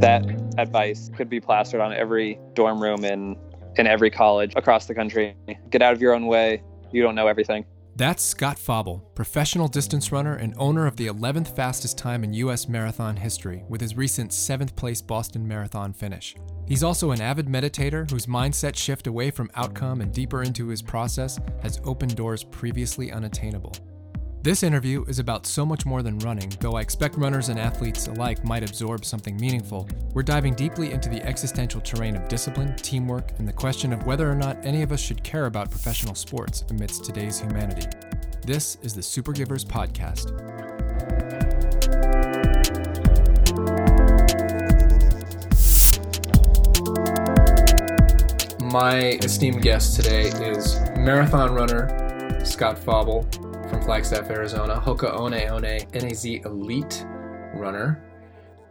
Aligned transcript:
That 0.00 0.24
advice 0.56 1.10
could 1.14 1.28
be 1.28 1.40
plastered 1.40 1.82
on 1.82 1.92
every 1.92 2.40
dorm 2.54 2.82
room 2.82 3.04
in 3.04 3.36
in 3.76 3.86
every 3.86 4.10
college 4.10 4.54
across 4.56 4.86
the 4.86 4.94
country. 4.94 5.36
Get 5.68 5.82
out 5.82 5.92
of 5.92 6.00
your 6.00 6.14
own 6.14 6.26
way. 6.26 6.62
You 6.90 7.02
don't 7.02 7.14
know 7.14 7.26
everything. 7.26 7.66
That's 7.96 8.22
Scott 8.22 8.58
Fauble, 8.58 9.00
professional 9.14 9.68
distance 9.68 10.10
runner 10.10 10.36
and 10.36 10.54
owner 10.56 10.86
of 10.86 10.96
the 10.96 11.08
11th 11.08 11.54
fastest 11.54 11.98
time 11.98 12.24
in 12.24 12.32
U.S. 12.32 12.66
marathon 12.66 13.14
history 13.14 13.62
with 13.68 13.82
his 13.82 13.94
recent 13.94 14.30
7th 14.30 14.74
place 14.74 15.02
Boston 15.02 15.46
Marathon 15.46 15.92
finish. 15.92 16.34
He's 16.66 16.82
also 16.82 17.10
an 17.10 17.20
avid 17.20 17.46
meditator 17.46 18.10
whose 18.10 18.24
mindset 18.24 18.76
shift 18.76 19.06
away 19.06 19.30
from 19.30 19.50
outcome 19.54 20.00
and 20.00 20.14
deeper 20.14 20.42
into 20.42 20.68
his 20.68 20.80
process 20.80 21.38
has 21.62 21.78
opened 21.84 22.16
doors 22.16 22.42
previously 22.42 23.12
unattainable. 23.12 23.74
This 24.42 24.62
interview 24.62 25.04
is 25.04 25.18
about 25.18 25.44
so 25.44 25.66
much 25.66 25.84
more 25.84 26.02
than 26.02 26.18
running, 26.20 26.50
though 26.60 26.76
I 26.76 26.80
expect 26.80 27.18
runners 27.18 27.50
and 27.50 27.60
athletes 27.60 28.06
alike 28.06 28.42
might 28.42 28.62
absorb 28.62 29.04
something 29.04 29.36
meaningful. 29.36 29.86
We're 30.14 30.22
diving 30.22 30.54
deeply 30.54 30.92
into 30.92 31.10
the 31.10 31.22
existential 31.26 31.82
terrain 31.82 32.16
of 32.16 32.26
discipline, 32.26 32.74
teamwork, 32.76 33.32
and 33.38 33.46
the 33.46 33.52
question 33.52 33.92
of 33.92 34.06
whether 34.06 34.30
or 34.30 34.34
not 34.34 34.56
any 34.64 34.80
of 34.80 34.92
us 34.92 35.00
should 35.00 35.22
care 35.22 35.44
about 35.44 35.70
professional 35.70 36.14
sports 36.14 36.64
amidst 36.70 37.04
today's 37.04 37.38
humanity. 37.38 37.86
This 38.46 38.78
is 38.80 38.94
the 38.94 39.02
Super 39.02 39.32
Givers 39.32 39.62
Podcast. 39.62 40.30
My 48.72 49.18
esteemed 49.22 49.60
guest 49.60 49.96
today 49.96 50.28
is 50.28 50.80
marathon 50.96 51.52
runner 51.52 52.42
Scott 52.42 52.78
Fauble 52.78 53.28
from 53.70 53.82
Flagstaff, 53.82 54.28
Arizona, 54.30 54.82
Hoka 54.84 55.20
One 55.20 55.32
One 55.32 55.62
NAZ 55.62 56.24
Elite 56.24 57.06
runner, 57.54 58.02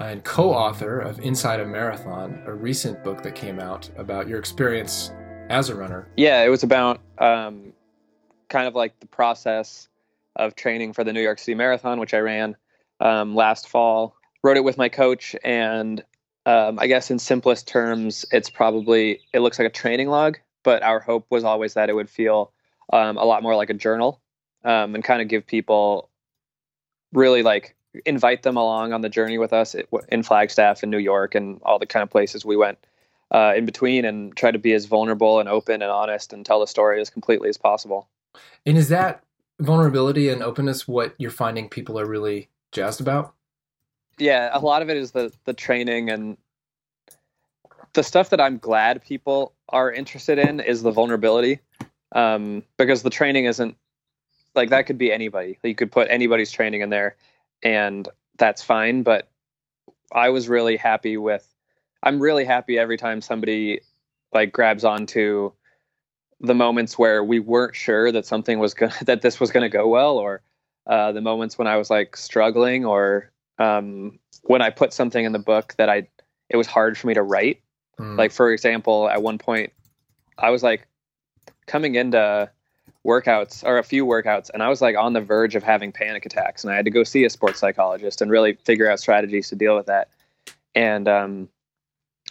and 0.01 0.21
co 0.25 0.51
author 0.51 0.99
of 0.99 1.19
Inside 1.19 1.61
a 1.61 1.65
Marathon, 1.65 2.43
a 2.45 2.53
recent 2.53 3.01
book 3.01 3.23
that 3.23 3.33
came 3.33 3.61
out 3.61 3.89
about 3.95 4.27
your 4.27 4.39
experience 4.39 5.13
as 5.49 5.69
a 5.69 5.75
runner. 5.75 6.09
Yeah, 6.17 6.43
it 6.43 6.49
was 6.49 6.63
about 6.63 6.99
um, 7.17 7.71
kind 8.49 8.67
of 8.67 8.75
like 8.75 8.99
the 8.99 9.05
process 9.05 9.87
of 10.35 10.55
training 10.55 10.91
for 10.91 11.05
the 11.05 11.13
New 11.13 11.21
York 11.21 11.39
City 11.39 11.55
Marathon, 11.55 12.01
which 12.01 12.13
I 12.13 12.19
ran 12.19 12.57
um, 12.99 13.35
last 13.35 13.69
fall. 13.69 14.17
Wrote 14.43 14.57
it 14.57 14.65
with 14.65 14.77
my 14.77 14.89
coach, 14.89 15.33
and 15.45 16.03
um, 16.45 16.77
I 16.77 16.87
guess 16.87 17.09
in 17.09 17.19
simplest 17.19 17.69
terms, 17.69 18.25
it's 18.33 18.49
probably 18.49 19.21
it 19.31 19.39
looks 19.39 19.59
like 19.59 19.67
a 19.67 19.71
training 19.71 20.09
log, 20.09 20.39
but 20.63 20.83
our 20.83 20.99
hope 20.99 21.25
was 21.29 21.45
always 21.45 21.75
that 21.75 21.89
it 21.89 21.93
would 21.93 22.09
feel 22.09 22.51
um, 22.91 23.17
a 23.17 23.23
lot 23.23 23.43
more 23.43 23.55
like 23.55 23.69
a 23.69 23.73
journal 23.73 24.19
um, 24.63 24.95
and 24.95 25.03
kind 25.03 25.21
of 25.21 25.27
give 25.27 25.45
people 25.45 26.09
really 27.13 27.43
like 27.43 27.75
invite 28.05 28.43
them 28.43 28.55
along 28.55 28.93
on 28.93 29.01
the 29.01 29.09
journey 29.09 29.37
with 29.37 29.53
us 29.53 29.75
in 30.09 30.23
Flagstaff 30.23 30.83
and 30.83 30.91
New 30.91 30.99
York 30.99 31.35
and 31.35 31.59
all 31.63 31.79
the 31.79 31.85
kind 31.85 32.03
of 32.03 32.09
places 32.09 32.45
we 32.45 32.55
went 32.55 32.77
uh, 33.31 33.53
in 33.55 33.65
between 33.65 34.05
and 34.05 34.35
try 34.35 34.51
to 34.51 34.59
be 34.59 34.73
as 34.73 34.85
vulnerable 34.85 35.39
and 35.39 35.49
open 35.49 35.81
and 35.81 35.91
honest 35.91 36.33
and 36.33 36.45
tell 36.45 36.59
the 36.59 36.67
story 36.67 37.01
as 37.01 37.09
completely 37.09 37.49
as 37.49 37.57
possible. 37.57 38.07
And 38.65 38.77
is 38.77 38.89
that 38.89 39.23
vulnerability 39.59 40.29
and 40.29 40.43
openness 40.43 40.87
what 40.87 41.13
you're 41.17 41.31
finding 41.31 41.69
people 41.69 41.99
are 41.99 42.05
really 42.05 42.49
jazzed 42.71 43.01
about? 43.01 43.33
Yeah, 44.17 44.49
a 44.51 44.59
lot 44.59 44.81
of 44.81 44.89
it 44.89 44.97
is 44.97 45.11
the 45.11 45.31
the 45.45 45.53
training 45.53 46.09
and 46.09 46.37
the 47.93 48.03
stuff 48.03 48.29
that 48.29 48.41
I'm 48.41 48.57
glad 48.57 49.03
people 49.03 49.53
are 49.69 49.91
interested 49.91 50.37
in 50.37 50.59
is 50.59 50.83
the 50.83 50.91
vulnerability 50.91 51.59
um, 52.11 52.63
because 52.77 53.03
the 53.03 53.09
training 53.09 53.45
isn't 53.45 53.75
like 54.55 54.69
that 54.69 54.85
could 54.85 54.97
be 54.97 55.11
anybody. 55.11 55.57
You 55.63 55.75
could 55.75 55.91
put 55.91 56.07
anybody's 56.09 56.51
training 56.51 56.81
in 56.81 56.89
there 56.89 57.15
and 57.63 58.07
that's 58.37 58.63
fine. 58.63 59.03
But 59.03 59.29
I 60.11 60.29
was 60.29 60.49
really 60.49 60.77
happy 60.77 61.17
with, 61.17 61.47
I'm 62.03 62.19
really 62.19 62.45
happy 62.45 62.77
every 62.77 62.97
time 62.97 63.21
somebody 63.21 63.81
like 64.33 64.51
grabs 64.51 64.83
onto 64.83 65.51
the 66.39 66.55
moments 66.55 66.97
where 66.97 67.23
we 67.23 67.39
weren't 67.39 67.75
sure 67.75 68.11
that 68.11 68.25
something 68.25 68.59
was 68.59 68.73
going 68.73 68.93
that 69.05 69.21
this 69.21 69.39
was 69.39 69.51
going 69.51 69.63
to 69.63 69.69
go 69.69 69.87
well 69.87 70.17
or 70.17 70.41
uh, 70.87 71.11
the 71.11 71.21
moments 71.21 71.57
when 71.57 71.67
I 71.67 71.77
was 71.77 71.89
like 71.89 72.15
struggling 72.15 72.85
or 72.85 73.31
um, 73.59 74.19
when 74.43 74.61
I 74.61 74.69
put 74.69 74.93
something 74.93 75.23
in 75.23 75.33
the 75.33 75.39
book 75.39 75.75
that 75.77 75.89
I, 75.89 76.07
it 76.49 76.57
was 76.57 76.67
hard 76.67 76.97
for 76.97 77.07
me 77.07 77.13
to 77.13 77.21
write. 77.21 77.61
Mm. 77.99 78.17
Like, 78.17 78.31
for 78.31 78.51
example, 78.51 79.09
at 79.09 79.21
one 79.21 79.37
point 79.37 79.73
I 80.37 80.49
was 80.49 80.63
like 80.63 80.87
coming 81.67 81.95
into 81.95 82.49
workouts 83.09 83.63
or 83.63 83.77
a 83.77 83.83
few 83.83 84.05
workouts 84.05 84.49
and 84.53 84.61
I 84.61 84.69
was 84.69 84.81
like 84.81 84.95
on 84.95 85.13
the 85.13 85.21
verge 85.21 85.55
of 85.55 85.63
having 85.63 85.91
panic 85.91 86.25
attacks 86.25 86.63
and 86.63 86.71
I 86.71 86.75
had 86.75 86.85
to 86.85 86.91
go 86.91 87.03
see 87.03 87.25
a 87.25 87.29
sports 87.29 87.59
psychologist 87.59 88.21
and 88.21 88.29
really 88.29 88.53
figure 88.63 88.89
out 88.89 88.99
strategies 88.99 89.49
to 89.49 89.55
deal 89.55 89.75
with 89.75 89.87
that. 89.87 90.09
And 90.75 91.07
um, 91.07 91.49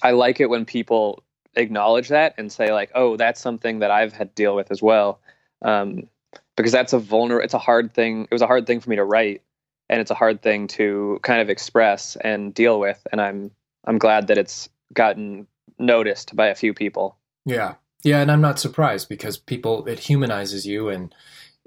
I 0.03 0.13
like 0.13 0.41
it 0.41 0.49
when 0.49 0.65
people 0.65 1.23
acknowledge 1.57 2.09
that 2.09 2.35
and 2.39 2.53
say 2.53 2.73
like, 2.73 2.91
"Oh, 2.95 3.17
that's 3.17 3.41
something 3.41 3.81
that 3.81 3.91
I've 3.91 4.13
had 4.13 4.29
to 4.29 4.35
deal 4.35 4.55
with 4.55 4.71
as 4.71 4.81
well." 4.81 5.21
Um, 5.63 6.09
because 6.57 6.73
that's 6.73 6.93
a 6.93 6.99
vulnerable 6.99 7.45
it's 7.45 7.55
a 7.55 7.59
hard 7.59 7.93
thing. 7.93 8.25
It 8.25 8.33
was 8.33 8.43
a 8.43 8.47
hard 8.47 8.67
thing 8.67 8.81
for 8.81 8.91
me 8.91 8.97
to 8.97 9.05
write 9.05 9.43
and 9.89 10.01
it's 10.01 10.11
a 10.11 10.15
hard 10.15 10.43
thing 10.43 10.67
to 10.69 11.19
kind 11.23 11.41
of 11.41 11.51
express 11.51 12.17
and 12.17 12.55
deal 12.55 12.79
with 12.79 13.05
and 13.11 13.21
I'm 13.21 13.51
I'm 13.85 13.99
glad 13.99 14.27
that 14.29 14.39
it's 14.39 14.69
gotten 14.93 15.47
noticed 15.79 16.37
by 16.37 16.49
a 16.49 16.55
few 16.55 16.75
people. 16.75 17.17
Yeah. 17.45 17.75
Yeah, 18.05 18.21
and 18.21 18.31
I'm 18.31 18.41
not 18.41 18.59
surprised 18.59 19.09
because 19.09 19.37
people 19.37 19.87
it 19.87 20.01
humanizes 20.01 20.67
you 20.67 20.89
and 20.89 21.15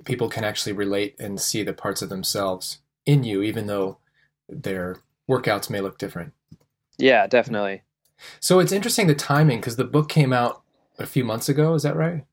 people 0.05 0.29
can 0.29 0.43
actually 0.43 0.73
relate 0.73 1.15
and 1.19 1.39
see 1.39 1.63
the 1.63 1.73
parts 1.73 2.01
of 2.01 2.09
themselves 2.09 2.79
in 3.05 3.23
you 3.23 3.41
even 3.41 3.67
though 3.67 3.97
their 4.47 4.97
workouts 5.29 5.69
may 5.69 5.81
look 5.81 5.97
different. 5.97 6.33
Yeah, 6.97 7.27
definitely. 7.27 7.83
So 8.39 8.59
it's 8.59 8.71
interesting 8.71 9.07
the 9.07 9.15
timing 9.15 9.59
because 9.59 9.75
the 9.75 9.83
book 9.83 10.09
came 10.09 10.33
out 10.33 10.61
a 10.99 11.05
few 11.05 11.23
months 11.23 11.49
ago, 11.49 11.73
is 11.73 11.83
that 11.83 11.95
right? 11.95 12.25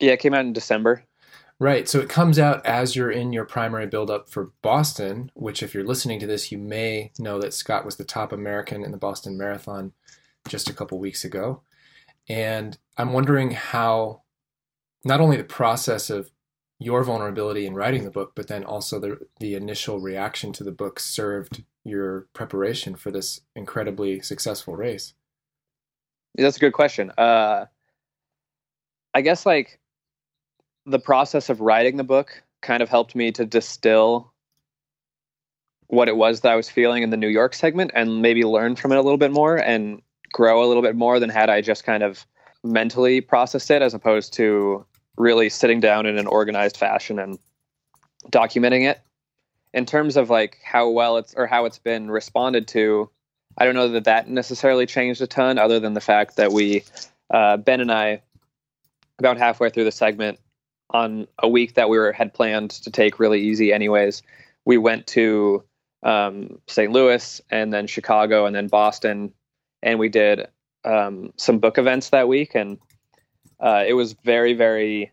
Yeah, 0.00 0.12
it 0.12 0.20
came 0.20 0.34
out 0.34 0.44
in 0.44 0.52
December. 0.52 1.04
Right. 1.60 1.88
So 1.88 2.00
it 2.00 2.08
comes 2.08 2.38
out 2.38 2.64
as 2.66 2.96
you're 2.96 3.10
in 3.10 3.32
your 3.32 3.44
primary 3.44 3.86
buildup 3.86 4.28
for 4.28 4.50
Boston, 4.60 5.30
which, 5.34 5.62
if 5.62 5.72
you're 5.72 5.86
listening 5.86 6.18
to 6.20 6.26
this, 6.26 6.50
you 6.50 6.58
may 6.58 7.12
know 7.18 7.38
that 7.40 7.54
Scott 7.54 7.84
was 7.84 7.96
the 7.96 8.04
top 8.04 8.32
American 8.32 8.82
in 8.82 8.90
the 8.90 8.96
Boston 8.96 9.38
Marathon 9.38 9.92
just 10.48 10.68
a 10.68 10.72
couple 10.72 10.98
weeks 10.98 11.24
ago. 11.24 11.62
And 12.28 12.78
I'm 12.96 13.12
wondering 13.12 13.52
how 13.52 14.22
not 15.04 15.20
only 15.20 15.36
the 15.36 15.44
process 15.44 16.10
of 16.10 16.30
your 16.78 17.04
vulnerability 17.04 17.66
in 17.66 17.74
writing 17.74 18.04
the 18.04 18.10
book, 18.10 18.32
but 18.34 18.48
then 18.48 18.64
also 18.64 18.98
the 18.98 19.18
the 19.40 19.54
initial 19.54 20.00
reaction 20.00 20.52
to 20.54 20.64
the 20.64 20.72
book 20.72 20.98
served 20.98 21.62
your 21.84 22.26
preparation 22.32 22.96
for 22.96 23.10
this 23.10 23.40
incredibly 23.54 24.20
successful 24.20 24.74
race. 24.74 25.14
That's 26.34 26.56
a 26.56 26.60
good 26.60 26.72
question. 26.72 27.12
Uh, 27.16 27.66
I 29.14 29.20
guess 29.20 29.46
like 29.46 29.78
the 30.86 30.98
process 30.98 31.48
of 31.48 31.60
writing 31.60 31.96
the 31.96 32.04
book 32.04 32.42
kind 32.60 32.82
of 32.82 32.88
helped 32.88 33.14
me 33.14 33.30
to 33.32 33.44
distill 33.44 34.32
what 35.86 36.08
it 36.08 36.16
was 36.16 36.40
that 36.40 36.52
I 36.52 36.56
was 36.56 36.68
feeling 36.68 37.02
in 37.02 37.10
the 37.10 37.16
New 37.16 37.28
York 37.28 37.54
segment 37.54 37.92
and 37.94 38.22
maybe 38.22 38.42
learn 38.42 38.74
from 38.74 38.90
it 38.90 38.96
a 38.96 39.02
little 39.02 39.18
bit 39.18 39.30
more 39.30 39.56
and 39.56 40.02
grow 40.34 40.64
a 40.64 40.66
little 40.66 40.82
bit 40.82 40.96
more 40.96 41.20
than 41.20 41.30
had 41.30 41.48
I 41.48 41.60
just 41.62 41.84
kind 41.84 42.02
of 42.02 42.26
mentally 42.64 43.20
processed 43.20 43.70
it 43.70 43.82
as 43.82 43.94
opposed 43.94 44.32
to 44.34 44.84
really 45.16 45.48
sitting 45.48 45.78
down 45.78 46.06
in 46.06 46.18
an 46.18 46.26
organized 46.26 46.76
fashion 46.76 47.20
and 47.20 47.38
documenting 48.30 48.90
it. 48.90 49.00
In 49.72 49.86
terms 49.86 50.16
of 50.16 50.30
like 50.30 50.58
how 50.64 50.90
well 50.90 51.16
it's 51.16 51.34
or 51.34 51.46
how 51.46 51.66
it's 51.66 51.78
been 51.78 52.10
responded 52.10 52.66
to, 52.68 53.08
I 53.56 53.64
don't 53.64 53.76
know 53.76 53.88
that 53.88 54.04
that 54.04 54.28
necessarily 54.28 54.86
changed 54.86 55.22
a 55.22 55.26
ton, 55.28 55.56
other 55.56 55.78
than 55.78 55.94
the 55.94 56.00
fact 56.00 56.36
that 56.36 56.52
we, 56.52 56.82
uh, 57.32 57.56
Ben 57.56 57.80
and 57.80 57.92
I, 57.92 58.20
about 59.20 59.38
halfway 59.38 59.70
through 59.70 59.84
the 59.84 59.92
segment, 59.92 60.40
on 60.90 61.28
a 61.38 61.48
week 61.48 61.74
that 61.74 61.88
we 61.88 61.96
were 61.96 62.12
had 62.12 62.34
planned 62.34 62.70
to 62.70 62.90
take 62.90 63.20
really 63.20 63.40
easy, 63.40 63.72
anyways, 63.72 64.22
we 64.64 64.78
went 64.78 65.06
to 65.08 65.62
um, 66.02 66.58
St. 66.66 66.90
Louis 66.90 67.40
and 67.50 67.72
then 67.72 67.86
Chicago 67.86 68.46
and 68.46 68.54
then 68.54 68.66
Boston 68.66 69.32
and 69.84 69.98
we 69.98 70.08
did 70.08 70.48
um, 70.84 71.32
some 71.36 71.58
book 71.58 71.78
events 71.78 72.10
that 72.10 72.26
week, 72.26 72.56
and 72.56 72.78
uh, 73.60 73.84
it 73.86 73.92
was 73.92 74.14
very, 74.24 74.54
very. 74.54 75.12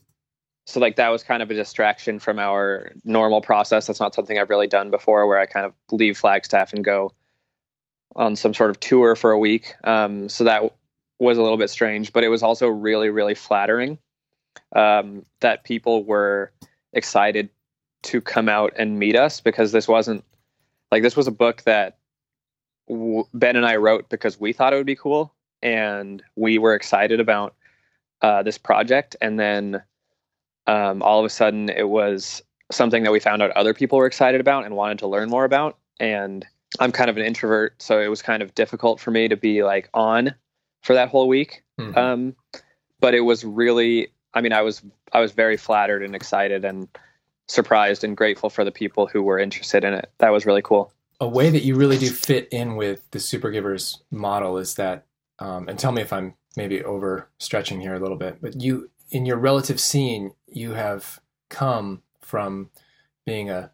So 0.66 0.80
like 0.80 0.96
that 0.96 1.10
was 1.10 1.24
kind 1.24 1.44
of 1.44 1.52
a 1.52 1.54
distraction 1.54 2.20
from 2.20 2.40
our 2.40 2.92
normal 3.04 3.42
process. 3.42 3.88
That's 3.88 4.00
not 4.00 4.16
something 4.16 4.40
I've 4.40 4.50
really 4.50 4.68
done 4.68 4.90
before, 4.90 5.28
where 5.28 5.40
I 5.40 5.46
kind 5.46 5.66
of 5.66 5.74
leave 5.92 6.18
Flagstaff 6.18 6.74
and 6.74 6.84
go 6.84 7.12
on 8.16 8.36
some 8.36 8.54
sort 8.54 8.70
of 8.70 8.80
tour 8.80 9.16
for 9.16 9.32
a 9.32 9.40
week. 9.40 9.74
Um, 9.84 10.30
so 10.30 10.46
that 10.46 10.64
was 11.20 11.38
a 11.38 11.42
little 11.42 11.58
bit 11.58 11.70
strange, 11.70 12.14
but 12.14 12.24
it 12.24 12.30
was 12.30 12.44
also 12.44 12.68
really, 12.68 13.10
really 13.10 13.36
flattering 13.36 13.98
um, 14.76 15.24
that 15.42 15.64
people 15.64 16.04
were 16.04 16.52
excited 16.94 17.50
to 18.04 18.22
come 18.22 18.50
out 18.50 18.74
and 18.78 18.98
meet 18.98 19.16
us 19.16 19.42
because 19.42 19.72
this 19.72 19.88
wasn't 19.88 20.24
like 20.92 21.04
this 21.04 21.16
was 21.16 21.28
a 21.28 21.32
book 21.32 21.64
that 21.64 21.98
Ben 23.34 23.56
and 23.56 23.66
I 23.66 23.78
wrote 23.78 24.10
because 24.10 24.40
we 24.40 24.54
thought 24.54 24.74
it 24.74 24.78
would 24.78 24.86
be 24.86 24.96
cool 24.96 25.34
and 25.62 26.22
we 26.36 26.58
were 26.58 26.74
excited 26.74 27.20
about 27.20 27.56
uh, 28.22 28.44
this 28.44 28.58
project. 28.58 29.16
And 29.22 29.40
then 29.40 29.82
um, 30.68 31.02
all 31.02 31.20
of 31.20 31.26
a 31.26 31.30
sudden, 31.30 31.70
it 31.70 31.90
was 31.90 32.42
something 32.72 33.04
that 33.04 33.12
we 33.12 33.20
found 33.20 33.42
out 33.42 33.52
other 33.52 33.74
people 33.74 33.98
were 33.98 34.06
excited 34.06 34.42
about 34.42 34.66
and 34.66 34.76
wanted 34.76 35.00
to 35.00 35.08
learn 35.08 35.30
more 35.30 35.46
about. 35.46 35.78
And 36.00 36.46
I'm 36.80 36.92
kind 36.92 37.10
of 37.10 37.18
an 37.18 37.24
introvert, 37.24 37.82
so 37.82 38.00
it 38.00 38.08
was 38.08 38.22
kind 38.22 38.42
of 38.42 38.56
difficult 38.56 39.00
for 39.00 39.12
me 39.12 39.28
to 39.28 39.36
be 39.36 39.64
like 39.64 39.90
on 39.94 40.34
for 40.84 40.94
that 40.94 41.10
whole 41.10 41.28
week. 41.28 41.64
Mm-hmm. 41.80 41.98
Um, 41.98 42.36
but 43.00 43.14
it 43.14 43.22
was 43.22 43.44
really, 43.44 44.08
I 44.34 44.42
mean, 44.42 44.54
I 44.54 44.62
was 44.62 44.82
I 45.12 45.20
was 45.20 45.34
very 45.34 45.58
flattered 45.58 46.04
and 46.04 46.16
excited 46.16 46.64
and 46.64 46.88
surprised 47.48 48.04
and 48.04 48.16
grateful 48.16 48.50
for 48.50 48.64
the 48.64 48.72
people 48.72 49.06
who 49.06 49.22
were 49.22 49.38
interested 49.38 49.84
in 49.84 49.94
it. 49.94 50.10
That 50.20 50.32
was 50.32 50.46
really 50.46 50.62
cool. 50.62 50.94
A 51.22 51.28
way 51.28 51.50
that 51.50 51.64
you 51.64 51.76
really 51.76 51.98
do 51.98 52.10
fit 52.10 52.50
in 52.52 52.76
with 52.76 53.10
the 53.12 53.20
Super 53.20 53.52
Givers 53.52 54.02
model 54.12 54.58
is 54.58 54.76
that, 54.76 55.06
um, 55.40 55.70
and 55.70 55.80
tell 55.80 55.94
me 55.94 56.02
if 56.02 56.12
I'm 56.12 56.34
maybe 56.58 56.80
overstretching 56.80 57.80
here 57.80 57.94
a 57.94 58.00
little 58.00 58.18
bit, 58.18 58.40
but 58.42 58.60
you 58.60 58.90
in 59.12 59.26
your 59.26 59.38
relative 59.38 59.80
scene, 59.80 60.32
you 60.48 60.72
have 60.74 61.22
come 61.50 62.02
from 62.22 62.72
being 63.26 63.50
a 63.50 63.72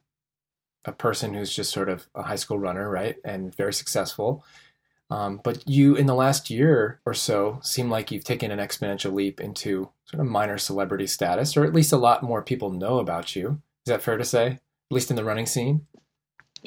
a 0.85 0.91
person 0.91 1.33
who's 1.33 1.53
just 1.53 1.71
sort 1.71 1.89
of 1.89 2.07
a 2.15 2.23
high 2.23 2.35
school 2.35 2.57
runner, 2.57 2.89
right, 2.89 3.17
and 3.23 3.55
very 3.55 3.73
successful. 3.73 4.43
Um, 5.09 5.39
but 5.43 5.67
you, 5.67 5.95
in 5.95 6.05
the 6.05 6.15
last 6.15 6.49
year 6.49 6.99
or 7.05 7.13
so, 7.13 7.59
seem 7.61 7.89
like 7.89 8.11
you've 8.11 8.23
taken 8.23 8.51
an 8.51 8.59
exponential 8.59 9.13
leap 9.13 9.39
into 9.39 9.89
sort 10.05 10.21
of 10.21 10.27
minor 10.27 10.57
celebrity 10.57 11.07
status, 11.07 11.55
or 11.55 11.65
at 11.65 11.73
least 11.73 11.93
a 11.93 11.97
lot 11.97 12.23
more 12.23 12.41
people 12.41 12.71
know 12.71 12.99
about 12.99 13.35
you. 13.35 13.61
Is 13.85 13.91
that 13.91 14.01
fair 14.01 14.17
to 14.17 14.25
say? 14.25 14.47
At 14.47 14.59
least 14.91 15.09
in 15.09 15.15
the 15.15 15.23
running 15.23 15.45
scene. 15.45 15.85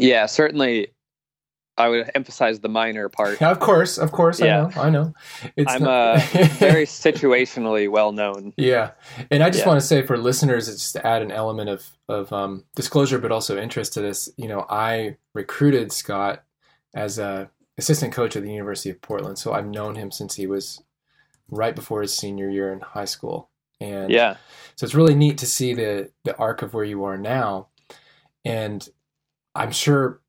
Yeah, 0.01 0.27
certainly. 0.27 0.89
I 1.79 1.89
would 1.89 2.11
emphasize 2.15 2.61
the 2.61 2.69
minor 2.69 3.09
part. 3.09 3.41
Of 3.41 3.59
course, 3.59 3.97
of 3.97 4.13
course. 4.13 4.39
Yeah. 4.39 4.67
I 4.67 4.69
know. 4.69 4.83
I 4.83 4.91
know. 4.91 5.15
It's 5.57 5.73
I'm 5.73 5.83
not... 5.83 5.91
uh, 5.91 6.19
very 6.59 6.85
situationally 6.85 7.91
well 7.91 8.13
known. 8.13 8.53
Yeah, 8.59 8.91
and 9.31 9.43
I 9.43 9.49
just 9.49 9.61
yeah. 9.61 9.69
want 9.69 9.81
to 9.81 9.87
say 9.87 10.03
for 10.03 10.19
listeners, 10.19 10.67
just 10.67 10.93
to 10.95 11.07
add 11.07 11.23
an 11.23 11.31
element 11.31 11.71
of 11.71 11.89
of 12.07 12.33
um, 12.35 12.65
disclosure, 12.75 13.19
but 13.19 13.33
also 13.33 13.57
interest 13.57 13.95
to 13.95 14.03
this. 14.03 14.29
You 14.37 14.49
know, 14.49 14.67
I 14.69 15.17
recruited 15.33 15.91
Scott 15.91 16.45
as 16.95 17.19
a 17.19 17.51
assistant 17.79 18.13
coach 18.13 18.37
at 18.37 18.43
the 18.43 18.53
University 18.53 18.91
of 18.91 19.01
Portland. 19.01 19.39
So 19.39 19.53
I've 19.53 19.67
known 19.67 19.97
him 19.97 20.11
since 20.11 20.35
he 20.35 20.47
was 20.47 20.83
right 21.51 21.75
before 21.75 22.03
his 22.03 22.15
senior 22.15 22.49
year 22.49 22.73
in 22.73 22.81
high 22.81 23.07
school. 23.07 23.51
And 23.81 24.11
yeah, 24.11 24.37
so 24.77 24.85
it's 24.85 24.95
really 24.95 25.15
neat 25.15 25.39
to 25.39 25.47
see 25.47 25.75
the 25.75 26.11
the 26.25 26.37
arc 26.37 26.63
of 26.63 26.75
where 26.75 26.85
you 26.85 27.05
are 27.05 27.17
now. 27.17 27.69
And 28.45 28.87
I'm 29.55 29.73
sure 29.73 30.21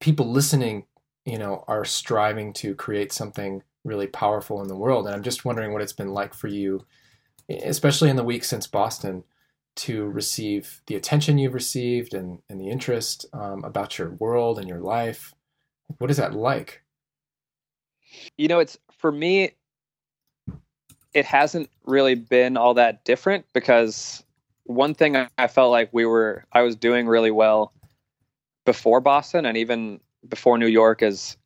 people 0.00 0.30
listening, 0.30 0.86
you 1.24 1.38
know, 1.38 1.64
are 1.68 1.84
striving 1.84 2.52
to 2.54 2.74
create 2.74 3.12
something 3.12 3.62
really 3.84 4.06
powerful 4.06 4.60
in 4.62 4.68
the 4.68 4.76
world. 4.76 5.06
And 5.06 5.14
I'm 5.14 5.22
just 5.22 5.44
wondering 5.44 5.72
what 5.72 5.82
it's 5.82 5.92
been 5.92 6.12
like 6.12 6.34
for 6.34 6.48
you, 6.48 6.84
especially 7.48 8.10
in 8.10 8.16
the 8.16 8.24
week 8.24 8.44
since 8.44 8.66
Boston, 8.66 9.24
to 9.74 10.06
receive 10.08 10.82
the 10.86 10.96
attention 10.96 11.38
you've 11.38 11.54
received 11.54 12.14
and, 12.14 12.40
and 12.48 12.60
the 12.60 12.68
interest 12.68 13.26
um, 13.32 13.64
about 13.64 13.98
your 13.98 14.10
world 14.10 14.58
and 14.58 14.68
your 14.68 14.80
life. 14.80 15.34
What 15.98 16.10
is 16.10 16.18
that 16.18 16.34
like? 16.34 16.82
You 18.36 18.48
know, 18.48 18.58
it's 18.58 18.78
for 18.98 19.10
me, 19.10 19.52
it 21.14 21.24
hasn't 21.24 21.70
really 21.84 22.14
been 22.14 22.56
all 22.56 22.74
that 22.74 23.04
different 23.04 23.46
because 23.52 24.22
one 24.64 24.94
thing 24.94 25.16
I 25.38 25.46
felt 25.46 25.70
like 25.70 25.88
we 25.92 26.04
were, 26.04 26.44
I 26.52 26.62
was 26.62 26.76
doing 26.76 27.06
really 27.06 27.30
well 27.30 27.72
before 28.64 29.00
Boston 29.00 29.46
and 29.46 29.56
even 29.56 30.00
before 30.28 30.58
New 30.58 30.66
York 30.66 31.02
is 31.02 31.36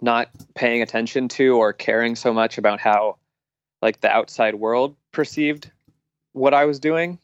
not 0.00 0.28
paying 0.54 0.82
attention 0.82 1.28
to 1.28 1.56
or 1.56 1.72
caring 1.72 2.16
so 2.16 2.32
much 2.32 2.58
about 2.58 2.80
how 2.80 3.16
like 3.80 4.00
the 4.00 4.10
outside 4.10 4.56
world 4.56 4.96
perceived 5.12 5.70
what 6.32 6.54
I 6.54 6.64
was 6.64 6.80
doing. 6.80 7.18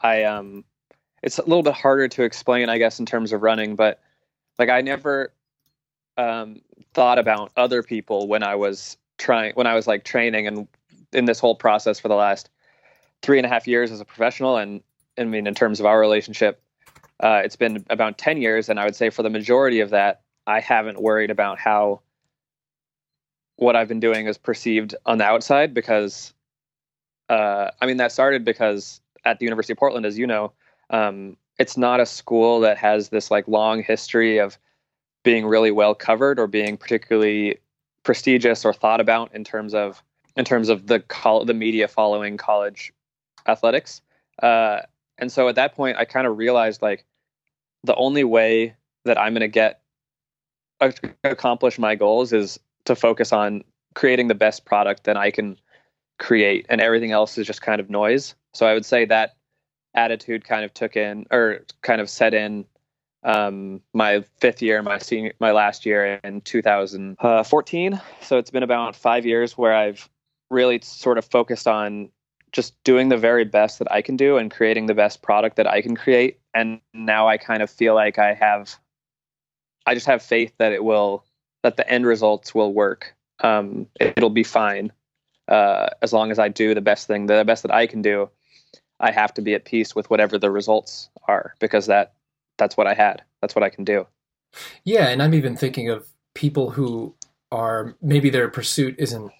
I 0.00 0.24
um 0.24 0.64
it's 1.22 1.38
a 1.38 1.42
little 1.42 1.62
bit 1.62 1.74
harder 1.74 2.08
to 2.08 2.22
explain 2.22 2.68
I 2.68 2.78
guess 2.78 2.98
in 2.98 3.06
terms 3.06 3.32
of 3.32 3.42
running, 3.42 3.76
but 3.76 4.00
like 4.58 4.68
I 4.68 4.80
never 4.80 5.32
um, 6.16 6.60
thought 6.92 7.18
about 7.18 7.52
other 7.56 7.82
people 7.82 8.28
when 8.28 8.42
I 8.42 8.54
was 8.54 8.96
trying 9.18 9.54
when 9.54 9.66
I 9.66 9.74
was 9.74 9.86
like 9.86 10.04
training 10.04 10.46
and 10.46 10.68
in 11.12 11.24
this 11.24 11.40
whole 11.40 11.54
process 11.54 11.98
for 11.98 12.08
the 12.08 12.14
last 12.14 12.50
three 13.22 13.38
and 13.38 13.46
a 13.46 13.48
half 13.48 13.66
years 13.66 13.90
as 13.90 14.00
a 14.00 14.04
professional 14.04 14.56
and 14.56 14.82
I 15.18 15.24
mean 15.24 15.46
in 15.46 15.54
terms 15.54 15.80
of 15.80 15.86
our 15.86 15.98
relationship 15.98 16.62
uh, 17.20 17.42
it's 17.44 17.56
been 17.56 17.84
about 17.90 18.18
10 18.18 18.40
years 18.40 18.68
and 18.68 18.80
I 18.80 18.84
would 18.84 18.96
say 18.96 19.10
for 19.10 19.22
the 19.22 19.30
majority 19.30 19.80
of 19.80 19.90
that 19.90 20.22
I 20.46 20.60
haven't 20.60 21.00
worried 21.00 21.30
about 21.30 21.58
how 21.58 22.00
what 23.56 23.76
I've 23.76 23.88
been 23.88 24.00
doing 24.00 24.26
is 24.26 24.38
perceived 24.38 24.94
on 25.06 25.18
the 25.18 25.24
outside 25.24 25.74
because 25.74 26.32
uh, 27.28 27.70
I 27.80 27.86
mean 27.86 27.98
that 27.98 28.12
started 28.12 28.44
because 28.44 29.00
at 29.24 29.38
the 29.38 29.44
University 29.44 29.72
of 29.72 29.78
Portland 29.78 30.06
as 30.06 30.18
you 30.18 30.26
know 30.26 30.52
um, 30.90 31.36
it's 31.58 31.76
not 31.76 32.00
a 32.00 32.06
school 32.06 32.60
that 32.60 32.78
has 32.78 33.10
this 33.10 33.30
like 33.30 33.46
long 33.46 33.82
history 33.82 34.38
of 34.38 34.58
being 35.22 35.46
really 35.46 35.70
well 35.70 35.94
covered 35.94 36.38
or 36.38 36.46
being 36.46 36.76
particularly 36.76 37.58
prestigious 38.02 38.64
or 38.64 38.72
thought 38.72 39.00
about 39.00 39.34
in 39.34 39.44
terms 39.44 39.74
of 39.74 40.02
in 40.36 40.44
terms 40.44 40.68
of 40.68 40.86
the 40.86 41.00
col- 41.00 41.44
the 41.44 41.54
media 41.54 41.86
following 41.86 42.36
college 42.36 42.92
athletics. 43.46 44.00
Uh, 44.42 44.80
and 45.18 45.30
so 45.30 45.48
at 45.48 45.54
that 45.56 45.74
point, 45.74 45.98
I 45.98 46.04
kind 46.04 46.26
of 46.26 46.38
realized 46.38 46.80
like 46.80 47.04
the 47.84 47.94
only 47.96 48.24
way 48.24 48.74
that 49.04 49.18
I'm 49.18 49.32
going 49.32 49.40
to 49.40 49.48
get 49.48 49.80
accomplish 51.24 51.78
my 51.78 51.94
goals 51.94 52.32
is 52.32 52.58
to 52.84 52.94
focus 52.94 53.32
on 53.32 53.62
creating 53.94 54.28
the 54.28 54.34
best 54.34 54.64
product 54.64 55.04
that 55.04 55.16
I 55.16 55.30
can 55.30 55.58
create, 56.18 56.66
and 56.68 56.80
everything 56.80 57.12
else 57.12 57.38
is 57.38 57.46
just 57.46 57.62
kind 57.62 57.80
of 57.80 57.90
noise. 57.90 58.34
So 58.54 58.66
I 58.66 58.74
would 58.74 58.84
say 58.84 59.04
that 59.06 59.36
attitude 59.94 60.44
kind 60.44 60.64
of 60.64 60.72
took 60.72 60.96
in 60.96 61.26
or 61.30 61.60
kind 61.82 62.00
of 62.00 62.08
set 62.08 62.34
in 62.34 62.64
um, 63.22 63.80
my 63.92 64.24
fifth 64.38 64.62
year, 64.62 64.82
my 64.82 64.98
senior, 64.98 65.32
my 65.40 65.52
last 65.52 65.84
year 65.84 66.20
in 66.24 66.40
2014. 66.42 68.00
So 68.22 68.38
it's 68.38 68.50
been 68.50 68.62
about 68.62 68.96
five 68.96 69.26
years 69.26 69.58
where 69.58 69.74
I've 69.74 70.08
really 70.50 70.80
sort 70.82 71.18
of 71.18 71.24
focused 71.24 71.68
on 71.68 72.10
just 72.52 72.82
doing 72.82 73.08
the 73.08 73.16
very 73.16 73.44
best 73.44 73.78
that 73.78 73.90
I 73.92 74.02
can 74.02 74.16
do 74.16 74.36
and 74.36 74.50
creating 74.50 74.86
the 74.86 74.94
best 74.94 75.22
product 75.22 75.56
that 75.56 75.66
I 75.66 75.82
can 75.82 75.96
create. 75.96 76.39
And 76.54 76.80
now 76.92 77.28
I 77.28 77.36
kind 77.36 77.62
of 77.62 77.70
feel 77.70 77.94
like 77.94 78.18
I 78.18 78.34
have, 78.34 78.74
I 79.86 79.94
just 79.94 80.06
have 80.06 80.22
faith 80.22 80.52
that 80.58 80.72
it 80.72 80.82
will, 80.82 81.24
that 81.62 81.76
the 81.76 81.88
end 81.88 82.06
results 82.06 82.54
will 82.54 82.72
work. 82.72 83.14
Um, 83.40 83.86
it'll 83.98 84.30
be 84.30 84.42
fine 84.42 84.92
uh, 85.50 85.88
as 86.00 86.12
long 86.12 86.30
as 86.30 86.38
I 86.38 86.48
do 86.48 86.74
the 86.74 86.80
best 86.80 87.06
thing, 87.06 87.26
the 87.26 87.44
best 87.44 87.62
that 87.62 87.74
I 87.74 87.86
can 87.86 88.02
do. 88.02 88.30
I 89.00 89.10
have 89.10 89.34
to 89.34 89.42
be 89.42 89.54
at 89.54 89.64
peace 89.64 89.94
with 89.94 90.08
whatever 90.10 90.38
the 90.38 90.50
results 90.50 91.10
are 91.26 91.54
because 91.58 91.86
that 91.86 92.14
that's 92.58 92.76
what 92.76 92.86
I 92.86 92.94
had. 92.94 93.22
That's 93.40 93.54
what 93.54 93.62
I 93.62 93.70
can 93.70 93.84
do. 93.84 94.06
Yeah, 94.84 95.08
and 95.08 95.22
I'm 95.22 95.34
even 95.34 95.56
thinking 95.56 95.88
of 95.88 96.08
people 96.34 96.70
who 96.70 97.14
are 97.50 97.96
maybe 98.00 98.30
their 98.30 98.48
pursuit 98.48 98.94
isn't 98.98 99.32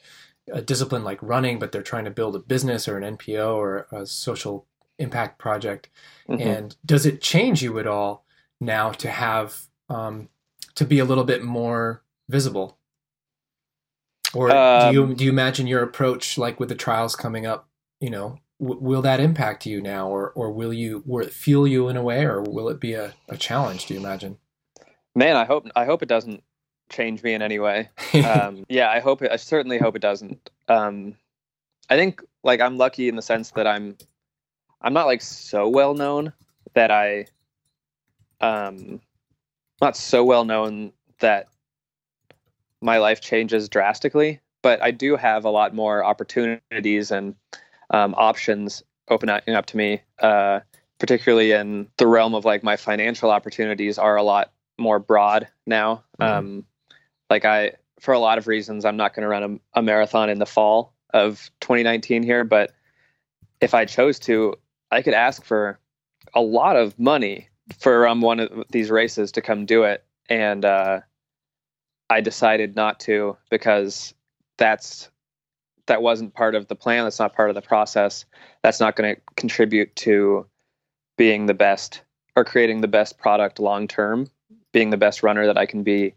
a 0.52 0.62
discipline 0.62 1.05
like 1.05 1.23
running, 1.23 1.59
but 1.59 1.73
they're 1.73 1.83
trying 1.83 2.07
to 2.07 2.11
build 2.11 2.35
a 2.35 2.40
business 2.40 2.88
or 2.88 2.97
an 2.97 3.17
NPO 3.17 3.55
or 3.55 3.87
a 3.93 4.07
social 4.07 4.67
impact 5.00 5.38
project. 5.38 5.88
Mm-hmm. 6.28 6.47
And 6.47 6.76
does 6.85 7.07
it 7.07 7.21
change 7.21 7.62
you 7.62 7.78
at 7.78 7.87
all 7.87 8.25
now 8.61 8.90
to 8.92 9.11
have 9.11 9.66
um, 9.88 10.28
to 10.75 10.85
be 10.85 10.99
a 10.99 11.04
little 11.04 11.25
bit 11.25 11.42
more 11.42 12.02
visible? 12.28 12.78
Or 14.35 14.50
um, 14.54 14.92
do 14.92 15.00
you 15.00 15.14
do 15.14 15.25
you 15.25 15.30
imagine 15.30 15.66
your 15.66 15.83
approach 15.83 16.38
like 16.38 16.61
with 16.61 16.69
the 16.69 16.75
trials 16.75 17.16
coming 17.16 17.47
up? 17.47 17.69
You 18.00 18.11
know, 18.11 18.38
w- 18.61 18.80
will 18.80 19.02
that 19.02 19.19
impact 19.19 19.66
you 19.66 19.80
now, 19.80 20.09
or 20.09 20.30
or 20.30 20.52
will 20.52 20.73
you 20.73 21.02
will 21.04 21.26
it 21.26 21.33
fuel 21.33 21.66
you 21.66 21.88
in 21.88 21.97
a 21.97 22.02
way, 22.02 22.25
or 22.25 22.40
will 22.40 22.69
it 22.69 22.78
be 22.78 22.92
a, 22.92 23.14
a 23.28 23.37
challenge? 23.37 23.87
Do 23.87 23.95
you 23.95 24.00
imagine? 24.00 24.38
Man, 25.16 25.37
I 25.37 25.45
hope 25.45 25.66
I 25.75 25.85
hope 25.85 26.02
it 26.02 26.09
doesn't 26.09 26.45
change 26.90 27.23
me 27.23 27.35
in 27.35 27.42
any 27.42 27.59
way. 27.59 27.88
Um, 28.14 28.66
yeah, 28.69 28.90
I 28.90 29.00
hope 29.00 29.23
it. 29.23 29.30
I 29.33 29.37
certainly 29.37 29.78
hope 29.78 29.97
it 29.97 30.02
doesn't. 30.02 30.50
Um, 30.69 31.16
I 31.88 31.97
think 31.97 32.23
like 32.45 32.61
I'm 32.61 32.76
lucky 32.76 33.09
in 33.09 33.16
the 33.16 33.23
sense 33.23 33.50
that 33.52 33.66
I'm 33.66 33.97
I'm 34.80 34.92
not 34.92 35.06
like 35.06 35.22
so 35.22 35.68
well 35.68 35.94
known 35.94 36.32
that 36.75 36.90
I 36.90 37.26
um 38.40 39.00
not 39.80 39.96
so 39.96 40.25
well 40.25 40.44
known 40.44 40.92
that 41.20 41.49
my 42.80 42.99
life 42.99 43.20
changes 43.20 43.68
drastically, 43.68 44.40
but 44.62 44.82
I 44.82 44.90
do 44.90 45.16
have 45.16 45.44
a 45.44 45.50
lot 45.50 45.75
more 45.75 46.04
opportunities 46.04 47.10
and 47.10 47.34
um, 47.90 48.14
options 48.16 48.82
opening 49.08 49.54
up 49.54 49.66
to 49.66 49.76
me, 49.76 50.00
uh, 50.20 50.60
particularly 50.99 51.52
in 51.52 51.88
the 51.96 52.06
realm 52.06 52.34
of 52.34 52.44
like 52.44 52.62
my 52.62 52.76
financial 52.76 53.30
opportunities 53.30 53.99
are 53.99 54.16
a 54.16 54.22
lot 54.22 54.52
more 54.78 54.99
broad 54.99 55.49
now. 55.66 56.04
Mm-hmm. 56.20 56.38
Um, 56.38 56.64
like 57.28 57.44
I, 57.44 57.72
for 57.99 58.14
a 58.14 58.18
lot 58.18 58.38
of 58.38 58.46
reasons, 58.46 58.84
I'm 58.84 58.96
not 58.96 59.14
going 59.14 59.22
to 59.22 59.28
run 59.28 59.60
a, 59.75 59.80
a, 59.80 59.82
marathon 59.82 60.30
in 60.30 60.38
the 60.38 60.46
fall 60.46 60.94
of 61.12 61.50
2019 61.60 62.22
here, 62.22 62.44
but 62.44 62.72
if 63.60 63.75
I 63.75 63.84
chose 63.84 64.18
to, 64.20 64.54
I 64.90 65.02
could 65.02 65.14
ask 65.14 65.44
for 65.44 65.78
a 66.35 66.40
lot 66.40 66.76
of 66.76 66.99
money 66.99 67.49
for 67.78 68.06
um, 68.09 68.20
one 68.20 68.40
of 68.40 68.64
these 68.70 68.90
races 68.90 69.32
to 69.32 69.42
come 69.42 69.66
do 69.66 69.85
it. 69.85 70.04
And 70.28 70.64
uh, 70.64 71.00
I 72.09 72.20
decided 72.20 72.76
not 72.76 73.00
to 73.00 73.37
because 73.50 74.14
that's 74.56 75.11
that 75.87 76.02
wasn't 76.02 76.35
part 76.35 76.54
of 76.54 76.68
the 76.68 76.76
plan. 76.76 77.04
That's 77.04 77.18
not 77.18 77.35
part 77.35 77.49
of 77.49 77.54
the 77.54 77.62
process. 77.62 78.25
That's 78.62 78.78
not 78.78 78.94
going 78.94 79.14
to 79.14 79.20
contribute 79.37 79.94
to 79.97 80.47
being 81.16 81.47
the 81.47 81.54
best 81.54 82.02
or 82.37 82.44
creating 82.44 82.80
the 82.80 82.88
best 82.88 83.18
product 83.18 83.59
long 83.59 83.88
term 83.88 84.28
being 84.73 84.90
the 84.90 84.97
best 84.97 85.23
runner 85.23 85.47
that 85.47 85.59
I 85.59 85.66
can 85.66 85.82
be 85.82 86.14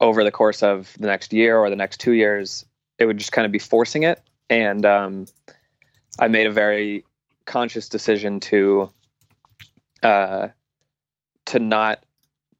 over 0.00 0.24
the 0.24 0.30
course 0.30 0.62
of 0.62 0.94
the 0.98 1.06
next 1.06 1.32
year 1.32 1.58
or 1.58 1.70
the 1.70 1.76
next 1.76 2.00
two 2.00 2.12
years, 2.12 2.64
it 2.98 3.06
would 3.06 3.18
just 3.18 3.32
kind 3.32 3.46
of 3.46 3.52
be 3.52 3.58
forcing 3.58 4.02
it. 4.02 4.20
And 4.48 4.84
um, 4.84 5.26
I 6.18 6.28
made 6.28 6.46
a 6.46 6.52
very 6.52 7.04
conscious 7.50 7.88
decision 7.88 8.38
to 8.38 8.90
uh, 10.02 10.48
to 11.46 11.58
not 11.58 12.04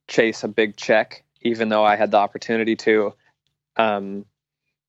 chase 0.07 0.43
a 0.43 0.49
big 0.49 0.75
check, 0.75 1.23
even 1.41 1.69
though 1.69 1.85
I 1.85 1.95
had 1.95 2.11
the 2.11 2.17
opportunity 2.17 2.75
to. 2.75 3.13
Um, 3.77 4.25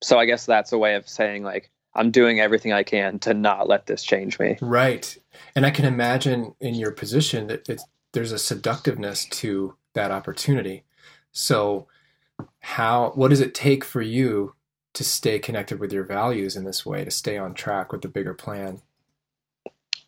so 0.01 0.19
I 0.19 0.25
guess 0.25 0.45
that's 0.45 0.73
a 0.73 0.77
way 0.77 0.95
of 0.95 1.07
saying 1.07 1.43
like 1.43 1.71
I'm 1.95 2.11
doing 2.11 2.41
everything 2.41 2.73
I 2.73 2.83
can 2.83 3.17
to 3.19 3.33
not 3.33 3.69
let 3.69 3.85
this 3.85 4.03
change 4.03 4.39
me. 4.39 4.57
Right, 4.61 5.17
and 5.55 5.65
I 5.65 5.71
can 5.71 5.85
imagine 5.85 6.53
in 6.59 6.75
your 6.75 6.91
position 6.91 7.47
that 7.47 7.81
there's 8.11 8.33
a 8.33 8.39
seductiveness 8.39 9.25
to 9.25 9.75
that 9.93 10.11
opportunity. 10.11 10.83
So, 11.31 11.87
how 12.59 13.13
what 13.15 13.29
does 13.29 13.39
it 13.39 13.55
take 13.55 13.85
for 13.85 14.01
you 14.01 14.55
to 14.95 15.03
stay 15.03 15.39
connected 15.39 15.79
with 15.79 15.93
your 15.93 16.03
values 16.03 16.57
in 16.57 16.65
this 16.65 16.85
way, 16.85 17.05
to 17.05 17.09
stay 17.09 17.37
on 17.37 17.53
track 17.53 17.93
with 17.93 18.01
the 18.01 18.09
bigger 18.09 18.33
plan? 18.33 18.81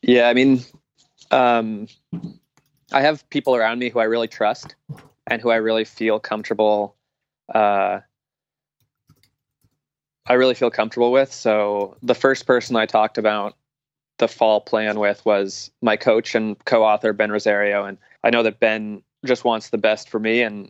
Yeah, 0.07 0.29
I 0.29 0.35
mean, 0.35 0.63
um, 1.31 1.87
I 2.91 3.01
have 3.01 3.27
people 3.31 3.55
around 3.55 3.79
me 3.79 3.89
who 3.89 3.97
I 3.97 4.03
really 4.03 4.27
trust 4.27 4.75
and 5.25 5.41
who 5.41 5.49
I 5.49 5.55
really 5.55 5.83
feel 5.83 6.19
comfortable. 6.19 6.95
Uh, 7.53 8.01
I 10.27 10.33
really 10.33 10.53
feel 10.53 10.69
comfortable 10.69 11.11
with. 11.11 11.33
So 11.33 11.97
the 12.03 12.13
first 12.13 12.45
person 12.45 12.75
I 12.75 12.85
talked 12.85 13.17
about 13.17 13.57
the 14.19 14.27
fall 14.27 14.61
plan 14.61 14.99
with 14.99 15.25
was 15.25 15.71
my 15.81 15.97
coach 15.97 16.35
and 16.35 16.63
co-author 16.65 17.11
Ben 17.11 17.31
Rosario, 17.31 17.83
and 17.83 17.97
I 18.23 18.29
know 18.29 18.43
that 18.43 18.59
Ben 18.59 19.01
just 19.25 19.43
wants 19.43 19.71
the 19.71 19.79
best 19.79 20.07
for 20.07 20.19
me, 20.19 20.43
and 20.43 20.69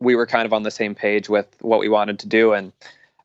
we 0.00 0.16
were 0.16 0.26
kind 0.26 0.46
of 0.46 0.52
on 0.52 0.64
the 0.64 0.72
same 0.72 0.96
page 0.96 1.28
with 1.28 1.46
what 1.60 1.78
we 1.78 1.88
wanted 1.88 2.18
to 2.18 2.26
do. 2.26 2.52
And 2.52 2.72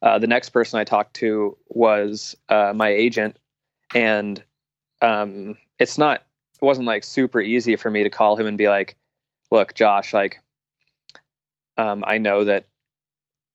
uh, 0.03 0.19
the 0.19 0.27
next 0.27 0.49
person 0.49 0.79
I 0.79 0.83
talked 0.83 1.15
to 1.15 1.57
was 1.69 2.35
uh, 2.49 2.71
my 2.75 2.89
agent, 2.89 3.37
and 3.95 4.43
um, 5.01 5.57
it's 5.79 5.97
not 5.97 6.23
it 6.61 6.65
wasn't 6.65 6.87
like 6.87 7.03
super 7.03 7.39
easy 7.39 7.75
for 7.75 7.89
me 7.89 8.03
to 8.03 8.09
call 8.09 8.35
him 8.35 8.45
and 8.45 8.57
be 8.57 8.67
like, 8.67 8.97
look, 9.51 9.73
Josh, 9.73 10.13
like, 10.13 10.41
um, 11.77 12.03
I 12.05 12.17
know 12.17 12.43
that 12.43 12.65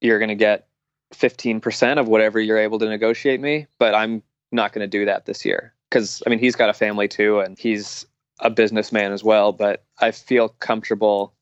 you're 0.00 0.18
going 0.18 0.30
to 0.30 0.34
get 0.34 0.68
15% 1.14 1.98
of 1.98 2.08
whatever 2.08 2.40
you're 2.40 2.58
able 2.58 2.78
to 2.78 2.88
negotiate 2.88 3.40
me, 3.40 3.66
but 3.78 3.94
I'm 3.94 4.22
not 4.52 4.72
going 4.72 4.88
to 4.88 4.98
do 4.98 5.04
that 5.04 5.26
this 5.26 5.44
year. 5.44 5.74
Cause 5.90 6.22
I 6.26 6.30
mean, 6.30 6.38
he's 6.38 6.56
got 6.56 6.70
a 6.70 6.74
family 6.74 7.06
too, 7.06 7.40
and 7.40 7.58
he's 7.58 8.06
a 8.40 8.50
businessman 8.50 9.12
as 9.12 9.22
well, 9.22 9.52
but 9.52 9.84
I 10.00 10.10
feel 10.10 10.48
comfortable 10.48 11.34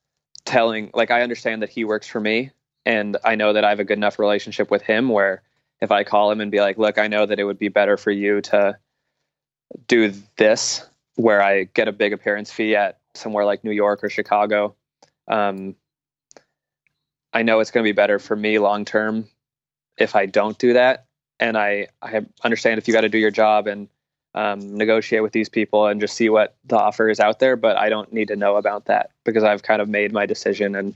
telling, 0.45 0.91
like, 0.95 1.11
I 1.11 1.23
understand 1.23 1.63
that 1.63 1.71
he 1.71 1.85
works 1.85 2.07
for 2.07 2.21
me 2.21 2.51
and 2.85 3.17
I 3.25 3.37
know 3.37 3.53
that 3.53 3.65
I 3.65 3.71
have 3.71 3.81
a 3.81 3.85
good 3.85 3.97
enough 3.97 4.19
relationship 4.19 4.71
with 4.71 4.83
him 4.83 5.09
where 5.09 5.43
if 5.81 5.91
I 5.91 6.05
call 6.05 6.31
him 6.31 6.41
and 6.41 6.51
be 6.51 6.61
like, 6.61 6.77
look, 6.77 6.99
I 6.99 7.07
know 7.07 7.25
that 7.25 7.39
it 7.39 7.45
would 7.45 7.59
be 7.59 7.69
better 7.69 7.97
for 7.97 8.11
you 8.11 8.41
to 8.43 8.77
do 9.89 10.13
this 10.37 10.87
where 11.17 11.43
I 11.43 11.65
get 11.65 11.89
a 11.89 11.93
big 11.93 12.13
appearance 12.13 12.51
fee 12.51 12.77
at 12.77 12.99
somewhere 13.15 13.45
like 13.45 13.65
New 13.65 13.73
York 13.73 14.03
or 14.03 14.11
Chicago. 14.11 14.75
Um, 15.29 15.77
I 17.33 17.43
know 17.43 17.61
it's 17.61 17.71
going 17.71 17.85
to 17.85 17.89
be 17.89 17.95
better 17.95 18.19
for 18.19 18.37
me 18.37 18.59
long 18.59 18.85
term 18.85 19.29
if 19.97 20.17
I 20.17 20.27
don't 20.27 20.59
do 20.59 20.75
that. 20.75 21.07
And 21.41 21.57
I, 21.57 21.89
I 22.01 22.23
understand 22.45 22.79
if 22.79 22.87
you 22.87 22.95
got 22.95 23.03
to 23.03 23.09
do 23.09 23.19
your 23.19 23.31
job 23.31 23.67
and 23.67 23.89
um, 24.35 24.77
negotiate 24.77 25.23
with 25.23 25.33
these 25.33 25.49
people 25.49 25.87
and 25.87 26.01
just 26.01 26.15
see 26.15 26.29
what 26.29 26.57
the 26.65 26.77
offer 26.77 27.09
is 27.09 27.21
out 27.21 27.39
there. 27.39 27.57
But 27.57 27.77
I 27.77 27.89
don't 27.89 28.13
need 28.13 28.29
to 28.29 28.37
know 28.37 28.57
about 28.57 28.87
that 28.87 29.11
because 29.25 29.45
I've 29.45 29.63
kind 29.63 29.83
of 29.83 29.89
made 29.89 30.13
my 30.13 30.27
decision 30.27 30.75
and 30.75 30.95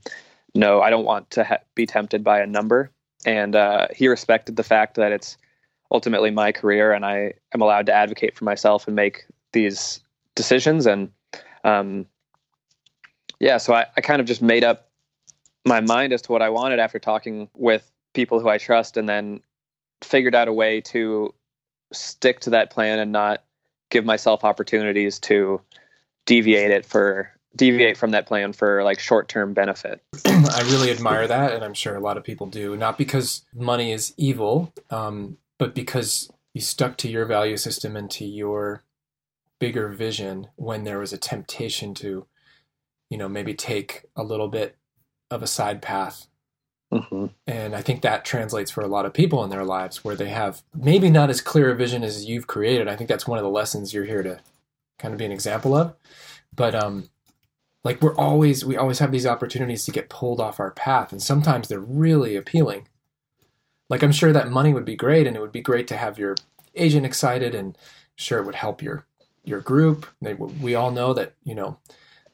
no, 0.54 0.80
I 0.80 0.90
don't 0.90 1.04
want 1.04 1.30
to 1.32 1.44
ha- 1.44 1.58
be 1.74 1.86
tempted 1.86 2.24
by 2.24 2.40
a 2.40 2.46
number. 2.46 2.90
And 3.24 3.54
uh, 3.54 3.88
he 3.94 4.08
respected 4.08 4.56
the 4.56 4.62
fact 4.62 4.94
that 4.96 5.12
it's 5.12 5.36
ultimately 5.90 6.30
my 6.30 6.52
career 6.52 6.92
and 6.92 7.04
I 7.04 7.34
am 7.54 7.60
allowed 7.60 7.86
to 7.86 7.92
advocate 7.92 8.36
for 8.36 8.44
myself 8.44 8.86
and 8.86 8.96
make 8.96 9.26
these 9.52 10.00
decisions. 10.34 10.86
And 10.86 11.10
um, 11.64 12.06
yeah 13.40 13.58
so 13.58 13.74
I, 13.74 13.86
I 13.96 14.00
kind 14.00 14.20
of 14.20 14.26
just 14.26 14.42
made 14.42 14.64
up 14.64 14.88
my 15.64 15.80
mind 15.80 16.12
as 16.12 16.22
to 16.22 16.32
what 16.32 16.42
i 16.42 16.48
wanted 16.48 16.78
after 16.78 16.98
talking 16.98 17.48
with 17.54 17.90
people 18.14 18.40
who 18.40 18.48
i 18.48 18.58
trust 18.58 18.96
and 18.96 19.08
then 19.08 19.40
figured 20.02 20.34
out 20.34 20.48
a 20.48 20.52
way 20.52 20.80
to 20.80 21.34
stick 21.92 22.40
to 22.40 22.50
that 22.50 22.70
plan 22.70 22.98
and 22.98 23.12
not 23.12 23.42
give 23.90 24.04
myself 24.04 24.44
opportunities 24.44 25.18
to 25.18 25.60
deviate 26.26 26.70
it 26.70 26.84
for 26.84 27.30
deviate 27.54 27.96
from 27.96 28.10
that 28.10 28.26
plan 28.26 28.52
for 28.52 28.84
like 28.84 28.98
short-term 28.98 29.54
benefit. 29.54 30.02
I 30.26 30.62
really 30.66 30.90
admire 30.90 31.26
that 31.26 31.54
and 31.54 31.64
i'm 31.64 31.72
sure 31.72 31.94
a 31.94 32.00
lot 32.00 32.18
of 32.18 32.24
people 32.24 32.48
do. 32.48 32.76
Not 32.76 32.98
because 32.98 33.46
money 33.54 33.92
is 33.92 34.12
evil 34.18 34.74
um, 34.90 35.38
but 35.58 35.74
because 35.74 36.30
you 36.54 36.60
stuck 36.60 36.96
to 36.98 37.08
your 37.08 37.26
value 37.26 37.56
system 37.56 37.96
and 37.96 38.10
to 38.10 38.24
your 38.24 38.84
bigger 39.58 39.88
vision 39.88 40.48
when 40.56 40.84
there 40.84 40.98
was 40.98 41.12
a 41.12 41.18
temptation 41.18 41.94
to, 41.94 42.26
you 43.10 43.18
know, 43.18 43.28
maybe 43.28 43.54
take 43.54 44.04
a 44.14 44.22
little 44.22 44.48
bit 44.48 44.76
of 45.30 45.42
a 45.42 45.46
side 45.46 45.82
path. 45.82 46.26
Mm-hmm. 46.92 47.26
And 47.46 47.74
I 47.74 47.82
think 47.82 48.02
that 48.02 48.24
translates 48.24 48.70
for 48.70 48.80
a 48.80 48.88
lot 48.88 49.06
of 49.06 49.12
people 49.12 49.42
in 49.42 49.50
their 49.50 49.64
lives 49.64 50.04
where 50.04 50.14
they 50.14 50.28
have 50.28 50.62
maybe 50.74 51.10
not 51.10 51.30
as 51.30 51.40
clear 51.40 51.70
a 51.70 51.76
vision 51.76 52.04
as 52.04 52.24
you've 52.26 52.46
created. 52.46 52.88
I 52.88 52.96
think 52.96 53.08
that's 53.08 53.26
one 53.26 53.38
of 53.38 53.44
the 53.44 53.50
lessons 53.50 53.92
you're 53.92 54.04
here 54.04 54.22
to 54.22 54.40
kind 54.98 55.12
of 55.12 55.18
be 55.18 55.24
an 55.24 55.32
example 55.32 55.74
of. 55.74 55.94
But 56.54 56.74
um, 56.74 57.10
like 57.84 58.00
we're 58.02 58.16
always 58.16 58.64
we 58.64 58.76
always 58.76 58.98
have 58.98 59.12
these 59.12 59.26
opportunities 59.26 59.84
to 59.84 59.92
get 59.92 60.08
pulled 60.08 60.40
off 60.40 60.58
our 60.58 60.70
path, 60.70 61.12
and 61.12 61.22
sometimes 61.22 61.68
they're 61.68 61.80
really 61.80 62.34
appealing. 62.34 62.88
Like 63.88 64.02
I'm 64.02 64.12
sure 64.12 64.32
that 64.32 64.50
money 64.50 64.72
would 64.72 64.84
be 64.84 64.96
great, 64.96 65.26
and 65.26 65.36
it 65.36 65.40
would 65.40 65.52
be 65.52 65.60
great 65.60 65.88
to 65.88 65.96
have 65.96 66.18
your 66.18 66.36
agent 66.74 67.06
excited, 67.06 67.54
and 67.54 67.76
sure 68.16 68.38
it 68.38 68.46
would 68.46 68.54
help 68.54 68.82
your 68.82 69.06
your 69.44 69.60
group. 69.60 70.06
They, 70.20 70.34
we 70.34 70.74
all 70.74 70.90
know 70.90 71.14
that 71.14 71.34
you 71.44 71.54
know 71.54 71.78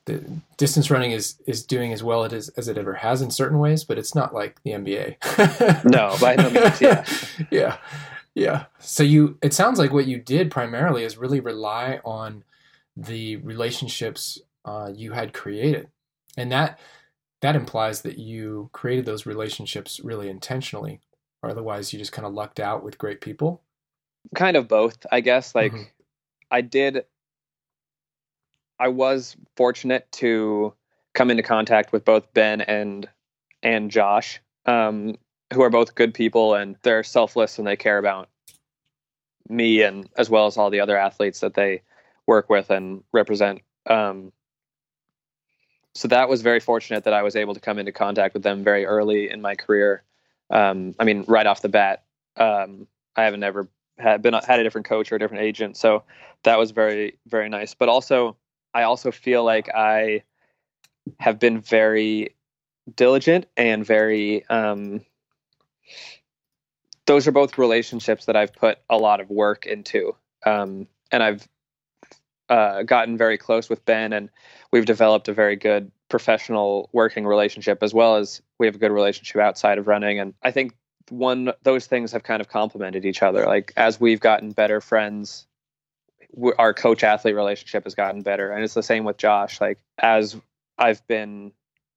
the 0.06 0.24
distance 0.56 0.90
running 0.90 1.12
is 1.12 1.36
is 1.46 1.64
doing 1.64 1.92
as 1.92 2.02
well 2.02 2.24
as 2.24 2.48
as 2.50 2.68
it 2.68 2.78
ever 2.78 2.94
has 2.94 3.22
in 3.22 3.30
certain 3.30 3.58
ways, 3.58 3.84
but 3.84 3.98
it's 3.98 4.14
not 4.14 4.34
like 4.34 4.60
the 4.62 4.72
NBA. 4.72 5.84
no, 5.90 6.16
by 6.20 6.34
no 6.34 6.50
means. 6.50 6.80
Yeah, 6.80 7.04
yeah, 7.50 7.76
yeah. 8.34 8.64
So 8.80 9.02
you, 9.02 9.38
it 9.42 9.54
sounds 9.54 9.78
like 9.78 9.92
what 9.92 10.06
you 10.06 10.18
did 10.18 10.50
primarily 10.50 11.04
is 11.04 11.16
really 11.16 11.40
rely 11.40 12.00
on 12.04 12.44
the 12.96 13.36
relationships 13.36 14.38
uh, 14.64 14.90
you 14.94 15.12
had 15.12 15.32
created, 15.32 15.88
and 16.36 16.50
that 16.50 16.80
that 17.40 17.56
implies 17.56 18.02
that 18.02 18.18
you 18.18 18.70
created 18.72 19.04
those 19.04 19.26
relationships 19.26 20.00
really 20.00 20.28
intentionally, 20.28 21.00
or 21.42 21.50
otherwise 21.50 21.92
you 21.92 21.98
just 21.98 22.12
kind 22.12 22.26
of 22.26 22.32
lucked 22.32 22.60
out 22.60 22.84
with 22.84 22.98
great 22.98 23.20
people. 23.20 23.62
Kind 24.34 24.56
of 24.56 24.68
both, 24.68 25.04
I 25.10 25.20
guess. 25.20 25.54
Like 25.54 25.72
mm-hmm. 25.72 25.82
I 26.50 26.60
did 26.60 27.04
I 28.78 28.88
was 28.88 29.36
fortunate 29.56 30.10
to 30.12 30.74
come 31.14 31.30
into 31.30 31.42
contact 31.42 31.92
with 31.92 32.04
both 32.04 32.32
Ben 32.34 32.60
and 32.60 33.08
and 33.62 33.90
Josh, 33.90 34.40
um, 34.66 35.16
who 35.52 35.62
are 35.62 35.70
both 35.70 35.94
good 35.94 36.14
people 36.14 36.54
and 36.54 36.76
they're 36.82 37.04
selfless 37.04 37.58
and 37.58 37.66
they 37.66 37.76
care 37.76 37.98
about 37.98 38.28
me 39.48 39.82
and 39.82 40.08
as 40.16 40.30
well 40.30 40.46
as 40.46 40.56
all 40.56 40.70
the 40.70 40.80
other 40.80 40.96
athletes 40.96 41.40
that 41.40 41.54
they 41.54 41.82
work 42.26 42.50
with 42.50 42.70
and 42.70 43.04
represent. 43.12 43.60
Um, 43.86 44.32
so 45.94 46.08
that 46.08 46.28
was 46.28 46.42
very 46.42 46.60
fortunate 46.60 47.04
that 47.04 47.14
I 47.14 47.22
was 47.22 47.36
able 47.36 47.54
to 47.54 47.60
come 47.60 47.78
into 47.78 47.92
contact 47.92 48.34
with 48.34 48.42
them 48.42 48.64
very 48.64 48.86
early 48.86 49.30
in 49.30 49.42
my 49.42 49.54
career. 49.54 50.02
Um, 50.52 50.94
I 50.98 51.04
mean, 51.04 51.24
right 51.26 51.46
off 51.46 51.62
the 51.62 51.68
bat, 51.68 52.04
um, 52.36 52.86
I 53.16 53.24
haven't 53.24 53.42
ever 53.42 53.68
had 53.98 54.22
been 54.22 54.34
had 54.34 54.60
a 54.60 54.62
different 54.62 54.86
coach 54.86 55.10
or 55.10 55.16
a 55.16 55.18
different 55.18 55.42
agent, 55.42 55.76
so 55.76 56.04
that 56.44 56.58
was 56.58 56.70
very 56.70 57.18
very 57.26 57.48
nice. 57.48 57.74
But 57.74 57.88
also, 57.88 58.36
I 58.74 58.82
also 58.82 59.10
feel 59.10 59.44
like 59.44 59.68
I 59.74 60.22
have 61.18 61.38
been 61.38 61.60
very 61.60 62.36
diligent 62.94 63.46
and 63.56 63.84
very. 63.84 64.46
Um, 64.48 65.00
those 67.06 67.26
are 67.26 67.32
both 67.32 67.58
relationships 67.58 68.26
that 68.26 68.36
I've 68.36 68.52
put 68.52 68.78
a 68.88 68.96
lot 68.96 69.20
of 69.20 69.28
work 69.28 69.66
into, 69.66 70.14
um, 70.46 70.86
and 71.10 71.22
I've 71.22 71.48
uh, 72.48 72.82
gotten 72.82 73.16
very 73.16 73.38
close 73.38 73.68
with 73.70 73.84
Ben, 73.84 74.12
and 74.12 74.28
we've 74.70 74.84
developed 74.84 75.28
a 75.28 75.32
very 75.32 75.56
good 75.56 75.90
professional 76.12 76.90
working 76.92 77.26
relationship 77.26 77.82
as 77.82 77.92
well 77.92 78.16
as 78.16 78.42
we 78.58 78.66
have 78.66 78.76
a 78.76 78.78
good 78.78 78.92
relationship 78.92 79.40
outside 79.40 79.78
of 79.78 79.88
running. 79.88 80.20
And 80.20 80.34
I 80.42 80.52
think 80.52 80.74
one 81.08 81.52
those 81.62 81.86
things 81.86 82.12
have 82.12 82.22
kind 82.22 82.40
of 82.40 82.48
complemented 82.48 83.04
each 83.04 83.22
other. 83.22 83.46
Like 83.46 83.72
as 83.76 83.98
we've 83.98 84.20
gotten 84.20 84.52
better 84.52 84.80
friends, 84.80 85.46
our 86.58 86.74
coach 86.74 87.02
athlete 87.02 87.34
relationship 87.34 87.84
has 87.84 87.94
gotten 87.94 88.22
better, 88.22 88.52
and 88.52 88.62
it's 88.62 88.74
the 88.74 88.82
same 88.82 89.04
with 89.04 89.16
Josh. 89.16 89.60
Like 89.60 89.78
as 89.98 90.36
I've 90.78 91.04
been 91.08 91.52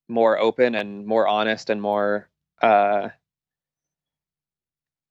more 0.08 0.40
open 0.40 0.76
and 0.76 1.06
more 1.06 1.28
honest 1.28 1.70
and 1.70 1.82
more. 1.82 2.30
Uh, 2.62 3.10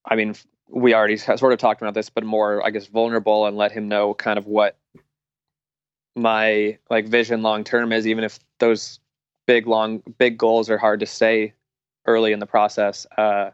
I 0.07 0.17
mean, 0.17 0.35
we 0.69 0.95
already 0.95 1.17
sort 1.17 1.53
of 1.53 1.59
talked 1.59 1.83
about 1.83 1.95
this, 1.95 2.11
but 2.11 2.25
more, 2.25 2.65
I 2.65 2.71
guess, 2.71 2.87
vulnerable 2.87 3.47
and 3.47 3.57
let 3.57 3.73
him 3.73 3.89
know 3.89 4.15
kind 4.15 4.39
of 4.39 4.47
what 4.47 4.77
my 6.15 6.79
like 6.91 7.07
vision 7.07 7.43
long 7.43 7.65
term 7.65 7.93
is, 7.93 8.07
even 8.07 8.25
if 8.25 8.39
those 8.59 9.01
big 9.47 9.67
long 9.67 10.03
big 10.19 10.39
goals 10.39 10.71
are 10.71 10.79
hard 10.79 11.01
to 11.01 11.07
say 11.07 11.53
early 12.07 12.33
in 12.33 12.39
the 12.39 12.47
process. 12.47 13.07
Uh, 13.17 13.51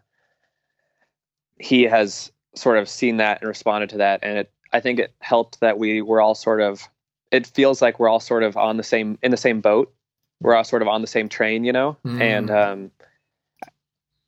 he 1.58 1.84
has 1.84 2.32
sort 2.54 2.78
of 2.78 2.88
seen 2.88 3.18
that 3.18 3.40
and 3.40 3.48
responded 3.48 3.90
to 3.90 3.98
that, 3.98 4.20
and 4.22 4.38
it 4.38 4.52
I 4.72 4.80
think 4.80 4.98
it 4.98 5.12
helped 5.20 5.60
that 5.60 5.78
we 5.78 6.02
were 6.02 6.20
all 6.20 6.34
sort 6.34 6.60
of. 6.60 6.88
It 7.30 7.46
feels 7.46 7.80
like 7.80 8.00
we're 8.00 8.08
all 8.08 8.20
sort 8.20 8.42
of 8.42 8.56
on 8.56 8.76
the 8.76 8.82
same 8.82 9.18
in 9.22 9.30
the 9.30 9.36
same 9.36 9.60
boat. 9.60 9.92
We're 10.40 10.54
all 10.54 10.64
sort 10.64 10.82
of 10.82 10.88
on 10.88 11.00
the 11.00 11.06
same 11.06 11.28
train, 11.28 11.64
you 11.64 11.72
know, 11.72 11.96
mm. 12.04 12.20
and 12.20 12.50
um, 12.50 12.90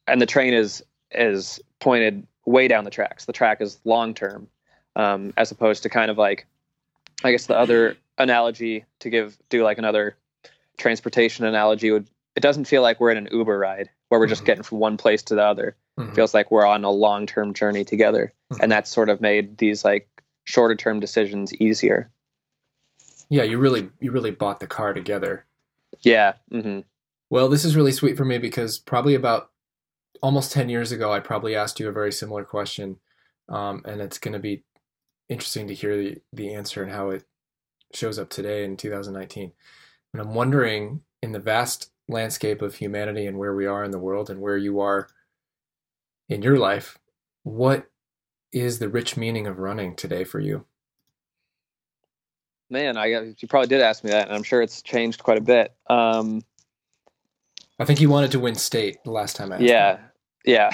and 0.07 0.21
the 0.21 0.27
train 0.27 0.55
is 0.55 0.83
is 1.11 1.61
pointed 1.81 2.27
way 2.45 2.69
down 2.69 2.85
the 2.85 2.91
tracks. 2.91 3.25
The 3.25 3.33
track 3.33 3.61
is 3.61 3.79
long 3.85 4.15
term, 4.15 4.49
um, 4.97 5.33
as 5.37 5.51
opposed 5.51 5.83
to 5.85 5.89
kind 5.89 6.11
of 6.11 6.19
like, 6.19 6.47
I 7.25 7.31
guess 7.31 7.47
the 7.47 7.57
other 7.57 7.97
analogy 8.23 8.85
to 9.01 9.11
give 9.11 9.39
do 9.49 9.63
like 9.63 9.79
another 9.79 10.17
transportation 10.79 11.45
analogy 11.45 11.91
would 11.91 12.09
it 12.35 12.41
doesn't 12.41 12.65
feel 12.65 12.83
like 12.83 12.99
we're 12.99 13.11
in 13.11 13.19
an 13.19 13.29
Uber 13.31 13.59
ride 13.59 13.91
where 14.09 14.19
we're 14.19 14.27
just 14.27 14.41
mm-hmm. 14.41 14.47
getting 14.47 14.63
from 14.63 14.79
one 14.79 14.97
place 14.97 15.23
to 15.25 15.35
the 15.35 15.43
other. 15.43 15.77
Mm-hmm. 15.99 16.11
It 16.11 16.15
feels 16.15 16.33
like 16.33 16.51
we're 16.51 16.67
on 16.67 16.85
a 16.85 16.91
long 16.91 17.27
term 17.27 17.53
journey 17.53 17.85
together, 17.85 18.33
mm-hmm. 18.53 18.63
and 18.63 18.73
that's 18.73 18.91
sort 18.91 19.11
of 19.11 19.21
made 19.21 19.59
these 19.59 19.85
like 19.85 20.09
shorter 20.45 20.75
term 20.75 21.01
decisions 21.01 21.55
easier. 21.55 22.11
Yeah, 23.29 23.43
you 23.43 23.59
really 23.59 23.91
you 24.01 24.11
really 24.13 24.31
bought 24.31 24.61
the 24.61 24.67
car 24.67 24.93
together. 24.93 25.45
Yeah. 26.01 26.35
Mm-hmm. 26.51 26.81
Well, 27.31 27.49
this 27.49 27.65
is 27.65 27.77
really 27.77 27.93
sweet 27.93 28.17
for 28.17 28.25
me 28.25 28.39
because 28.39 28.79
probably 28.79 29.15
about 29.15 29.51
almost 30.23 30.53
10 30.53 30.69
years 30.69 30.93
ago, 30.93 31.13
I 31.13 31.21
probably 31.21 31.55
asked 31.55 31.81
you 31.81 31.89
a 31.89 31.93
very 31.93 32.13
similar 32.13 32.45
question. 32.45 32.99
Um, 33.49 33.83
and 33.85 34.01
it's 34.01 34.19
going 34.19 34.33
to 34.33 34.39
be 34.39 34.65
interesting 35.29 35.67
to 35.69 35.75
hear 35.75 35.97
the, 35.97 36.19
the 36.33 36.55
answer 36.55 36.83
and 36.83 36.93
how 36.93 37.11
it 37.11 37.25
shows 37.95 38.19
up 38.19 38.31
today 38.31 38.65
in 38.65 38.77
2019. 38.77 39.53
And 40.13 40.23
I'm 40.23 40.35
wondering, 40.35 41.03
in 41.23 41.33
the 41.33 41.39
vast 41.39 41.91
landscape 42.09 42.63
of 42.63 42.75
humanity 42.75 43.27
and 43.27 43.39
where 43.39 43.55
we 43.55 43.67
are 43.67 43.85
in 43.85 43.91
the 43.91 43.99
world 43.99 44.29
and 44.29 44.41
where 44.41 44.57
you 44.57 44.81
are 44.81 45.09
in 46.29 46.43
your 46.43 46.57
life, 46.57 46.99
what 47.43 47.87
is 48.53 48.79
the 48.79 48.89
rich 48.89 49.17
meaning 49.17 49.47
of 49.47 49.59
running 49.59 49.97
today 49.97 50.25
for 50.25 50.41
you? 50.41 50.67
Man, 52.69 52.97
I 52.97 53.07
you 53.07 53.49
probably 53.49 53.69
did 53.69 53.83
ask 53.83 54.03
me 54.03 54.11
that, 54.11 54.29
and 54.29 54.35
I'm 54.35 54.43
sure 54.43 54.63
it's 54.63 54.81
changed 54.81 55.23
quite 55.23 55.37
a 55.37 55.43
bit. 55.43 55.75
Um, 55.89 56.43
I 57.79 57.85
think 57.85 58.01
you 58.01 58.09
wanted 58.09 58.33
to 58.33 58.41
win 58.41 58.55
state 58.55 59.05
the 59.05 59.11
last 59.11 59.37
time 59.37 59.53
I 59.53 59.57
asked. 59.57 59.65
Yeah, 59.65 59.99
yeah. 60.47 60.71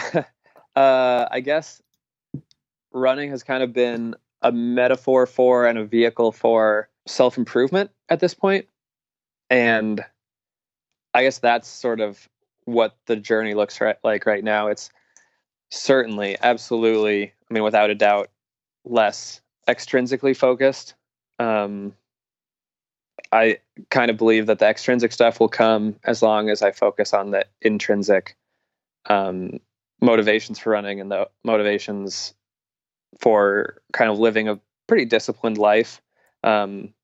uh, 0.77 1.27
I 1.31 1.41
guess 1.41 1.83
running 2.93 3.31
has 3.31 3.43
kind 3.43 3.63
of 3.65 3.73
been 3.73 4.15
a 4.43 4.53
metaphor 4.53 5.27
for 5.27 5.67
and 5.67 5.77
a 5.79 5.85
vehicle 5.85 6.31
for 6.31 6.89
self 7.09 7.39
improvement 7.39 7.91
at 8.09 8.21
this 8.21 8.35
point. 8.35 8.67
And 9.51 10.05
I 11.15 11.23
guess 11.23 11.39
that's 11.39 11.69
sort 11.69 12.01
of 12.01 12.29
what 12.65 12.97
the 13.07 13.17
journey 13.17 13.55
looks 13.55 13.81
right, 13.81 13.97
like 14.05 14.27
right 14.27 14.45
now. 14.45 14.69
It's 14.69 14.91
certainly, 15.71 16.37
absolutely, 16.41 17.33
I 17.51 17.55
mean, 17.55 17.63
without 17.63 17.91
a 17.91 17.95
doubt, 17.95 18.31
less 18.85 19.41
extrinsically 19.67 20.37
focused. 20.37 20.95
Um, 21.39 21.95
I 23.33 23.59
kind 23.91 24.11
of 24.11 24.17
believe 24.17 24.47
that 24.47 24.59
the 24.59 24.67
extrinsic 24.67 25.13
stuff 25.13 25.41
will 25.41 25.49
come 25.49 25.97
as 26.05 26.23
long 26.23 26.49
as 26.51 26.63
I 26.63 26.73
focus 26.73 27.13
on 27.13 27.31
the 27.31 27.47
intrinsic 27.61 28.37
um, 29.07 29.61
motivations 30.01 30.59
for 30.59 30.71
running 30.71 31.01
and 31.01 31.11
the 31.11 31.29
motivations 31.45 32.35
for 33.21 33.81
kind 33.93 34.11
of 34.11 34.19
living 34.19 34.49
a 34.49 34.61
pretty 34.87 35.05
disciplined 35.05 35.59
life 35.59 36.01
um, 36.45 36.95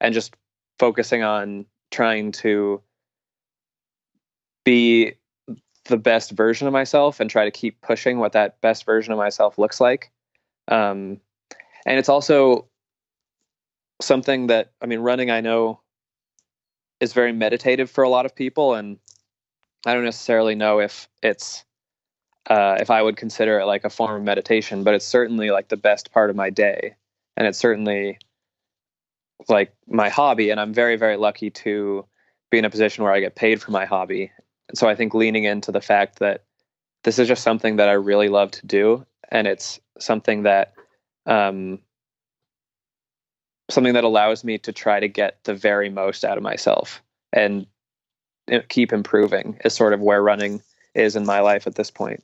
and 0.00 0.14
just 0.14 0.34
focusing 0.78 1.22
on 1.22 1.66
trying 1.90 2.32
to 2.32 2.80
be 4.64 5.14
the 5.84 5.96
best 5.96 6.32
version 6.32 6.66
of 6.66 6.72
myself 6.72 7.20
and 7.20 7.30
try 7.30 7.44
to 7.44 7.50
keep 7.50 7.80
pushing 7.80 8.18
what 8.18 8.32
that 8.32 8.60
best 8.60 8.84
version 8.84 9.12
of 9.12 9.18
myself 9.18 9.58
looks 9.58 9.80
like. 9.80 10.10
Um, 10.68 11.20
and 11.86 11.98
it's 11.98 12.08
also 12.08 12.66
something 14.00 14.48
that, 14.48 14.72
I 14.82 14.86
mean, 14.86 15.00
running, 15.00 15.30
I 15.30 15.40
know 15.40 15.80
is 17.00 17.12
very 17.12 17.32
meditative 17.32 17.90
for 17.90 18.02
a 18.02 18.08
lot 18.08 18.26
of 18.26 18.34
people. 18.34 18.74
And 18.74 18.98
I 19.86 19.94
don't 19.94 20.04
necessarily 20.04 20.56
know 20.56 20.80
if 20.80 21.08
it's 21.22 21.64
uh, 22.48 22.76
if 22.80 22.90
I 22.90 23.02
would 23.02 23.16
consider 23.16 23.58
it 23.58 23.66
like 23.66 23.84
a 23.84 23.90
form 23.90 24.16
of 24.16 24.22
meditation, 24.22 24.84
but 24.84 24.94
it's 24.94 25.04
certainly 25.04 25.50
like 25.50 25.68
the 25.68 25.76
best 25.76 26.12
part 26.12 26.30
of 26.30 26.36
my 26.36 26.50
day, 26.50 26.94
and 27.36 27.46
it's 27.46 27.58
certainly 27.58 28.18
like 29.48 29.72
my 29.86 30.08
hobby. 30.08 30.50
And 30.50 30.60
I'm 30.60 30.72
very 30.72 30.96
very 30.96 31.16
lucky 31.16 31.50
to 31.50 32.04
be 32.50 32.58
in 32.58 32.64
a 32.64 32.70
position 32.70 33.04
where 33.04 33.12
I 33.12 33.20
get 33.20 33.34
paid 33.34 33.60
for 33.60 33.70
my 33.70 33.84
hobby. 33.84 34.30
And 34.68 34.78
so 34.78 34.88
I 34.88 34.94
think 34.94 35.14
leaning 35.14 35.44
into 35.44 35.72
the 35.72 35.80
fact 35.80 36.18
that 36.18 36.44
this 37.04 37.18
is 37.18 37.28
just 37.28 37.42
something 37.42 37.76
that 37.76 37.88
I 37.88 37.92
really 37.92 38.28
love 38.28 38.50
to 38.52 38.66
do, 38.66 39.06
and 39.30 39.46
it's 39.46 39.78
something 39.98 40.42
that 40.42 40.74
um, 41.24 41.78
something 43.70 43.94
that 43.94 44.04
allows 44.04 44.44
me 44.44 44.58
to 44.58 44.72
try 44.72 45.00
to 45.00 45.08
get 45.08 45.38
the 45.44 45.54
very 45.54 45.88
most 45.88 46.24
out 46.24 46.36
of 46.36 46.42
myself 46.42 47.02
and 47.32 47.66
keep 48.68 48.92
improving 48.92 49.58
is 49.64 49.74
sort 49.74 49.92
of 49.92 50.00
where 50.00 50.22
running 50.22 50.62
is 50.94 51.16
in 51.16 51.26
my 51.26 51.40
life 51.40 51.66
at 51.66 51.74
this 51.74 51.90
point. 51.90 52.22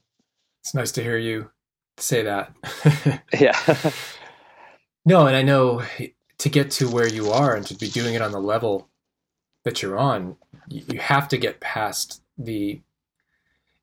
It's 0.63 0.75
nice 0.75 0.93
to 0.93 1.03
hear 1.03 1.19
you 1.19 1.51
say 1.99 2.23
that. 2.23 2.53
yeah. 3.39 3.59
no, 5.05 5.27
and 5.27 5.37
I 5.37 5.43
know 5.43 5.83
to 6.43 6.49
get 6.49 6.73
to 6.73 6.89
where 6.89 7.07
you 7.07 7.31
are 7.31 7.55
and 7.55 7.65
to 7.65 7.75
be 7.77 7.89
doing 7.89 8.15
it 8.15 8.21
on 8.21 8.33
the 8.33 8.41
level 8.41 8.89
that 9.63 9.81
you're 9.81 9.97
on, 9.97 10.37
you 10.69 10.99
have 10.99 11.29
to 11.29 11.39
get 11.39 11.61
past 11.61 12.21
the 12.37 12.81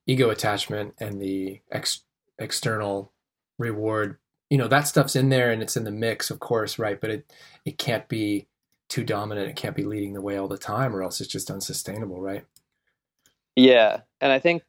ego 0.05 0.29
attachment 0.29 0.93
and 0.99 1.21
the 1.21 1.61
ex- 1.71 2.03
external 2.37 3.13
reward. 3.57 4.17
You 4.49 4.57
know, 4.57 4.67
that 4.67 4.89
stuff's 4.89 5.15
in 5.15 5.29
there 5.29 5.51
and 5.51 5.61
it's 5.61 5.77
in 5.77 5.85
the 5.85 5.91
mix, 5.91 6.29
of 6.29 6.41
course, 6.41 6.77
right? 6.77 6.99
But 6.99 7.11
it 7.11 7.33
it 7.63 7.77
can't 7.77 8.09
be 8.09 8.47
too 8.89 9.05
dominant. 9.05 9.47
It 9.47 9.55
can't 9.55 9.75
be 9.75 9.85
leading 9.85 10.11
the 10.11 10.21
way 10.21 10.35
all 10.35 10.49
the 10.49 10.57
time, 10.57 10.93
or 10.93 11.01
else 11.01 11.21
it's 11.21 11.31
just 11.31 11.49
unsustainable, 11.49 12.19
right? 12.19 12.43
Yeah, 13.55 14.01
and 14.19 14.33
I 14.33 14.39
think 14.39 14.63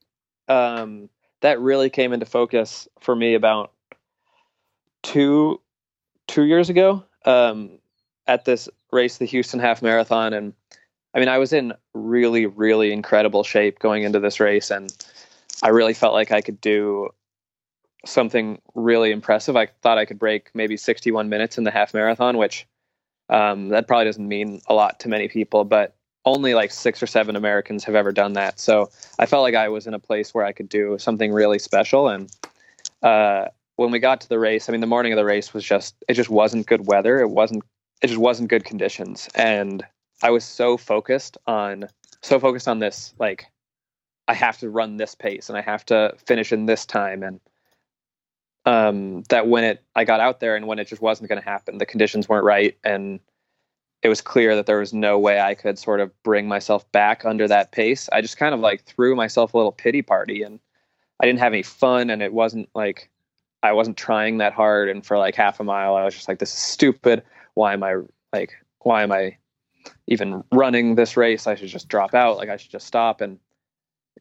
um, 0.47 1.09
that 1.41 1.59
really 1.59 1.91
came 1.91 2.13
into 2.13 2.27
focus 2.27 2.87
for 3.01 3.17
me 3.17 3.35
about 3.35 3.73
two 5.03 5.61
two 6.29 6.45
years 6.45 6.71
ago 6.71 7.05
um, 7.25 7.80
at 8.31 8.45
this 8.45 8.69
race, 8.93 9.19
the 9.19 9.25
Houston 9.25 9.59
Half 9.59 9.83
Marathon, 9.83 10.33
and 10.33 10.55
I 11.13 11.19
mean, 11.19 11.29
I 11.29 11.39
was 11.39 11.53
in 11.53 11.73
really, 11.95 12.47
really 12.47 12.93
incredible 12.93 13.43
shape 13.43 13.81
going 13.81 14.05
into 14.05 14.21
this 14.21 14.39
race, 14.39 14.71
and 14.71 14.93
I 15.65 15.71
really 15.71 15.95
felt 15.95 16.15
like 16.15 16.31
I 16.31 16.41
could 16.41 16.61
do 16.61 17.11
something 18.07 18.61
really 18.77 19.11
impressive. 19.11 19.57
I 19.57 19.67
thought 19.83 19.99
I 19.99 20.05
could 20.05 20.19
break 20.19 20.51
maybe 20.55 20.77
61 20.77 21.29
minutes 21.29 21.59
in 21.59 21.65
the 21.65 21.73
half 21.73 21.93
marathon, 21.93 22.39
which 22.39 22.69
um, 23.29 23.69
that 23.71 23.89
probably 23.89 24.05
doesn't 24.05 24.27
mean 24.27 24.61
a 24.69 24.75
lot 24.75 25.01
to 25.01 25.09
many 25.09 25.27
people, 25.27 25.65
but 25.65 25.97
only 26.25 26.55
like 26.55 26.71
six 26.71 27.03
or 27.03 27.07
seven 27.09 27.35
Americans 27.35 27.83
have 27.85 27.97
ever 27.97 28.13
done 28.13 28.35
that. 28.35 28.61
So 28.61 28.91
I 29.19 29.27
felt 29.27 29.43
like 29.43 29.57
I 29.57 29.69
was 29.69 29.89
in 29.89 29.95
a 29.95 29.99
place 29.99 30.33
where 30.33 30.45
I 30.45 30.53
could 30.53 30.69
do 30.69 30.99
something 30.99 31.33
really 31.33 31.59
special. 31.59 32.09
And 32.09 32.31
uh, 33.03 33.47
when 33.77 33.91
we 33.91 33.99
got 33.99 34.21
to 34.21 34.29
the 34.29 34.39
race, 34.39 34.69
I 34.69 34.73
mean, 34.73 34.81
the 34.81 34.87
morning 34.87 35.13
of 35.13 35.17
the 35.17 35.25
race 35.25 35.53
was 35.53 35.65
just, 35.65 35.97
it 36.09 36.15
just 36.15 36.31
wasn't 36.31 36.67
good 36.67 36.87
weather. 36.87 37.21
It 37.21 37.31
wasn't, 37.31 37.65
it 38.03 38.09
just 38.09 38.21
wasn't 38.21 38.49
good 38.49 38.65
conditions. 38.65 39.29
And 39.35 39.85
I 40.23 40.31
was 40.31 40.45
so 40.45 40.77
focused 40.77 41.37
on, 41.47 41.89
so 42.23 42.39
focused 42.39 42.69
on 42.69 42.79
this, 42.79 43.15
like, 43.19 43.47
I 44.29 44.35
have 44.35 44.59
to 44.59 44.71
run 44.71 44.97
this 44.97 45.15
pace 45.15 45.49
and 45.49 45.59
I 45.59 45.61
have 45.61 45.85
to 45.87 46.15
finish 46.27 46.53
in 46.53 46.67
this 46.67 46.87
time. 46.87 47.23
And 47.23 47.41
um, 48.65 49.23
that 49.29 49.49
when 49.49 49.65
it, 49.65 49.83
I 49.97 50.05
got 50.05 50.21
out 50.21 50.41
there 50.41 50.57
and 50.57 50.67
when 50.67 50.79
it 50.79 50.87
just 50.87 51.03
wasn't 51.03 51.29
going 51.29 51.41
to 51.41 51.49
happen, 51.49 51.79
the 51.79 51.87
conditions 51.87 52.29
weren't 52.29 52.45
right. 52.45 52.77
And 52.85 53.21
it 54.03 54.09
was 54.09 54.21
clear 54.21 54.57
that 54.57 54.67
there 54.67 54.79
was 54.79 54.93
no 54.93 55.19
way 55.19 55.41
I 55.41 55.55
could 55.55 55.79
sort 55.79 56.01
of 56.01 56.11
bring 56.23 56.49
myself 56.49 56.91
back 56.93 57.25
under 57.25 57.47
that 57.49 57.73
pace. 57.73 58.09
I 58.13 58.21
just 58.21 58.39
kind 58.39 58.55
of 58.55 58.61
like 58.61 58.85
threw 58.85 59.15
myself 59.15 59.53
a 59.53 59.57
little 59.57 59.73
pity 59.73 60.03
party 60.03 60.43
and 60.43 60.59
I 61.21 61.27
didn't 61.27 61.41
have 61.41 61.53
any 61.53 61.63
fun 61.63 62.09
and 62.09 62.23
it 62.23 62.33
wasn't 62.33 62.69
like 62.75 63.11
I 63.63 63.73
wasn't 63.73 63.99
trying 63.99 64.39
that 64.39 64.55
hard 64.55 64.89
and 64.89 65.05
for 65.05 65.19
like 65.19 65.35
half 65.35 65.61
a 65.61 65.65
mile 65.65 65.97
I 65.97 66.05
was 66.05 66.15
just 66.15 66.29
like 66.29 66.39
this 66.39 66.53
is 66.53 66.59
stupid. 66.59 67.23
Why 67.61 67.75
am 67.75 67.83
I 67.83 67.97
like 68.33 68.55
why 68.79 69.03
am 69.03 69.13
I 69.13 69.37
even 70.07 70.43
running 70.51 70.95
this 70.95 71.15
race? 71.15 71.47
I 71.47 71.57
should 71.57 71.69
just 71.69 71.89
drop 71.89 72.15
out. 72.15 72.39
Like 72.39 72.49
I 72.49 72.57
should 72.57 72.71
just 72.71 72.87
stop 72.87 73.21
and 73.21 73.39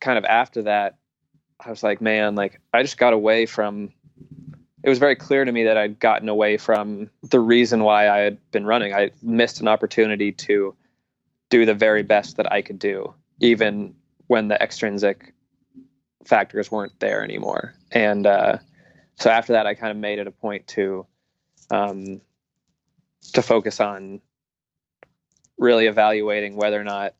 kind 0.01 0.17
of 0.17 0.25
after 0.25 0.63
that 0.63 0.97
I 1.65 1.69
was 1.69 1.81
like 1.81 2.01
man, 2.01 2.35
like 2.35 2.59
I 2.73 2.81
just 2.81 2.97
got 2.97 3.13
away 3.13 3.45
from 3.45 3.93
it 4.83 4.89
was 4.89 4.99
very 4.99 5.15
clear 5.15 5.45
to 5.45 5.51
me 5.53 5.63
that 5.63 5.77
I'd 5.77 5.99
gotten 5.99 6.27
away 6.27 6.57
from 6.57 7.09
the 7.23 7.39
reason 7.39 7.83
why 7.83 8.09
I 8.09 8.19
had 8.19 8.37
been 8.51 8.65
running. 8.65 8.93
I 8.93 9.11
missed 9.21 9.61
an 9.61 9.69
opportunity 9.69 10.33
to 10.33 10.75
do 11.49 11.65
the 11.65 11.73
very 11.73 12.03
best 12.03 12.37
that 12.37 12.51
I 12.51 12.61
could 12.61 12.79
do, 12.79 13.13
even 13.39 13.95
when 14.27 14.49
the 14.49 14.61
extrinsic 14.61 15.33
factors 16.25 16.71
weren't 16.71 16.99
there 16.99 17.23
anymore. 17.23 17.73
And 17.91 18.25
uh, 18.25 18.57
so 19.15 19.29
after 19.29 19.53
that, 19.53 19.65
I 19.65 19.75
kind 19.75 19.91
of 19.91 19.97
made 19.97 20.19
it 20.19 20.27
a 20.27 20.31
point 20.31 20.67
to 20.67 21.05
um, 21.71 22.21
to 23.33 23.41
focus 23.41 23.79
on 23.79 24.21
really 25.57 25.87
evaluating 25.87 26.55
whether 26.55 26.79
or 26.79 26.83
not 26.83 27.13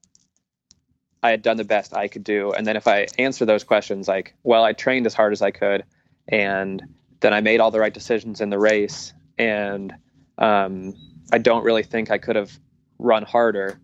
I 1.21 1.31
had 1.31 1.41
done 1.41 1.57
the 1.57 1.65
best 1.65 1.93
I 1.93 2.07
could 2.07 2.23
do. 2.23 2.53
And 2.53 2.65
then 2.65 2.77
if 2.77 2.87
I 2.87 3.07
answer 3.17 3.45
those 3.45 3.63
questions 3.63 4.07
like, 4.07 4.33
well, 4.43 4.63
I 4.63 4.73
trained 4.73 5.05
as 5.05 5.13
hard 5.13 5.33
as 5.33 5.41
I 5.41 5.51
could, 5.51 5.83
and 6.27 6.81
then 7.19 7.33
I 7.33 7.41
made 7.41 7.59
all 7.59 7.71
the 7.71 7.79
right 7.79 7.93
decisions 7.93 8.39
in 8.39 8.49
the 8.49 8.59
race, 8.59 9.13
and 9.37 9.93
um, 10.37 10.93
I 11.33 11.37
don't 11.37 11.63
really 11.63 11.83
think 11.83 12.09
I 12.11 12.17
could 12.17 12.37
have 12.37 12.57
run 12.97 13.23
harder. 13.23 13.79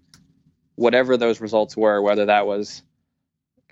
Whatever 0.75 1.17
those 1.17 1.41
results 1.41 1.75
were, 1.75 2.01
whether 2.01 2.25
that 2.25 2.47
was 2.47 2.81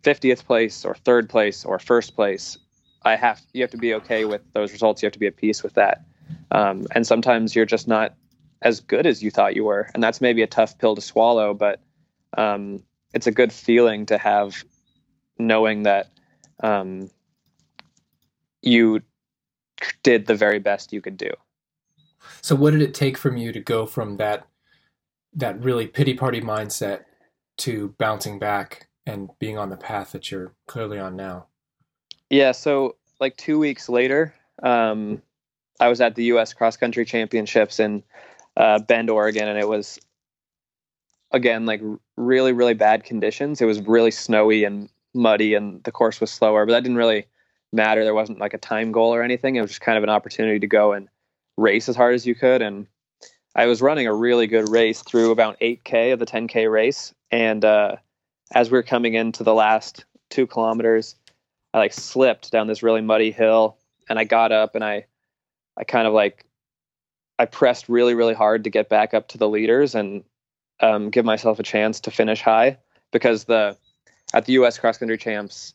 50th 0.04 0.46
place 0.46 0.84
or 0.84 0.96
third 0.96 1.30
place 1.30 1.64
or 1.64 1.80
first 1.80 2.16
place, 2.16 2.58
I 3.04 3.16
have 3.16 3.42
you 3.54 3.62
have 3.62 3.72
to 3.72 3.78
be 3.78 3.94
okay 3.96 4.26
with 4.26 4.42
those 4.54 4.72
results. 4.72 5.02
You 5.02 5.08
have 5.08 5.14
to 5.14 5.20
be 5.20 5.28
at 5.28 5.36
peace 5.36 5.64
with 5.64 5.74
that. 5.74 6.06
Um, 6.52 6.88
and 6.92 7.06
sometimes 7.06 7.56
you're 7.56 7.66
just 7.66 7.88
not 7.88 8.16
as 8.64 8.80
good 8.80 9.06
as 9.06 9.22
you 9.22 9.30
thought 9.30 9.56
you 9.56 9.66
were, 9.66 9.90
and 9.94 10.02
that's 10.02 10.22
maybe 10.22 10.42
a 10.42 10.48
tough 10.48 10.78
pill 10.78 10.96
to 10.96 11.02
swallow. 11.02 11.54
But 11.54 11.82
um, 12.38 12.82
it's 13.14 13.28
a 13.28 13.32
good 13.32 13.52
feeling 13.54 14.06
to 14.08 14.18
have, 14.18 14.64
knowing 15.38 15.84
that 15.84 16.10
um, 16.64 17.10
you 18.62 19.02
did 20.02 20.26
the 20.26 20.36
very 20.36 20.60
best 20.60 20.94
you 20.94 21.02
could 21.02 21.18
do. 21.18 21.30
So, 22.42 22.56
what 22.56 22.72
did 22.72 22.82
it 22.82 22.94
take 22.94 23.18
from 23.18 23.38
you 23.38 23.52
to 23.52 23.60
go 23.60 23.86
from 23.86 24.18
that 24.18 24.48
that 25.36 25.60
really 25.62 25.88
pity 25.88 26.14
party 26.14 26.42
mindset 26.42 27.02
to 27.58 27.94
bouncing 27.98 28.40
back 28.40 28.88
and 29.06 29.30
being 29.40 29.58
on 29.58 29.70
the 29.70 29.78
path 29.78 30.12
that 30.14 30.32
you're 30.32 30.54
clearly 30.68 31.00
on 31.00 31.16
now? 31.16 31.48
Yeah, 32.30 32.54
so 32.54 32.96
like 33.20 33.36
two 33.38 33.60
weeks 33.60 33.90
later, 33.90 34.34
um, 34.62 35.22
I 35.80 35.90
was 35.90 36.02
at 36.02 36.16
the 36.16 36.24
U.S. 36.26 36.54
Cross 36.54 36.78
Country 36.78 37.06
Championships 37.06 37.80
in 37.80 38.04
uh, 38.58 38.80
Bend, 38.80 39.10
Oregon, 39.10 39.48
and 39.48 39.60
it 39.60 39.68
was 39.68 40.00
again 41.32 41.66
like 41.66 41.82
really 42.16 42.54
really 42.54 42.74
bad 42.74 43.04
conditions. 43.04 43.62
It 43.62 43.66
was 43.66 43.82
really 43.82 44.12
snowy 44.12 44.64
and 44.64 44.90
muddy, 45.14 45.54
and 45.54 45.84
the 45.84 45.92
course 45.92 46.22
was 46.22 46.32
slower, 46.32 46.66
but 46.66 46.72
that 46.74 46.84
didn't 46.84 46.98
really 46.98 47.26
matter. 47.74 48.04
There 48.04 48.14
wasn't 48.14 48.40
like 48.40 48.54
a 48.54 48.60
time 48.60 48.92
goal 48.92 49.14
or 49.14 49.24
anything. 49.24 49.56
It 49.56 49.62
was 49.62 49.72
just 49.72 49.82
kind 49.82 49.98
of 49.98 50.04
an 50.04 50.10
opportunity 50.10 50.60
to 50.60 50.68
go 50.68 50.94
and 50.94 51.10
race 51.58 51.90
as 51.90 51.96
hard 51.96 52.16
as 52.16 52.26
you 52.26 52.36
could. 52.36 52.62
And 52.62 52.88
I 53.56 53.66
was 53.66 53.82
running 53.82 54.08
a 54.08 54.14
really 54.14 54.48
good 54.48 54.70
race 54.70 55.02
through 55.02 55.32
about 55.32 55.60
8K 55.60 56.14
of 56.14 56.20
the 56.20 56.26
10K 56.26 56.72
race. 56.72 57.14
And 57.32 57.66
uh, 57.66 57.98
as 58.54 58.72
we 58.72 58.78
were 58.78 58.84
coming 58.84 59.16
into 59.16 59.44
the 59.44 59.54
last 59.54 60.06
two 60.30 60.48
kilometers, 60.48 61.16
I 61.74 61.80
like 61.80 61.94
slipped 61.94 62.52
down 62.52 62.68
this 62.68 62.84
really 62.84 63.02
muddy 63.02 63.32
hill 63.32 63.78
and 64.10 64.20
I 64.20 64.24
got 64.24 64.52
up 64.52 64.76
and 64.76 64.84
I, 64.84 65.06
I 65.78 65.84
kind 65.84 66.08
of 66.08 66.14
like, 66.14 66.46
I 67.40 67.46
pressed 67.46 67.90
really, 67.90 68.14
really 68.14 68.34
hard 68.34 68.64
to 68.64 68.70
get 68.70 68.90
back 68.90 69.14
up 69.14 69.28
to 69.30 69.38
the 69.38 69.50
leaders 69.50 69.96
and 69.96 70.24
um, 70.80 71.10
give 71.10 71.26
myself 71.26 71.60
a 71.60 71.64
chance 71.64 72.00
to 72.02 72.12
finish 72.12 72.42
high 72.42 72.78
because 73.12 73.46
the, 73.46 73.78
at 74.34 74.46
the 74.46 74.54
US 74.54 74.78
cross 74.78 74.98
country 74.98 75.18
champs, 75.18 75.74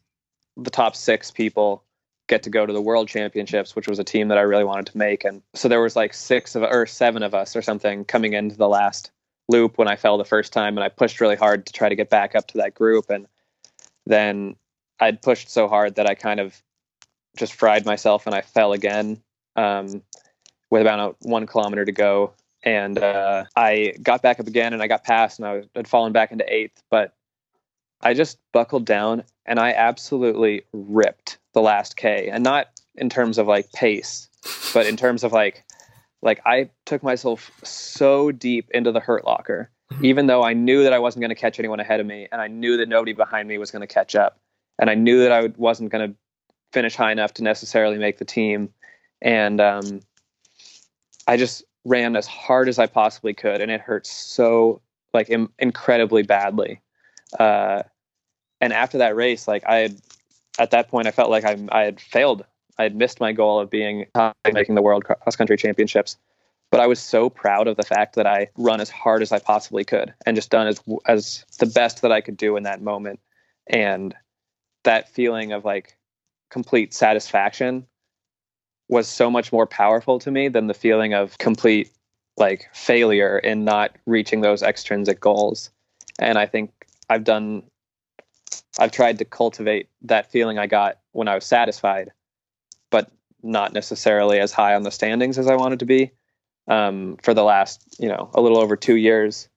the 0.56 0.70
top 0.70 0.96
six 0.96 1.30
people 1.30 1.82
get 2.28 2.42
to 2.42 2.50
go 2.50 2.66
to 2.66 2.72
the 2.72 2.80
world 2.80 3.08
championships, 3.08 3.74
which 3.74 3.88
was 3.88 3.98
a 3.98 4.04
team 4.04 4.28
that 4.28 4.38
I 4.38 4.42
really 4.42 4.64
wanted 4.64 4.86
to 4.86 4.98
make. 4.98 5.24
And 5.24 5.42
so 5.54 5.68
there 5.68 5.80
was 5.80 5.96
like 5.96 6.14
six 6.14 6.54
of 6.54 6.62
or 6.62 6.86
seven 6.86 7.22
of 7.22 7.34
us 7.34 7.56
or 7.56 7.62
something 7.62 8.04
coming 8.04 8.34
into 8.34 8.56
the 8.56 8.68
last 8.68 9.10
loop 9.48 9.78
when 9.78 9.88
I 9.88 9.96
fell 9.96 10.18
the 10.18 10.24
first 10.24 10.52
time, 10.52 10.76
and 10.76 10.84
I 10.84 10.88
pushed 10.90 11.20
really 11.20 11.36
hard 11.36 11.66
to 11.66 11.72
try 11.72 11.88
to 11.88 11.96
get 11.96 12.10
back 12.10 12.34
up 12.34 12.46
to 12.48 12.58
that 12.58 12.74
group. 12.74 13.10
And 13.10 13.26
then 14.06 14.56
I'd 15.00 15.22
pushed 15.22 15.48
so 15.48 15.68
hard 15.68 15.96
that 15.96 16.08
I 16.08 16.14
kind 16.14 16.38
of 16.38 16.62
just 17.36 17.54
fried 17.54 17.86
myself, 17.86 18.26
and 18.26 18.34
I 18.34 18.42
fell 18.42 18.72
again 18.72 19.22
um, 19.56 20.02
with 20.70 20.82
about 20.82 21.00
a, 21.00 21.28
one 21.28 21.46
kilometer 21.46 21.84
to 21.84 21.92
go. 21.92 22.32
And 22.62 22.98
uh, 22.98 23.44
I 23.56 23.94
got 24.02 24.22
back 24.22 24.40
up 24.40 24.46
again, 24.46 24.72
and 24.72 24.82
I 24.82 24.88
got 24.88 25.04
past, 25.04 25.38
and 25.38 25.46
I 25.46 25.62
had 25.74 25.86
fallen 25.86 26.12
back 26.12 26.32
into 26.32 26.44
eighth, 26.52 26.82
but 26.90 27.14
I 28.00 28.14
just 28.14 28.38
buckled 28.52 28.84
down 28.84 29.24
and 29.46 29.58
I 29.58 29.72
absolutely 29.72 30.62
ripped 30.72 31.38
the 31.54 31.60
last 31.60 31.96
K, 31.96 32.28
and 32.30 32.44
not 32.44 32.68
in 32.94 33.08
terms 33.08 33.38
of 33.38 33.46
like 33.46 33.72
pace, 33.72 34.28
but 34.74 34.86
in 34.86 34.96
terms 34.96 35.24
of 35.24 35.32
like 35.32 35.64
like 36.20 36.40
I 36.44 36.70
took 36.84 37.02
myself 37.02 37.50
so 37.64 38.30
deep 38.30 38.70
into 38.72 38.92
the 38.92 39.00
hurt 39.00 39.24
locker, 39.24 39.70
mm-hmm. 39.92 40.04
even 40.04 40.26
though 40.26 40.42
I 40.42 40.52
knew 40.52 40.82
that 40.82 40.92
I 40.92 40.98
wasn't 40.98 41.22
going 41.22 41.30
to 41.30 41.40
catch 41.40 41.58
anyone 41.58 41.80
ahead 41.80 42.00
of 42.00 42.06
me, 42.06 42.28
and 42.30 42.40
I 42.40 42.48
knew 42.48 42.76
that 42.76 42.88
nobody 42.88 43.14
behind 43.14 43.48
me 43.48 43.58
was 43.58 43.70
going 43.70 43.80
to 43.80 43.92
catch 43.92 44.14
up, 44.14 44.38
and 44.78 44.90
I 44.90 44.94
knew 44.94 45.22
that 45.22 45.32
I 45.32 45.46
wasn't 45.56 45.90
going 45.90 46.10
to 46.10 46.16
finish 46.72 46.94
high 46.94 47.12
enough 47.12 47.34
to 47.34 47.42
necessarily 47.42 47.98
make 47.98 48.18
the 48.18 48.24
team, 48.24 48.70
and 49.22 49.60
um, 49.60 50.00
I 51.28 51.36
just 51.36 51.62
ran 51.84 52.16
as 52.16 52.26
hard 52.26 52.68
as 52.68 52.78
I 52.78 52.86
possibly 52.86 53.34
could, 53.34 53.60
and 53.60 53.70
it 53.70 53.80
hurt 53.80 54.06
so 54.06 54.80
like 55.12 55.30
Im- 55.30 55.52
incredibly 55.58 56.22
badly. 56.22 56.80
Uh, 57.38 57.82
and 58.60 58.72
after 58.72 58.98
that 58.98 59.14
race, 59.14 59.46
like 59.46 59.62
I 59.66 59.76
had, 59.76 60.00
at 60.58 60.70
that 60.72 60.88
point, 60.88 61.06
I 61.06 61.10
felt 61.10 61.30
like 61.30 61.44
I, 61.44 61.56
I 61.70 61.82
had 61.82 62.00
failed. 62.00 62.44
I 62.78 62.82
had 62.84 62.96
missed 62.96 63.20
my 63.20 63.32
goal 63.32 63.60
of 63.60 63.70
being 63.70 64.06
making 64.52 64.74
the 64.74 64.82
world 64.82 65.04
cross 65.04 65.36
country 65.36 65.56
championships. 65.56 66.16
But 66.70 66.80
I 66.80 66.86
was 66.86 66.98
so 66.98 67.30
proud 67.30 67.66
of 67.66 67.76
the 67.76 67.82
fact 67.82 68.14
that 68.16 68.26
I 68.26 68.48
run 68.56 68.80
as 68.80 68.90
hard 68.90 69.22
as 69.22 69.32
I 69.32 69.38
possibly 69.38 69.84
could 69.84 70.12
and 70.26 70.36
just 70.36 70.50
done 70.50 70.66
as 70.66 70.82
as 71.06 71.44
the 71.58 71.66
best 71.66 72.02
that 72.02 72.12
I 72.12 72.20
could 72.20 72.36
do 72.36 72.56
in 72.56 72.64
that 72.64 72.82
moment. 72.82 73.20
And 73.66 74.14
that 74.84 75.08
feeling 75.10 75.52
of 75.52 75.64
like 75.64 75.96
complete 76.50 76.94
satisfaction 76.94 77.86
was 78.88 79.08
so 79.08 79.30
much 79.30 79.52
more 79.52 79.66
powerful 79.66 80.18
to 80.18 80.30
me 80.30 80.48
than 80.48 80.66
the 80.66 80.74
feeling 80.74 81.14
of 81.14 81.36
complete 81.38 81.90
like 82.36 82.68
failure 82.72 83.38
in 83.38 83.64
not 83.64 83.96
reaching 84.06 84.40
those 84.40 84.62
extrinsic 84.62 85.20
goals. 85.20 85.70
And 86.18 86.38
I 86.38 86.46
think 86.46 86.70
I've 87.10 87.24
done 87.24 87.64
I've 88.78 88.92
tried 88.92 89.18
to 89.18 89.24
cultivate 89.24 89.88
that 90.02 90.30
feeling 90.30 90.58
I 90.58 90.66
got 90.66 90.98
when 91.12 91.28
I 91.28 91.34
was 91.34 91.44
satisfied, 91.44 92.10
but 92.90 93.10
not 93.42 93.72
necessarily 93.72 94.38
as 94.38 94.52
high 94.52 94.74
on 94.74 94.84
the 94.84 94.90
standings 94.90 95.38
as 95.38 95.48
I 95.48 95.56
wanted 95.56 95.80
to 95.80 95.86
be 95.86 96.12
um, 96.68 97.16
for 97.22 97.34
the 97.34 97.42
last, 97.42 97.82
you 97.98 98.08
know, 98.08 98.30
a 98.34 98.40
little 98.40 98.58
over 98.58 98.76
two 98.76 98.96
years. 98.96 99.48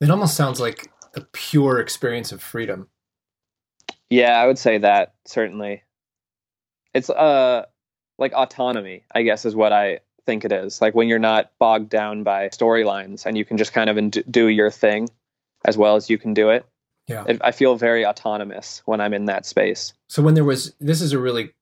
It 0.00 0.10
almost 0.10 0.36
sounds 0.36 0.60
like 0.60 0.90
a 1.14 1.20
pure 1.20 1.78
experience 1.78 2.32
of 2.32 2.42
freedom. 2.42 2.88
Yeah, 4.10 4.40
I 4.40 4.46
would 4.46 4.58
say 4.58 4.78
that 4.78 5.14
certainly. 5.24 5.82
It's 6.92 7.10
uh 7.10 7.66
like 8.18 8.32
autonomy, 8.32 9.04
I 9.12 9.22
guess, 9.22 9.44
is 9.44 9.54
what 9.54 9.72
I 9.72 10.00
think 10.24 10.44
it 10.44 10.52
is. 10.52 10.80
Like 10.80 10.94
when 10.94 11.08
you're 11.08 11.18
not 11.18 11.50
bogged 11.58 11.88
down 11.88 12.22
by 12.22 12.48
storylines 12.48 13.26
and 13.26 13.36
you 13.36 13.44
can 13.44 13.56
just 13.56 13.72
kind 13.72 13.90
of 13.90 14.10
do 14.30 14.48
your 14.48 14.70
thing 14.70 15.08
as 15.64 15.76
well 15.76 15.96
as 15.96 16.10
you 16.10 16.18
can 16.18 16.34
do 16.34 16.50
it. 16.50 16.66
Yeah. 17.06 17.24
I 17.40 17.52
feel 17.52 17.76
very 17.76 18.04
autonomous 18.04 18.82
when 18.84 19.00
I'm 19.00 19.14
in 19.14 19.26
that 19.26 19.46
space. 19.46 19.92
So 20.08 20.22
when 20.22 20.34
there 20.34 20.44
was, 20.44 20.74
this 20.80 21.00
is 21.00 21.12
a 21.12 21.18
really 21.20 21.52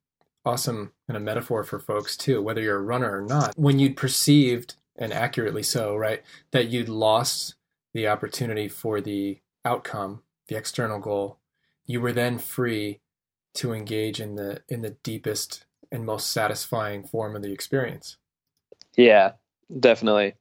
awesome 0.47 0.93
kind 1.07 1.17
of 1.17 1.23
metaphor 1.23 1.64
for 1.64 1.79
folks 1.79 2.17
too, 2.17 2.40
whether 2.40 2.62
you're 2.62 2.79
a 2.79 2.83
runner 2.83 3.19
or 3.19 3.23
not. 3.23 3.53
When 3.59 3.79
you'd 3.79 3.97
perceived, 3.97 4.77
and 4.97 5.12
accurately 5.12 5.62
so, 5.62 5.97
right, 5.97 6.23
that 6.53 6.69
you'd 6.69 6.88
lost 6.88 7.55
the 7.93 8.07
opportunity 8.09 8.69
for 8.69 9.01
the 9.01 9.38
outcome, 9.64 10.23
the 10.49 10.57
external 10.57 10.99
goal, 10.99 11.38
you 11.87 12.01
were 12.01 12.12
then 12.12 12.38
free 12.38 13.01
to 13.55 13.73
engage 13.73 14.21
in 14.21 14.37
the 14.37 14.62
in 14.69 14.83
the 14.83 14.90
deepest 14.90 15.64
and 15.94 16.04
most 16.04 16.33
satisfying 16.33 17.04
form 17.04 17.37
of 17.37 17.42
the 17.42 17.52
experience. 17.52 18.16
Yeah, 18.96 19.33
definitely. 19.78 20.35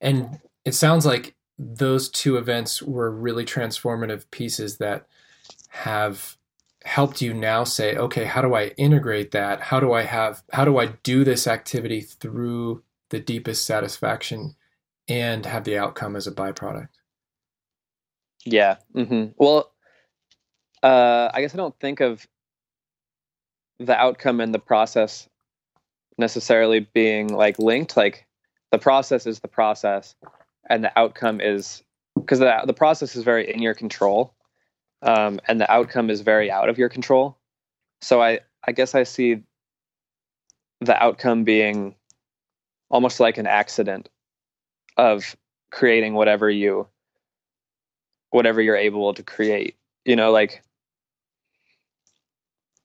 And 0.00 0.40
it 0.64 0.74
sounds 0.74 1.04
like 1.04 1.34
those 1.58 2.08
two 2.08 2.36
events 2.36 2.82
were 2.82 3.10
really 3.10 3.44
transformative 3.44 4.30
pieces 4.30 4.78
that 4.78 5.06
have 5.68 6.36
helped 6.84 7.22
you 7.22 7.32
now 7.32 7.62
say 7.62 7.96
okay 7.96 8.24
how 8.24 8.42
do 8.42 8.54
i 8.54 8.68
integrate 8.76 9.30
that 9.30 9.60
how 9.60 9.78
do 9.78 9.92
i 9.92 10.02
have 10.02 10.42
how 10.52 10.64
do 10.64 10.78
i 10.78 10.86
do 11.04 11.22
this 11.22 11.46
activity 11.46 12.00
through 12.00 12.82
the 13.10 13.20
deepest 13.20 13.64
satisfaction 13.64 14.56
and 15.06 15.46
have 15.46 15.62
the 15.62 15.78
outcome 15.78 16.16
as 16.16 16.26
a 16.26 16.32
byproduct 16.32 16.88
yeah 18.44 18.76
mm-hmm. 18.96 19.26
well 19.36 19.72
uh, 20.82 21.30
i 21.32 21.40
guess 21.40 21.54
i 21.54 21.56
don't 21.56 21.78
think 21.78 22.00
of 22.00 22.26
the 23.78 23.96
outcome 23.96 24.40
and 24.40 24.54
the 24.54 24.58
process 24.58 25.28
necessarily 26.18 26.80
being 26.80 27.28
like 27.28 27.58
linked 27.58 27.96
like 27.96 28.26
the 28.70 28.78
process 28.78 29.26
is 29.26 29.40
the 29.40 29.48
process 29.48 30.14
and 30.68 30.84
the 30.84 30.98
outcome 30.98 31.40
is 31.40 31.82
because 32.14 32.38
the 32.38 32.62
the 32.66 32.74
process 32.74 33.16
is 33.16 33.24
very 33.24 33.52
in 33.52 33.62
your 33.62 33.74
control, 33.74 34.34
um, 35.02 35.40
and 35.48 35.60
the 35.60 35.70
outcome 35.70 36.10
is 36.10 36.20
very 36.20 36.50
out 36.50 36.68
of 36.68 36.78
your 36.78 36.88
control. 36.88 37.38
So 38.00 38.22
I 38.22 38.40
I 38.66 38.72
guess 38.72 38.94
I 38.94 39.02
see 39.02 39.42
the 40.80 41.00
outcome 41.00 41.44
being 41.44 41.94
almost 42.90 43.20
like 43.20 43.38
an 43.38 43.46
accident 43.46 44.08
of 44.96 45.36
creating 45.70 46.14
whatever 46.14 46.50
you 46.50 46.86
whatever 48.30 48.60
you're 48.60 48.76
able 48.76 49.14
to 49.14 49.22
create 49.22 49.76
you 50.04 50.16
know 50.16 50.30
like 50.30 50.62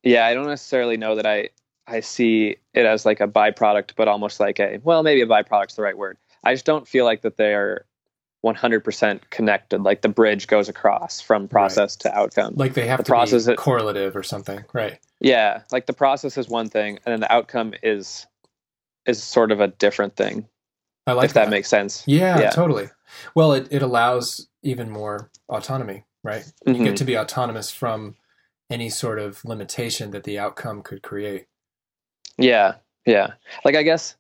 yeah 0.08 0.26
i 0.26 0.34
don't 0.34 0.48
necessarily 0.48 0.98
know 0.98 1.16
that 1.16 1.26
i 1.26 1.50
i 1.88 2.00
see 2.00 2.56
it 2.74 2.86
as 2.86 3.06
like 3.06 3.20
a 3.20 3.28
byproduct 3.28 3.92
but 3.96 4.08
almost 4.08 4.40
like 4.40 4.60
a 4.60 4.80
well 4.84 5.04
maybe 5.04 5.22
a 5.22 5.26
byproduct's 5.26 5.76
the 5.76 5.82
right 5.82 5.98
word. 5.98 6.18
I 6.44 6.54
just 6.54 6.66
don't 6.66 6.88
feel 6.88 7.04
like 7.04 7.22
that 7.24 7.38
they 7.38 7.54
are 7.54 7.86
100% 8.46 9.20
connected 9.32 9.82
like 9.82 10.02
the 10.02 10.10
bridge 10.10 10.48
goes 10.48 10.70
across 10.70 11.20
from 11.20 11.48
process 11.48 11.98
right. 12.06 12.12
to 12.12 12.18
outcome. 12.18 12.54
Like 12.56 12.76
they 12.76 12.88
have 12.88 13.00
the 13.00 13.04
to 13.04 13.10
process 13.10 13.48
be 13.48 13.56
correlative 13.56 14.16
or 14.16 14.24
something 14.24 14.64
right. 14.74 15.00
Yeah 15.20 15.62
like 15.72 15.88
the 15.88 15.94
process 15.94 16.38
is 16.38 16.48
one 16.48 16.70
thing 16.70 17.00
and 17.06 17.12
then 17.12 17.20
the 17.20 17.32
outcome 17.34 17.74
is 17.82 18.28
is 19.06 19.22
sort 19.22 19.52
of 19.52 19.60
a 19.60 19.68
different 19.68 20.16
thing 20.16 20.48
i 21.08 21.14
like 21.14 21.26
if 21.26 21.34
that, 21.34 21.46
that. 21.46 21.52
makes 21.52 21.70
sense. 21.70 22.04
Yeah, 22.06 22.40
yeah, 22.40 22.50
totally. 22.52 22.90
Well 23.34 23.54
it, 23.54 23.68
it 23.72 23.82
allows 23.82 24.48
even 24.62 24.90
more 24.90 25.32
autonomy 25.50 26.04
right. 26.24 26.44
Mm-hmm. 26.44 26.72
you 26.72 26.78
get 26.78 26.86
mm-hmm. 26.90 26.96
to 26.96 27.06
be 27.06 27.18
autonomous 27.18 27.72
from 27.72 28.16
any 28.70 28.90
sort 28.90 29.20
of 29.20 29.44
limitation 29.46 30.12
that 30.12 30.24
the 30.24 30.38
outcome 30.38 30.82
could 30.82 31.02
create 31.02 31.48
yeah 32.38 32.76
yeah 33.06 33.34
like 33.64 33.76
i 33.76 33.84
guess 33.84 34.16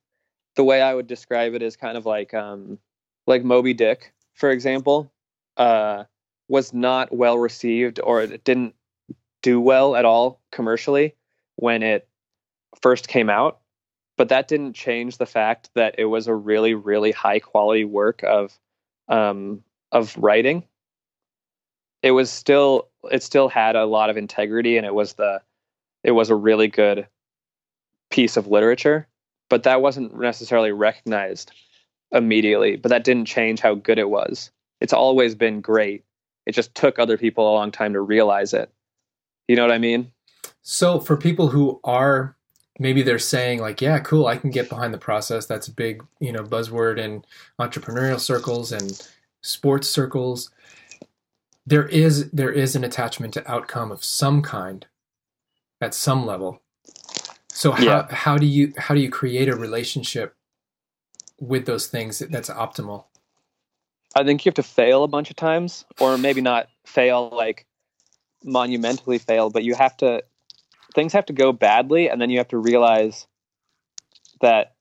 the 0.55 0.63
way 0.63 0.81
i 0.81 0.93
would 0.93 1.07
describe 1.07 1.53
it 1.53 1.61
is 1.61 1.75
kind 1.75 1.97
of 1.97 2.05
like 2.05 2.33
um 2.33 2.79
like 3.27 3.43
moby 3.43 3.73
dick 3.73 4.13
for 4.37 4.51
example, 4.51 5.11
uh, 5.57 6.03
was 6.47 6.73
not 6.73 7.13
well 7.13 7.37
received 7.37 7.99
or 8.01 8.21
it 8.21 8.43
didn't 8.43 8.75
do 9.41 9.59
well 9.59 9.95
at 9.95 10.05
all 10.05 10.39
commercially 10.51 11.15
when 11.55 11.83
it 11.83 12.07
first 12.81 13.07
came 13.07 13.29
out. 13.29 13.59
But 14.15 14.29
that 14.29 14.47
didn't 14.47 14.73
change 14.73 15.17
the 15.17 15.25
fact 15.25 15.69
that 15.75 15.95
it 15.97 16.05
was 16.05 16.27
a 16.27 16.35
really, 16.35 16.75
really 16.75 17.11
high 17.11 17.39
quality 17.39 17.83
work 17.83 18.23
of 18.23 18.57
um, 19.07 19.63
of 19.91 20.15
writing. 20.17 20.63
It 22.07 22.11
was 22.11 22.31
still 22.31 22.87
it 23.11 23.21
still 23.21 23.49
had 23.49 23.75
a 23.75 23.85
lot 23.85 24.09
of 24.09 24.15
integrity 24.15 24.77
and 24.77 24.85
it 24.85 24.93
was 24.93 25.15
the 25.15 25.41
it 26.05 26.11
was 26.11 26.29
a 26.29 26.35
really 26.35 26.69
good 26.69 27.05
piece 28.09 28.37
of 28.37 28.47
literature, 28.47 29.09
but 29.49 29.63
that 29.63 29.81
wasn't 29.81 30.17
necessarily 30.17 30.71
recognized 30.71 31.51
immediately, 32.13 32.77
but 32.77 32.87
that 32.87 33.03
didn't 33.03 33.25
change 33.25 33.59
how 33.59 33.75
good 33.75 33.99
it 33.99 34.09
was. 34.09 34.51
It's 34.79 34.93
always 34.93 35.35
been 35.35 35.59
great. 35.59 36.05
It 36.45 36.53
just 36.53 36.73
took 36.73 36.97
other 36.97 37.17
people 37.17 37.51
a 37.51 37.55
long 37.55 37.71
time 37.71 37.91
to 37.91 37.99
realize 37.99 38.53
it. 38.53 38.71
You 39.49 39.57
know 39.57 39.63
what 39.63 39.73
I 39.73 39.77
mean? 39.77 40.13
So 40.61 41.01
for 41.01 41.17
people 41.17 41.49
who 41.49 41.81
are 41.83 42.37
maybe 42.79 43.01
they're 43.01 43.19
saying 43.19 43.59
like, 43.59 43.81
yeah, 43.81 43.99
cool, 43.99 44.27
I 44.27 44.37
can 44.37 44.49
get 44.49 44.69
behind 44.69 44.93
the 44.93 44.97
process. 44.97 45.45
That's 45.45 45.67
a 45.67 45.73
big, 45.73 46.05
you 46.21 46.31
know, 46.31 46.43
buzzword 46.43 46.99
in 46.99 47.25
entrepreneurial 47.59 48.21
circles 48.21 48.71
and 48.71 49.05
sports 49.41 49.89
circles. 49.89 50.51
There 51.67 51.87
is 51.87 52.31
there 52.31 52.51
is 52.51 52.77
an 52.77 52.85
attachment 52.85 53.33
to 53.33 53.51
outcome 53.51 53.91
of 53.91 54.03
some 54.03 54.41
kind 54.41 54.87
at 55.81 55.93
some 55.93 56.25
level. 56.25 56.61
So 57.49 57.71
how 57.71 57.83
yeah. 57.83 58.07
how 58.09 58.37
do 58.37 58.45
you 58.45 58.73
how 58.77 58.95
do 58.95 59.01
you 59.01 59.09
create 59.09 59.49
a 59.49 59.55
relationship 59.55 60.33
with 61.41 61.65
those 61.65 61.87
things 61.87 62.19
that's 62.19 62.49
optimal? 62.49 63.05
I 64.15 64.23
think 64.23 64.45
you 64.45 64.49
have 64.49 64.55
to 64.55 64.63
fail 64.63 65.03
a 65.03 65.07
bunch 65.07 65.29
of 65.29 65.35
times, 65.35 65.83
or 65.99 66.17
maybe 66.17 66.39
not 66.39 66.69
fail 66.85 67.29
like 67.33 67.67
monumentally 68.43 69.17
fail, 69.17 69.49
but 69.49 69.63
you 69.63 69.75
have 69.75 69.97
to 69.97 70.23
things 70.95 71.11
have 71.11 71.25
to 71.25 71.33
go 71.33 71.51
badly, 71.51 72.09
and 72.09 72.21
then 72.21 72.29
you 72.29 72.37
have 72.37 72.47
to 72.47 72.57
realize 72.57 73.27
that 74.39 74.75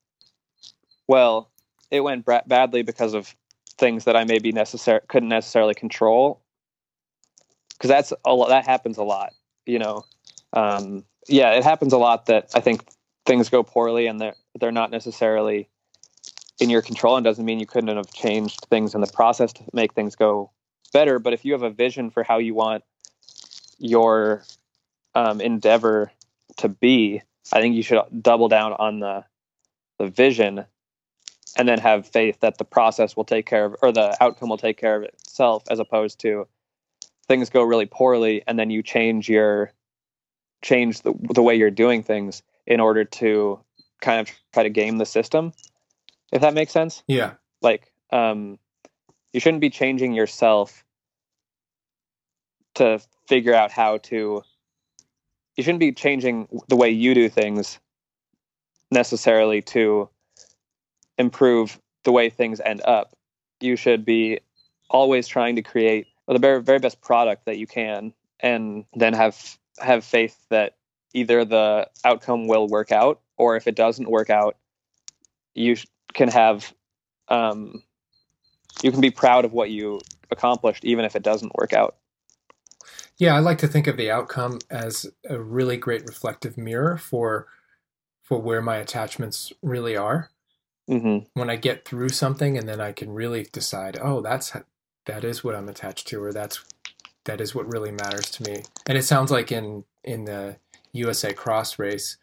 well, 1.08 1.50
it 1.90 2.00
went 2.00 2.24
badly 2.46 2.82
because 2.82 3.14
of 3.14 3.34
things 3.78 4.04
that 4.04 4.16
I 4.16 4.24
maybe 4.24 4.52
necessary 4.52 5.00
couldn't 5.08 5.28
necessarily 5.28 5.74
control. 5.74 6.42
Because 7.76 7.88
that's 7.88 8.12
a 8.24 8.34
lot. 8.34 8.48
That 8.48 8.66
happens 8.66 8.96
a 8.98 9.02
lot, 9.02 9.32
you 9.66 9.78
know. 9.78 10.04
Um, 10.52 11.04
yeah, 11.28 11.52
it 11.52 11.64
happens 11.64 11.92
a 11.92 11.98
lot 11.98 12.26
that 12.26 12.50
I 12.54 12.60
think 12.60 12.84
things 13.26 13.48
go 13.48 13.62
poorly 13.62 14.06
and 14.06 14.20
they're 14.20 14.36
they're 14.58 14.72
not 14.72 14.90
necessarily 14.90 15.68
in 16.58 16.70
your 16.70 16.82
control 16.82 17.16
and 17.16 17.24
doesn't 17.24 17.44
mean 17.44 17.60
you 17.60 17.66
couldn't 17.66 17.94
have 17.94 18.12
changed 18.12 18.66
things 18.70 18.94
in 18.94 19.00
the 19.00 19.06
process 19.06 19.52
to 19.52 19.62
make 19.72 19.92
things 19.92 20.16
go 20.16 20.50
better. 20.92 21.18
But 21.18 21.34
if 21.34 21.44
you 21.44 21.52
have 21.52 21.62
a 21.62 21.70
vision 21.70 22.10
for 22.10 22.22
how 22.22 22.38
you 22.38 22.54
want 22.54 22.84
your 23.78 24.44
um, 25.14 25.40
endeavor 25.40 26.10
to 26.58 26.68
be, 26.68 27.22
I 27.52 27.60
think 27.60 27.74
you 27.74 27.82
should 27.82 28.00
double 28.22 28.48
down 28.48 28.72
on 28.72 29.00
the 29.00 29.24
the 29.98 30.08
vision 30.08 30.64
and 31.56 31.66
then 31.68 31.78
have 31.78 32.06
faith 32.06 32.40
that 32.40 32.58
the 32.58 32.64
process 32.64 33.16
will 33.16 33.24
take 33.24 33.46
care 33.46 33.64
of 33.64 33.76
or 33.82 33.92
the 33.92 34.16
outcome 34.22 34.50
will 34.50 34.58
take 34.58 34.76
care 34.76 34.96
of 34.96 35.02
itself 35.02 35.64
as 35.70 35.78
opposed 35.78 36.20
to 36.20 36.46
things 37.28 37.50
go 37.50 37.62
really 37.62 37.86
poorly 37.86 38.42
and 38.46 38.58
then 38.58 38.70
you 38.70 38.82
change 38.82 39.28
your 39.28 39.72
change 40.62 41.02
the, 41.02 41.14
the 41.34 41.42
way 41.42 41.54
you're 41.54 41.70
doing 41.70 42.02
things 42.02 42.42
in 42.66 42.80
order 42.80 43.04
to 43.04 43.60
kind 44.00 44.20
of 44.20 44.34
try 44.52 44.62
to 44.62 44.70
game 44.70 44.98
the 44.98 45.06
system 45.06 45.52
if 46.32 46.40
that 46.42 46.54
makes 46.54 46.72
sense. 46.72 47.02
Yeah. 47.06 47.34
Like, 47.62 47.92
um, 48.12 48.58
you 49.32 49.40
shouldn't 49.40 49.60
be 49.60 49.70
changing 49.70 50.12
yourself 50.12 50.84
to 52.74 53.00
figure 53.26 53.54
out 53.54 53.70
how 53.70 53.98
to. 53.98 54.42
You 55.56 55.64
shouldn't 55.64 55.80
be 55.80 55.92
changing 55.92 56.48
the 56.68 56.76
way 56.76 56.90
you 56.90 57.14
do 57.14 57.28
things 57.28 57.78
necessarily 58.90 59.62
to 59.62 60.10
improve 61.16 61.80
the 62.04 62.12
way 62.12 62.28
things 62.28 62.60
end 62.60 62.82
up. 62.84 63.16
You 63.60 63.76
should 63.76 64.04
be 64.04 64.40
always 64.90 65.26
trying 65.26 65.56
to 65.56 65.62
create 65.62 66.06
the 66.34 66.38
very, 66.38 66.62
very 66.62 66.78
best 66.78 67.00
product 67.00 67.46
that 67.46 67.58
you 67.58 67.66
can, 67.66 68.12
and 68.40 68.84
then 68.94 69.12
have 69.14 69.58
have 69.78 70.04
faith 70.04 70.36
that 70.50 70.76
either 71.14 71.44
the 71.44 71.88
outcome 72.04 72.46
will 72.46 72.66
work 72.68 72.92
out, 72.92 73.20
or 73.36 73.56
if 73.56 73.66
it 73.66 73.74
doesn't 73.74 74.10
work 74.10 74.30
out, 74.30 74.56
you 75.54 75.76
can 76.14 76.28
have 76.28 76.72
um, 77.28 77.82
you 78.82 78.90
can 78.90 79.00
be 79.00 79.10
proud 79.10 79.44
of 79.44 79.52
what 79.52 79.70
you 79.70 80.00
accomplished 80.30 80.84
even 80.84 81.04
if 81.04 81.16
it 81.16 81.22
doesn't 81.22 81.54
work 81.54 81.72
out 81.72 81.96
yeah 83.16 83.34
i 83.34 83.38
like 83.38 83.58
to 83.58 83.68
think 83.68 83.86
of 83.86 83.96
the 83.96 84.10
outcome 84.10 84.58
as 84.70 85.06
a 85.28 85.38
really 85.38 85.76
great 85.76 86.04
reflective 86.06 86.58
mirror 86.58 86.96
for 86.96 87.46
for 88.22 88.40
where 88.40 88.60
my 88.60 88.76
attachments 88.76 89.52
really 89.62 89.96
are 89.96 90.30
mm-hmm. 90.90 91.24
when 91.38 91.48
i 91.48 91.56
get 91.56 91.84
through 91.84 92.08
something 92.08 92.58
and 92.58 92.68
then 92.68 92.80
i 92.80 92.90
can 92.90 93.10
really 93.10 93.46
decide 93.52 93.96
oh 94.02 94.20
that's 94.20 94.52
that 95.06 95.24
is 95.24 95.42
what 95.42 95.54
i'm 95.54 95.68
attached 95.68 96.06
to 96.06 96.22
or 96.22 96.32
that's 96.32 96.64
that 97.24 97.40
is 97.40 97.54
what 97.54 97.70
really 97.72 97.90
matters 97.90 98.30
to 98.30 98.42
me 98.44 98.62
and 98.86 98.96
it 98.96 99.04
sounds 99.04 99.30
like 99.30 99.50
in 99.50 99.84
in 100.04 100.24
the 100.24 100.56
usa 100.92 101.32
cross 101.32 101.78
race 101.78 102.16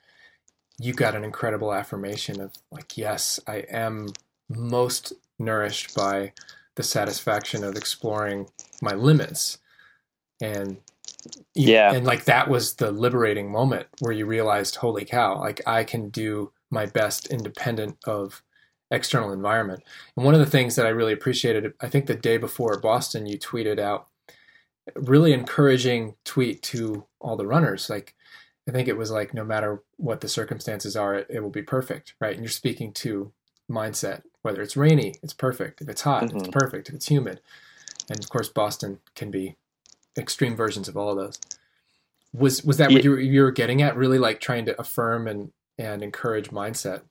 you 0.80 0.94
got 0.94 1.16
an 1.16 1.24
incredible 1.24 1.74
affirmation 1.74 2.42
of 2.42 2.54
like, 2.72 2.98
yes, 2.98 3.40
I 3.48 3.58
am 3.70 4.10
most 4.50 5.14
nourished 5.40 5.96
by 5.96 6.34
the 6.76 6.84
satisfaction 6.84 7.64
of 7.64 7.76
exploring 7.76 8.50
my 8.82 8.94
limits. 8.94 9.60
And 10.42 10.78
yeah, 11.54 11.94
and 11.94 12.06
like 12.06 12.26
that 12.26 12.50
was 12.50 12.76
the 12.76 12.92
liberating 12.92 13.52
moment 13.52 13.88
where 14.00 14.12
you 14.12 14.26
realized, 14.26 14.76
holy 14.76 15.06
cow, 15.06 15.40
like 15.40 15.62
I 15.66 15.84
can 15.84 16.10
do 16.10 16.52
my 16.70 16.86
best 16.86 17.28
independent 17.28 17.98
of 18.06 18.42
external 18.94 19.34
environment. 19.34 19.84
And 20.16 20.24
one 20.24 20.34
of 20.34 20.40
the 20.40 20.46
things 20.46 20.76
that 20.76 20.86
I 20.86 20.90
really 20.90 21.14
appreciated, 21.14 21.74
I 21.82 21.90
think 21.90 22.06
the 22.06 22.16
day 22.16 22.38
before 22.38 22.80
Boston, 22.80 23.26
you 23.26 23.38
tweeted 23.38 23.80
out 23.80 24.08
really 24.96 25.34
encouraging 25.34 26.16
tweet 26.24 26.62
to 26.62 27.06
all 27.20 27.36
the 27.36 27.48
runners, 27.48 27.90
like 27.90 28.16
I 28.68 28.72
think 28.72 28.88
it 28.88 28.98
was 28.98 29.12
like 29.12 29.34
no 29.34 29.44
matter 29.44 29.82
what 29.98 30.22
the 30.22 30.30
circumstances 30.30 30.96
are, 30.96 31.16
it, 31.16 31.28
it 31.30 31.40
will 31.42 31.50
be 31.50 31.62
perfect, 31.62 32.14
right? 32.22 32.34
And 32.34 32.44
you're 32.44 32.50
speaking 32.50 32.94
to 32.94 33.34
mindset. 33.70 34.22
Whether 34.42 34.62
it's 34.62 34.76
rainy, 34.76 35.16
it's 35.24 35.34
perfect. 35.34 35.82
If 35.82 35.88
it's 35.88 36.02
hot, 36.02 36.24
mm-hmm. 36.24 36.38
it's 36.38 36.50
perfect. 36.50 36.90
If 36.90 36.96
it's 36.96 37.08
humid, 37.08 37.40
and 38.10 38.20
of 38.20 38.30
course 38.30 38.50
Boston 38.50 39.00
can 39.16 39.32
be 39.32 39.56
extreme 40.18 40.56
versions 40.56 40.90
of 40.90 40.98
all 40.98 41.12
of 41.12 41.18
those. 41.18 41.40
Was 42.34 42.64
was 42.64 42.78
that 42.78 42.92
yeah. 42.92 42.98
what 42.98 43.04
you 43.06 43.12
were, 43.12 43.20
you 43.20 43.42
were 43.42 43.52
getting 43.52 43.82
at? 43.82 43.96
Really, 43.96 44.20
like 44.20 44.42
trying 44.42 44.66
to 44.66 44.80
affirm 44.80 45.28
and 45.28 45.54
and 45.78 46.04
encourage 46.04 46.50
mindset. 46.50 47.04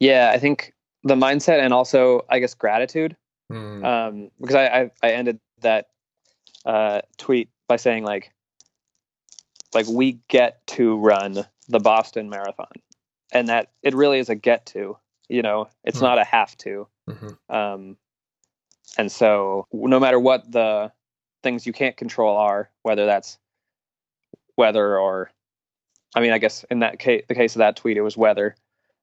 Yeah, 0.00 0.30
I 0.32 0.38
think 0.38 0.74
the 1.02 1.14
mindset 1.14 1.60
and 1.60 1.72
also 1.72 2.24
I 2.28 2.38
guess 2.38 2.54
gratitude. 2.54 3.16
Mm. 3.50 3.84
Um, 3.84 4.30
because 4.40 4.56
I, 4.56 4.66
I 4.66 4.90
I 5.02 5.10
ended 5.12 5.40
that 5.60 5.88
uh, 6.64 7.00
tweet 7.16 7.48
by 7.66 7.76
saying 7.76 8.04
like 8.04 8.32
like 9.74 9.86
we 9.86 10.20
get 10.28 10.66
to 10.68 10.96
run 10.96 11.44
the 11.68 11.78
Boston 11.78 12.28
Marathon, 12.28 12.72
and 13.32 13.48
that 13.48 13.70
it 13.82 13.94
really 13.94 14.18
is 14.18 14.28
a 14.28 14.34
get 14.34 14.66
to. 14.66 14.98
You 15.28 15.42
know, 15.42 15.68
it's 15.84 15.98
mm-hmm. 15.98 16.06
not 16.06 16.18
a 16.18 16.24
have 16.24 16.56
to. 16.58 16.88
Mm-hmm. 17.08 17.54
Um, 17.54 17.96
and 18.96 19.12
so, 19.12 19.66
no 19.72 20.00
matter 20.00 20.18
what 20.18 20.50
the 20.50 20.92
things 21.42 21.66
you 21.66 21.72
can't 21.72 21.96
control 21.96 22.36
are, 22.36 22.70
whether 22.82 23.06
that's 23.06 23.38
weather 24.56 24.98
or, 24.98 25.30
I 26.14 26.20
mean, 26.20 26.32
I 26.32 26.38
guess 26.38 26.64
in 26.70 26.80
that 26.80 26.98
case, 26.98 27.24
the 27.28 27.34
case 27.34 27.54
of 27.54 27.60
that 27.60 27.76
tweet, 27.76 27.96
it 27.96 28.02
was 28.02 28.16
weather. 28.16 28.56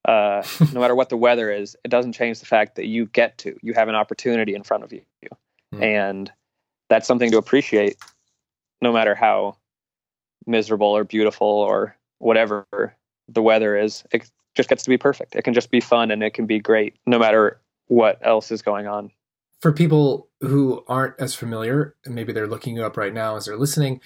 Uh, 0.05 0.43
no 0.73 0.79
matter 0.79 0.95
what 0.95 1.09
the 1.09 1.17
weather 1.17 1.51
is, 1.51 1.75
it 1.83 1.89
doesn't 1.89 2.13
change 2.13 2.39
the 2.39 2.45
fact 2.45 2.75
that 2.75 2.85
you 2.85 3.07
get 3.07 3.37
to. 3.39 3.57
You 3.61 3.73
have 3.73 3.87
an 3.87 3.95
opportunity 3.95 4.53
in 4.53 4.63
front 4.63 4.83
of 4.83 4.93
you, 4.93 5.01
mm-hmm. 5.73 5.83
and 5.83 6.31
that's 6.89 7.07
something 7.07 7.31
to 7.31 7.37
appreciate, 7.37 7.97
no 8.81 8.93
matter 8.93 9.15
how 9.15 9.57
miserable 10.47 10.87
or 10.87 11.03
beautiful 11.03 11.47
or 11.47 11.95
whatever 12.19 12.65
the 13.27 13.41
weather 13.41 13.75
is. 13.77 14.03
It 14.11 14.29
just 14.55 14.69
gets 14.69 14.83
to 14.83 14.89
be 14.89 14.97
perfect. 14.97 15.35
It 15.35 15.43
can 15.43 15.53
just 15.53 15.71
be 15.71 15.81
fun 15.81 16.11
and 16.11 16.23
it 16.23 16.33
can 16.33 16.45
be 16.45 16.59
great 16.59 16.95
no 17.05 17.19
matter 17.19 17.59
what 17.87 18.19
else 18.21 18.51
is 18.51 18.61
going 18.61 18.87
on. 18.87 19.11
for 19.61 19.71
people 19.71 20.27
who 20.41 20.83
aren't 20.87 21.19
as 21.19 21.33
familiar, 21.33 21.95
maybe 22.05 22.31
they're 22.33 22.47
looking 22.47 22.75
you 22.75 22.83
up 22.83 22.97
right 22.97 23.13
now 23.13 23.35
as 23.35 23.45
they're 23.45 23.57
listening, 23.57 23.99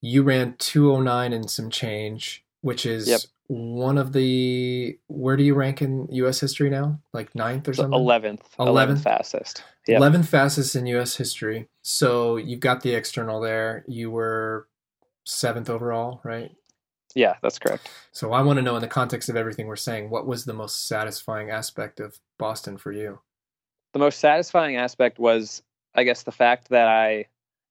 you 0.00 0.22
ran 0.22 0.56
209 0.58 1.32
and 1.32 1.50
some 1.50 1.70
change, 1.70 2.44
which 2.62 2.84
is 2.84 3.08
yep. 3.08 3.20
One 3.46 3.98
of 3.98 4.12
the. 4.12 4.98
Where 5.08 5.36
do 5.36 5.44
you 5.44 5.54
rank 5.54 5.82
in 5.82 6.08
U.S. 6.10 6.40
history 6.40 6.70
now? 6.70 7.00
Like 7.12 7.34
ninth 7.34 7.68
or 7.68 7.74
something? 7.74 7.98
11th. 7.98 8.42
11th 8.58 9.02
fastest. 9.02 9.62
Yep. 9.86 10.00
11th 10.00 10.26
fastest 10.26 10.76
in 10.76 10.86
U.S. 10.86 11.16
history. 11.16 11.68
So 11.82 12.36
you've 12.36 12.60
got 12.60 12.82
the 12.82 12.94
external 12.94 13.40
there. 13.40 13.84
You 13.86 14.10
were 14.10 14.68
seventh 15.24 15.68
overall, 15.68 16.20
right? 16.24 16.50
Yeah, 17.14 17.34
that's 17.42 17.58
correct. 17.58 17.90
So 18.12 18.32
I 18.32 18.42
want 18.42 18.56
to 18.56 18.62
know, 18.62 18.74
in 18.74 18.82
the 18.82 18.88
context 18.88 19.28
of 19.28 19.36
everything 19.36 19.66
we're 19.66 19.76
saying, 19.76 20.10
what 20.10 20.26
was 20.26 20.44
the 20.44 20.52
most 20.52 20.88
satisfying 20.88 21.50
aspect 21.50 22.00
of 22.00 22.18
Boston 22.38 22.76
for 22.76 22.90
you? 22.90 23.20
The 23.92 24.00
most 24.00 24.18
satisfying 24.18 24.76
aspect 24.76 25.20
was, 25.20 25.62
I 25.94 26.02
guess, 26.02 26.24
the 26.24 26.32
fact 26.32 26.70
that 26.70 26.88
I 26.88 27.26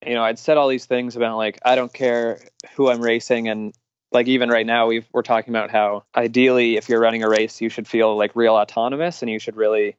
you 0.06 0.14
know, 0.14 0.24
I'd 0.24 0.40
said 0.40 0.58
all 0.58 0.68
these 0.68 0.86
things 0.86 1.16
about 1.16 1.38
like 1.38 1.60
I 1.64 1.76
don't 1.76 1.94
care 1.94 2.40
who 2.76 2.90
I'm 2.90 3.02
racing 3.02 3.48
and 3.48 3.74
like 4.14 4.28
even 4.28 4.50
right 4.50 4.66
now 4.66 4.88
we 4.88 5.04
are 5.14 5.24
talking 5.24 5.54
about 5.54 5.72
how 5.72 6.04
ideally 6.16 6.78
if 6.78 6.88
you're 6.88 7.02
running 7.02 7.24
a 7.24 7.30
race 7.30 7.60
you 7.60 7.70
should 7.70 7.88
feel 7.88 8.16
like 8.16 8.36
real 8.36 8.54
autonomous 8.54 9.22
and 9.22 9.30
you 9.30 9.40
should 9.40 9.58
really 9.58 9.96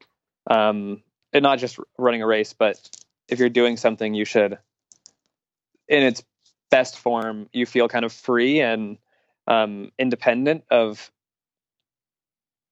um 0.48 1.02
and 1.32 1.42
not 1.42 1.58
just 1.58 1.78
running 1.98 2.22
a 2.22 2.26
race 2.26 2.52
but 2.52 2.78
if 3.28 3.38
you're 3.38 3.48
doing 3.48 3.76
something 3.76 4.14
you 4.14 4.24
should 4.24 4.58
in 5.88 6.02
its 6.02 6.22
best 6.70 6.98
form 6.98 7.48
you 7.52 7.66
feel 7.66 7.88
kind 7.88 8.04
of 8.04 8.12
free 8.12 8.60
and 8.60 8.96
um 9.48 9.90
independent 9.98 10.64
of 10.70 11.10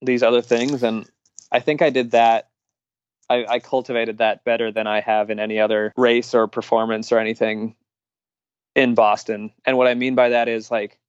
these 0.01 0.23
other 0.23 0.41
things 0.41 0.81
and 0.81 1.07
I 1.51 1.59
think 1.59 1.81
I 1.81 1.91
did 1.91 2.11
that 2.11 2.49
I, 3.29 3.45
I 3.47 3.59
cultivated 3.59 4.17
that 4.17 4.43
better 4.43 4.71
than 4.71 4.87
I 4.87 5.01
have 5.01 5.29
in 5.29 5.39
any 5.39 5.59
other 5.59 5.93
race 5.95 6.33
or 6.33 6.47
performance 6.47 7.11
or 7.11 7.19
anything 7.19 7.75
in 8.75 8.95
Boston. 8.95 9.51
And 9.65 9.77
what 9.77 9.87
I 9.87 9.93
mean 9.93 10.15
by 10.15 10.29
that 10.29 10.49
is 10.49 10.69
like 10.69 10.99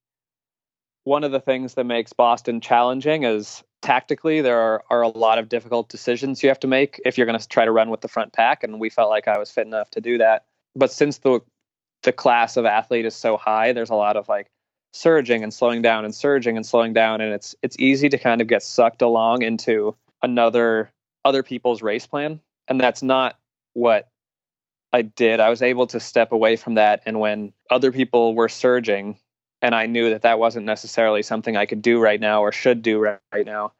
one 1.05 1.23
of 1.23 1.31
the 1.31 1.39
things 1.39 1.75
that 1.75 1.85
makes 1.85 2.11
Boston 2.11 2.59
challenging 2.59 3.23
is 3.23 3.63
tactically 3.81 4.41
there 4.41 4.59
are, 4.59 4.83
are 4.89 5.03
a 5.03 5.07
lot 5.07 5.37
of 5.37 5.47
difficult 5.47 5.87
decisions 5.87 6.41
you 6.41 6.49
have 6.49 6.59
to 6.59 6.67
make 6.67 6.99
if 7.05 7.17
you're 7.17 7.27
going 7.27 7.39
to 7.39 7.47
try 7.47 7.63
to 7.63 7.71
run 7.71 7.91
with 7.91 8.01
the 8.01 8.07
front 8.07 8.33
pack 8.33 8.63
and 8.63 8.79
we 8.79 8.89
felt 8.89 9.11
like 9.11 9.27
I 9.27 9.37
was 9.37 9.51
fit 9.51 9.67
enough 9.67 9.91
to 9.91 10.01
do 10.01 10.17
that. 10.17 10.45
But 10.75 10.91
since 10.91 11.19
the 11.19 11.39
the 12.03 12.11
class 12.11 12.57
of 12.57 12.65
athlete 12.65 13.05
is 13.05 13.15
so 13.15 13.37
high, 13.37 13.71
there's 13.71 13.89
a 13.89 13.95
lot 13.95 14.17
of 14.17 14.27
like 14.27 14.47
surging 14.93 15.43
and 15.43 15.53
slowing 15.53 15.81
down 15.81 16.05
and 16.05 16.13
surging 16.13 16.55
and 16.57 16.65
slowing 16.65 16.93
down 16.93 17.21
and 17.21 17.33
it's 17.33 17.55
it's 17.61 17.77
easy 17.79 18.09
to 18.09 18.17
kind 18.17 18.41
of 18.41 18.47
get 18.47 18.63
sucked 18.63 19.01
along 19.01 19.43
into 19.43 19.95
another 20.23 20.91
other 21.23 21.43
people's 21.43 21.83
race 21.83 22.07
plan. 22.07 22.39
And 22.67 22.81
that's 22.81 23.03
not 23.03 23.37
what 23.73 24.09
I 24.91 25.03
did. 25.03 25.39
I 25.39 25.49
was 25.49 25.61
able 25.61 25.85
to 25.87 25.99
step 25.99 26.31
away 26.31 26.55
from 26.55 26.75
that. 26.75 27.03
And 27.05 27.19
when 27.19 27.53
other 27.69 27.91
people 27.91 28.33
were 28.33 28.49
surging, 28.49 29.19
and 29.65 29.73
I 29.73 29.87
knew 29.87 30.11
that 30.11 30.21
that 30.21 30.37
wasn't 30.37 30.67
necessarily 30.67 31.23
something 31.23 31.57
I 31.57 31.65
could 31.65 31.81
do 31.81 31.99
right 31.99 32.19
now 32.19 32.43
or 32.43 32.51
should 32.51 32.83
do 32.83 32.99
right, 32.99 33.45
now, 33.47 33.73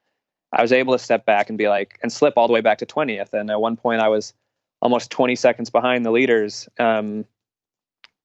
I 0.52 0.64
was 0.64 0.72
able 0.72 0.94
to 0.94 1.00
step 1.00 1.28
back 1.28 1.48
and 1.48 1.60
be 1.60 1.70
like, 1.70 2.00
and 2.02 2.12
slip 2.12 2.34
all 2.38 2.48
the 2.48 2.54
way 2.54 2.62
back 2.62 2.80
to 2.80 2.88
20th. 2.88 3.34
And 3.34 3.52
at 3.52 3.62
one 3.62 3.78
point, 3.78 4.02
I 4.02 4.08
was 4.08 4.34
almost 4.82 5.12
20 5.12 5.36
seconds 5.36 5.70
behind 5.70 6.04
the 6.04 6.10
leaders. 6.10 6.68
Um, 6.80 7.24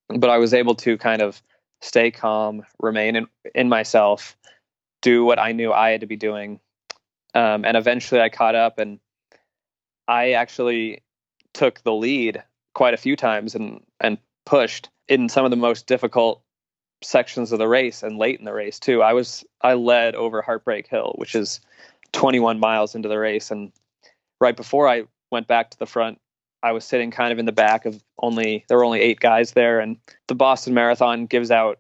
but 0.09 0.31
I 0.31 0.38
was 0.38 0.55
able 0.55 0.75
to 0.77 0.96
kind 0.96 1.20
of 1.20 1.42
stay 1.83 2.11
calm, 2.11 2.62
remain 2.79 3.14
in, 3.14 3.27
in 3.55 3.68
myself, 3.68 4.38
do 5.03 5.27
what 5.27 5.38
I 5.38 5.53
knew 5.53 5.70
I 5.70 5.90
had 5.90 6.01
to 6.01 6.07
be 6.07 6.16
doing. 6.16 6.61
Um, 7.35 7.66
and 7.66 7.77
eventually 7.77 8.23
I 8.23 8.31
caught 8.31 8.55
up 8.55 8.79
and 8.79 8.99
I 10.09 10.31
actually 10.31 11.03
took 11.53 11.83
the 11.83 11.92
lead 11.92 12.42
quite 12.75 12.94
a 12.94 12.96
few 12.99 13.16
times 13.16 13.55
and 13.55 13.83
and 14.01 14.16
pushed 14.46 14.88
in 15.09 15.29
some 15.29 15.44
of 15.44 15.51
the 15.51 15.57
most 15.59 15.87
difficult 15.87 16.42
sections 17.03 17.53
of 17.53 17.59
the 17.59 17.69
race 17.69 18.03
and 18.03 18.19
late 18.19 18.39
in 18.39 18.45
the 18.45 18.53
race 18.53 18.79
too. 18.79 19.03
I 19.03 19.13
was 19.13 19.45
I 19.63 19.75
led 19.75 20.15
over 20.15 20.43
Heartbreak 20.43 20.87
Hill, 20.89 21.15
which 21.17 21.35
is 21.35 21.61
21 22.13 22.59
miles 22.59 22.95
into 22.95 23.09
the 23.09 23.19
race 23.19 23.51
and 23.51 23.73
right 24.41 24.57
before 24.57 24.89
I 24.89 25.05
went 25.31 25.47
back 25.47 25.71
to 25.71 25.79
the 25.79 25.87
front, 25.87 26.19
I 26.63 26.73
was 26.73 26.85
sitting 26.85 27.11
kind 27.11 27.33
of 27.33 27.39
in 27.39 27.47
the 27.47 27.53
back 27.53 27.87
of 27.87 28.03
only 28.19 28.65
there 28.69 28.77
were 28.77 28.85
only 28.85 29.01
8 29.01 29.21
guys 29.21 29.53
there 29.53 29.81
and 29.81 29.97
the 30.27 30.35
Boston 30.35 30.75
Marathon 30.75 31.27
gives 31.27 31.51
out 31.51 31.79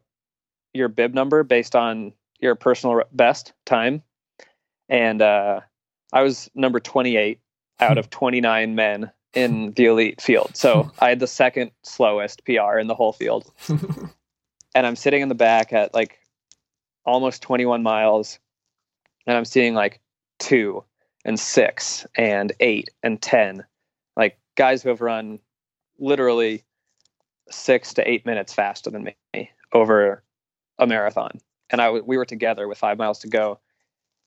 your 0.72 0.88
bib 0.88 1.14
number 1.14 1.42
based 1.42 1.74
on 1.74 2.12
your 2.40 2.54
personal 2.54 3.02
best 3.12 3.52
time. 3.66 4.02
And 4.88 5.20
uh, 5.20 5.60
I 6.12 6.22
was 6.22 6.50
number 6.54 6.80
28 6.80 7.40
out 7.80 7.98
of 7.98 8.10
29 8.10 8.74
men 8.74 9.10
in 9.34 9.72
the 9.72 9.86
elite 9.86 10.20
field. 10.20 10.56
So 10.56 10.90
I 10.98 11.08
had 11.08 11.20
the 11.20 11.26
second 11.26 11.70
slowest 11.82 12.44
PR 12.44 12.78
in 12.78 12.86
the 12.86 12.94
whole 12.94 13.12
field. 13.12 13.52
and 14.74 14.86
I'm 14.86 14.96
sitting 14.96 15.22
in 15.22 15.28
the 15.28 15.34
back 15.34 15.72
at 15.72 15.94
like 15.94 16.18
almost 17.04 17.42
21 17.42 17.82
miles 17.82 18.38
and 19.26 19.36
I'm 19.36 19.44
seeing 19.44 19.74
like 19.74 20.00
two 20.38 20.84
and 21.24 21.38
six 21.38 22.06
and 22.16 22.52
eight 22.60 22.90
and 23.02 23.20
10, 23.20 23.64
like 24.16 24.38
guys 24.56 24.82
who 24.82 24.88
have 24.88 25.00
run 25.00 25.38
literally 25.98 26.64
six 27.50 27.94
to 27.94 28.08
eight 28.08 28.24
minutes 28.24 28.52
faster 28.52 28.90
than 28.90 29.04
me 29.34 29.50
over 29.72 30.22
a 30.78 30.86
marathon. 30.86 31.40
And 31.70 31.80
I, 31.80 31.90
we 31.90 32.16
were 32.16 32.24
together 32.24 32.66
with 32.66 32.78
five 32.78 32.98
miles 32.98 33.20
to 33.20 33.28
go. 33.28 33.58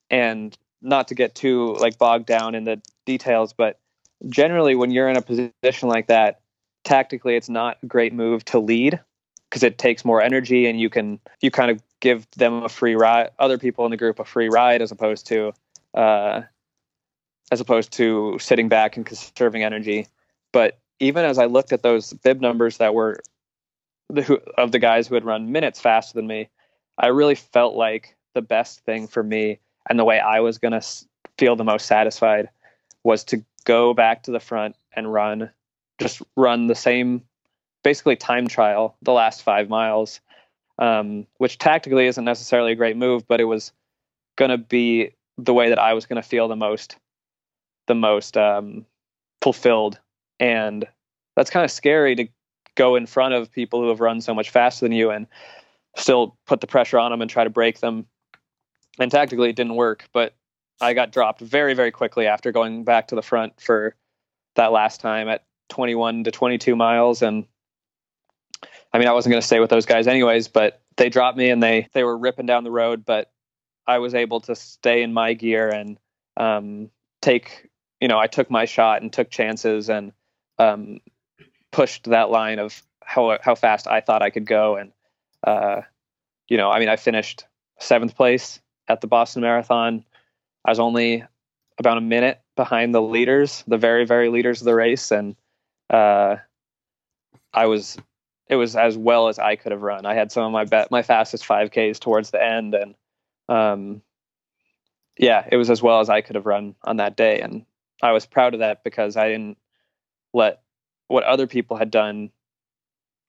And 0.09 0.57
not 0.81 1.07
to 1.07 1.15
get 1.15 1.33
too 1.33 1.73
like 1.75 1.97
bogged 1.97 2.25
down 2.25 2.55
in 2.55 2.65
the 2.65 2.81
details, 3.05 3.53
but 3.53 3.79
generally 4.27 4.75
when 4.75 4.91
you're 4.91 5.09
in 5.09 5.17
a 5.17 5.21
position 5.21 5.89
like 5.89 6.07
that, 6.07 6.41
tactically 6.83 7.35
it's 7.35 7.49
not 7.49 7.77
a 7.81 7.85
great 7.85 8.13
move 8.13 8.43
to 8.45 8.59
lead 8.59 8.99
because 9.53 9.61
it 9.61 9.77
takes 9.77 10.03
more 10.03 10.19
energy 10.19 10.65
and 10.65 10.81
you 10.81 10.89
can 10.89 11.19
you 11.41 11.51
kind 11.51 11.69
of 11.69 11.79
give 11.99 12.25
them 12.31 12.63
a 12.63 12.69
free 12.69 12.95
ride, 12.95 13.29
other 13.37 13.59
people 13.59 13.85
in 13.85 13.91
the 13.91 13.97
group 13.97 14.17
a 14.17 14.25
free 14.25 14.49
ride 14.49 14.81
as 14.81 14.91
opposed 14.91 15.27
to 15.27 15.53
uh, 15.93 16.41
as 17.51 17.61
opposed 17.61 17.91
to 17.91 18.35
sitting 18.39 18.67
back 18.67 18.97
and 18.97 19.05
conserving 19.05 19.61
energy. 19.61 20.07
But 20.53 20.79
even 20.99 21.23
as 21.23 21.37
I 21.37 21.45
looked 21.45 21.71
at 21.71 21.83
those 21.83 22.13
bib 22.13 22.41
numbers 22.41 22.77
that 22.77 22.95
were 22.95 23.19
the, 24.09 24.41
of 24.57 24.71
the 24.71 24.79
guys 24.79 25.07
who 25.07 25.13
had 25.13 25.23
run 25.23 25.51
minutes 25.51 25.79
faster 25.79 26.15
than 26.15 26.25
me, 26.25 26.49
I 26.97 27.07
really 27.07 27.35
felt 27.35 27.75
like 27.75 28.15
the 28.33 28.41
best 28.41 28.79
thing 28.85 29.05
for 29.05 29.21
me 29.21 29.59
and 29.87 29.99
the 29.99 30.05
way 30.05 30.19
I 30.19 30.39
was 30.39 30.57
going 30.57 30.71
to 30.71 30.81
feel 31.37 31.55
the 31.55 31.63
most 31.63 31.85
satisfied 31.85 32.49
was 33.03 33.23
to 33.25 33.43
go 33.65 33.93
back 33.93 34.23
to 34.23 34.31
the 34.31 34.39
front 34.39 34.75
and 34.95 35.13
run, 35.13 35.51
just 35.99 36.23
run 36.35 36.65
the 36.65 36.75
same, 36.75 37.21
basically 37.83 38.15
time 38.15 38.47
trial 38.47 38.95
the 39.01 39.11
last 39.11 39.43
five 39.43 39.69
miles, 39.69 40.19
um, 40.79 41.27
which 41.37 41.57
tactically 41.57 42.07
isn't 42.07 42.23
necessarily 42.23 42.71
a 42.71 42.75
great 42.75 42.97
move, 42.97 43.27
but 43.27 43.39
it 43.39 43.45
was 43.45 43.71
going 44.35 44.51
to 44.51 44.57
be 44.57 45.11
the 45.37 45.53
way 45.53 45.69
that 45.69 45.79
I 45.79 45.93
was 45.93 46.05
going 46.05 46.21
to 46.21 46.27
feel 46.27 46.47
the 46.47 46.55
most, 46.55 46.97
the 47.87 47.95
most 47.95 48.37
um, 48.37 48.85
fulfilled. 49.41 49.99
And 50.39 50.87
that's 51.35 51.49
kind 51.49 51.63
of 51.63 51.71
scary 51.71 52.15
to 52.15 52.27
go 52.75 52.95
in 52.95 53.05
front 53.05 53.33
of 53.33 53.51
people 53.51 53.81
who 53.81 53.89
have 53.89 53.99
run 53.99 54.21
so 54.21 54.33
much 54.33 54.49
faster 54.49 54.85
than 54.85 54.91
you 54.91 55.11
and 55.11 55.27
still 55.95 56.35
put 56.47 56.61
the 56.61 56.67
pressure 56.67 56.97
on 56.97 57.11
them 57.11 57.21
and 57.21 57.29
try 57.29 57.43
to 57.43 57.49
break 57.49 57.79
them 57.79 58.07
and 58.99 59.11
tactically 59.11 59.49
it 59.49 59.55
didn't 59.55 59.75
work. 59.75 60.07
But 60.13 60.35
I 60.81 60.93
got 60.93 61.11
dropped 61.11 61.41
very, 61.41 61.73
very 61.73 61.91
quickly 61.91 62.27
after 62.27 62.51
going 62.51 62.83
back 62.83 63.07
to 63.09 63.15
the 63.15 63.21
front 63.21 63.59
for 63.59 63.95
that 64.55 64.71
last 64.71 65.01
time 65.01 65.29
at 65.29 65.43
21 65.69 66.25
to 66.25 66.31
22 66.31 66.75
miles. 66.75 67.21
And 67.21 67.45
I 68.93 68.99
mean, 68.99 69.07
I 69.07 69.13
wasn't 69.13 69.31
going 69.31 69.41
to 69.41 69.47
stay 69.47 69.59
with 69.59 69.69
those 69.69 69.85
guys 69.85 70.07
anyways, 70.07 70.47
but 70.47 70.81
they 70.97 71.09
dropped 71.09 71.37
me 71.37 71.49
and 71.49 71.61
they 71.61 71.87
they 71.93 72.03
were 72.03 72.17
ripping 72.17 72.45
down 72.45 72.63
the 72.63 72.71
road. 72.71 73.05
But 73.05 73.31
I 73.87 73.99
was 73.99 74.13
able 74.13 74.41
to 74.41 74.55
stay 74.55 75.01
in 75.01 75.13
my 75.13 75.33
gear 75.33 75.67
and 75.69 75.97
um, 76.37 76.89
take, 77.21 77.69
you 77.99 78.07
know, 78.07 78.19
I 78.19 78.27
took 78.27 78.51
my 78.51 78.65
shot 78.65 79.01
and 79.01 79.11
took 79.11 79.29
chances 79.29 79.89
and 79.89 80.11
um, 80.59 80.99
pushed 81.71 82.05
that 82.05 82.29
line 82.29 82.59
of 82.59 82.81
how 83.03 83.37
how 83.41 83.55
fast 83.55 83.87
I 83.87 84.01
thought 84.01 84.21
I 84.21 84.29
could 84.29 84.45
go. 84.45 84.75
And 84.75 84.91
uh, 85.45 85.81
you 86.47 86.57
know, 86.57 86.69
I 86.69 86.79
mean, 86.79 86.89
I 86.89 86.95
finished 86.95 87.45
seventh 87.79 88.15
place 88.15 88.59
at 88.87 89.01
the 89.01 89.07
Boston 89.07 89.41
Marathon. 89.41 90.05
I 90.65 90.71
was 90.71 90.79
only 90.79 91.23
about 91.77 91.97
a 91.97 92.01
minute 92.01 92.39
behind 92.55 92.93
the 92.93 93.01
leaders, 93.01 93.63
the 93.67 93.77
very, 93.77 94.05
very 94.05 94.29
leaders 94.29 94.61
of 94.61 94.65
the 94.65 94.75
race. 94.75 95.11
And 95.11 95.35
uh, 95.89 96.37
I 97.53 97.65
was, 97.65 97.97
it 98.47 98.55
was 98.55 98.75
as 98.75 98.97
well 98.97 99.27
as 99.27 99.39
I 99.39 99.55
could 99.55 99.71
have 99.71 99.81
run. 99.81 100.05
I 100.05 100.13
had 100.13 100.31
some 100.31 100.43
of 100.43 100.51
my 100.51 100.65
bet, 100.65 100.91
my 100.91 101.01
fastest 101.01 101.45
5Ks 101.45 101.99
towards 101.99 102.31
the 102.31 102.43
end. 102.43 102.75
And 102.75 102.95
um, 103.49 104.01
yeah, 105.17 105.47
it 105.51 105.57
was 105.57 105.69
as 105.69 105.81
well 105.81 105.99
as 105.99 106.09
I 106.09 106.21
could 106.21 106.35
have 106.35 106.45
run 106.45 106.75
on 106.83 106.97
that 106.97 107.15
day. 107.15 107.39
And 107.39 107.65
I 108.01 108.11
was 108.11 108.25
proud 108.25 108.53
of 108.53 108.59
that 108.59 108.83
because 108.83 109.15
I 109.15 109.29
didn't 109.29 109.57
let 110.33 110.61
what 111.07 111.23
other 111.23 111.47
people 111.47 111.77
had 111.77 111.91
done, 111.91 112.31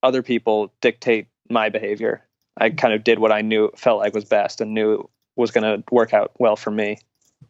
other 0.02 0.22
people 0.22 0.72
dictate 0.80 1.28
my 1.48 1.68
behavior. 1.68 2.24
I 2.56 2.70
kind 2.70 2.94
of 2.94 3.04
did 3.04 3.18
what 3.18 3.32
I 3.32 3.42
knew 3.42 3.70
felt 3.76 4.00
like 4.00 4.14
was 4.14 4.24
best 4.24 4.60
and 4.60 4.74
knew 4.74 5.08
was 5.36 5.50
going 5.50 5.64
to 5.64 5.84
work 5.92 6.14
out 6.14 6.32
well 6.38 6.56
for 6.56 6.70
me. 6.70 6.98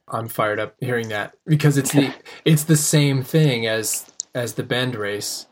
I'm 0.09 0.29
fired 0.29 0.59
up 0.59 0.75
hearing 0.81 1.09
that 1.09 1.35
because 1.47 1.79
it's 1.79 1.93
the 1.93 2.15
it's 2.45 2.65
the 2.65 2.77
same 2.77 3.23
thing 3.23 3.67
as 3.67 4.11
as 4.35 4.55
the 4.55 4.63
bend 4.63 4.97
race, 4.97 5.47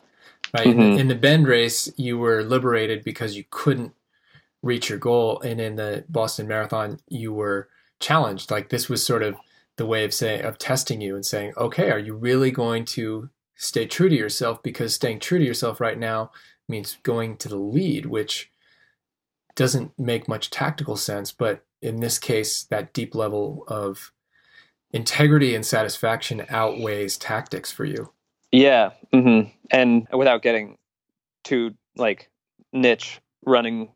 right? 0.55 0.67
Mm-hmm. 0.67 0.71
In, 0.71 0.77
the, 0.77 0.85
mm-hmm. 0.85 1.01
in 1.01 1.09
the 1.09 1.15
bend 1.15 1.47
race, 1.47 1.93
you 1.97 2.19
were 2.19 2.43
liberated 2.43 3.05
because 3.05 3.37
you 3.37 3.45
couldn't 3.51 3.93
reach 4.63 4.89
your 4.89 4.99
goal, 4.99 5.41
and 5.41 5.61
in 5.61 5.77
the 5.77 6.05
Boston 6.09 6.47
Marathon, 6.47 7.01
you 7.09 7.33
were 7.33 7.69
challenged. 8.01 8.51
Like 8.51 8.69
this 8.69 8.89
was 8.89 9.05
sort 9.05 9.23
of 9.23 9.37
the 9.77 9.87
way 9.87 10.05
of 10.05 10.15
saying 10.15 10.45
of 10.45 10.59
testing 10.59 11.01
you 11.01 11.15
and 11.15 11.25
saying, 11.25 11.55
okay, 11.57 11.91
are 11.91 11.99
you 11.99 12.15
really 12.15 12.51
going 12.51 12.85
to 12.85 13.31
stay 13.57 13.87
true 13.87 14.09
to 14.09 14.15
yourself? 14.15 14.63
Because 14.63 14.95
staying 14.95 15.21
true 15.21 15.39
to 15.39 15.45
yourself 15.45 15.81
right 15.81 15.99
now 15.99 16.31
means 16.69 16.99
going 17.03 17.37
to 17.39 17.49
the 17.49 17.57
lead, 17.57 18.07
which 18.07 18.51
doesn't 19.55 19.99
make 19.99 20.29
much 20.29 20.51
tactical 20.51 20.97
sense, 20.97 21.33
but 21.33 21.65
in 21.81 22.01
this 22.01 22.19
case, 22.19 22.63
that 22.65 22.93
deep 22.93 23.15
level 23.15 23.65
of 23.69 24.13
integrity 24.93 25.55
and 25.55 25.67
satisfaction 25.67 26.47
outweighs 26.49 27.17
tactics 27.17 27.73
for 27.73 27.85
you. 27.85 28.13
Yeah, 28.53 28.91
mm-hmm. 29.13 29.49
and 29.71 30.07
without 30.13 30.43
getting 30.43 30.77
too 31.43 31.75
like 31.97 32.31
niche 32.73 33.21
running 33.45 33.91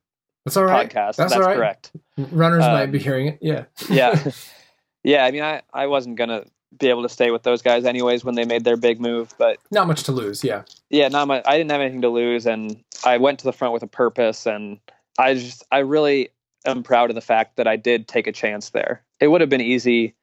that's 0.44 0.56
all 0.56 0.64
right. 0.64 0.88
podcast, 0.88 1.16
that's, 1.16 1.34
that's 1.34 1.46
correct. 1.46 1.92
Runners 2.16 2.64
um, 2.64 2.72
might 2.72 2.86
be 2.86 2.98
hearing 2.98 3.28
it. 3.28 3.38
Yeah, 3.42 3.64
yeah, 3.90 4.30
yeah. 5.04 5.24
I 5.24 5.30
mean, 5.30 5.42
I 5.42 5.62
I 5.72 5.86
wasn't 5.86 6.16
gonna 6.16 6.44
be 6.78 6.88
able 6.88 7.02
to 7.02 7.08
stay 7.08 7.30
with 7.30 7.42
those 7.42 7.62
guys 7.62 7.84
anyways 7.84 8.24
when 8.24 8.34
they 8.34 8.44
made 8.44 8.64
their 8.64 8.76
big 8.76 9.00
move, 9.00 9.34
but 9.38 9.58
not 9.70 9.86
much 9.86 10.04
to 10.04 10.12
lose. 10.12 10.42
Yeah, 10.42 10.62
yeah, 10.88 11.08
not 11.08 11.28
much. 11.28 11.42
I 11.46 11.58
didn't 11.58 11.70
have 11.70 11.80
anything 11.80 12.02
to 12.02 12.08
lose, 12.08 12.46
and 12.46 12.82
I 13.04 13.18
went 13.18 13.40
to 13.40 13.44
the 13.44 13.52
front 13.52 13.74
with 13.74 13.82
a 13.82 13.88
purpose, 13.88 14.46
and 14.46 14.78
I 15.18 15.34
just 15.34 15.64
I 15.70 15.78
really 15.78 16.30
am 16.64 16.82
proud 16.82 17.10
of 17.10 17.14
the 17.14 17.20
fact 17.20 17.56
that 17.56 17.66
I 17.66 17.76
did 17.76 18.08
take 18.08 18.26
a 18.26 18.32
chance 18.32 18.70
there. 18.70 19.02
It 19.20 19.28
would 19.28 19.42
have 19.42 19.50
been 19.50 19.60
easy, 19.60 20.14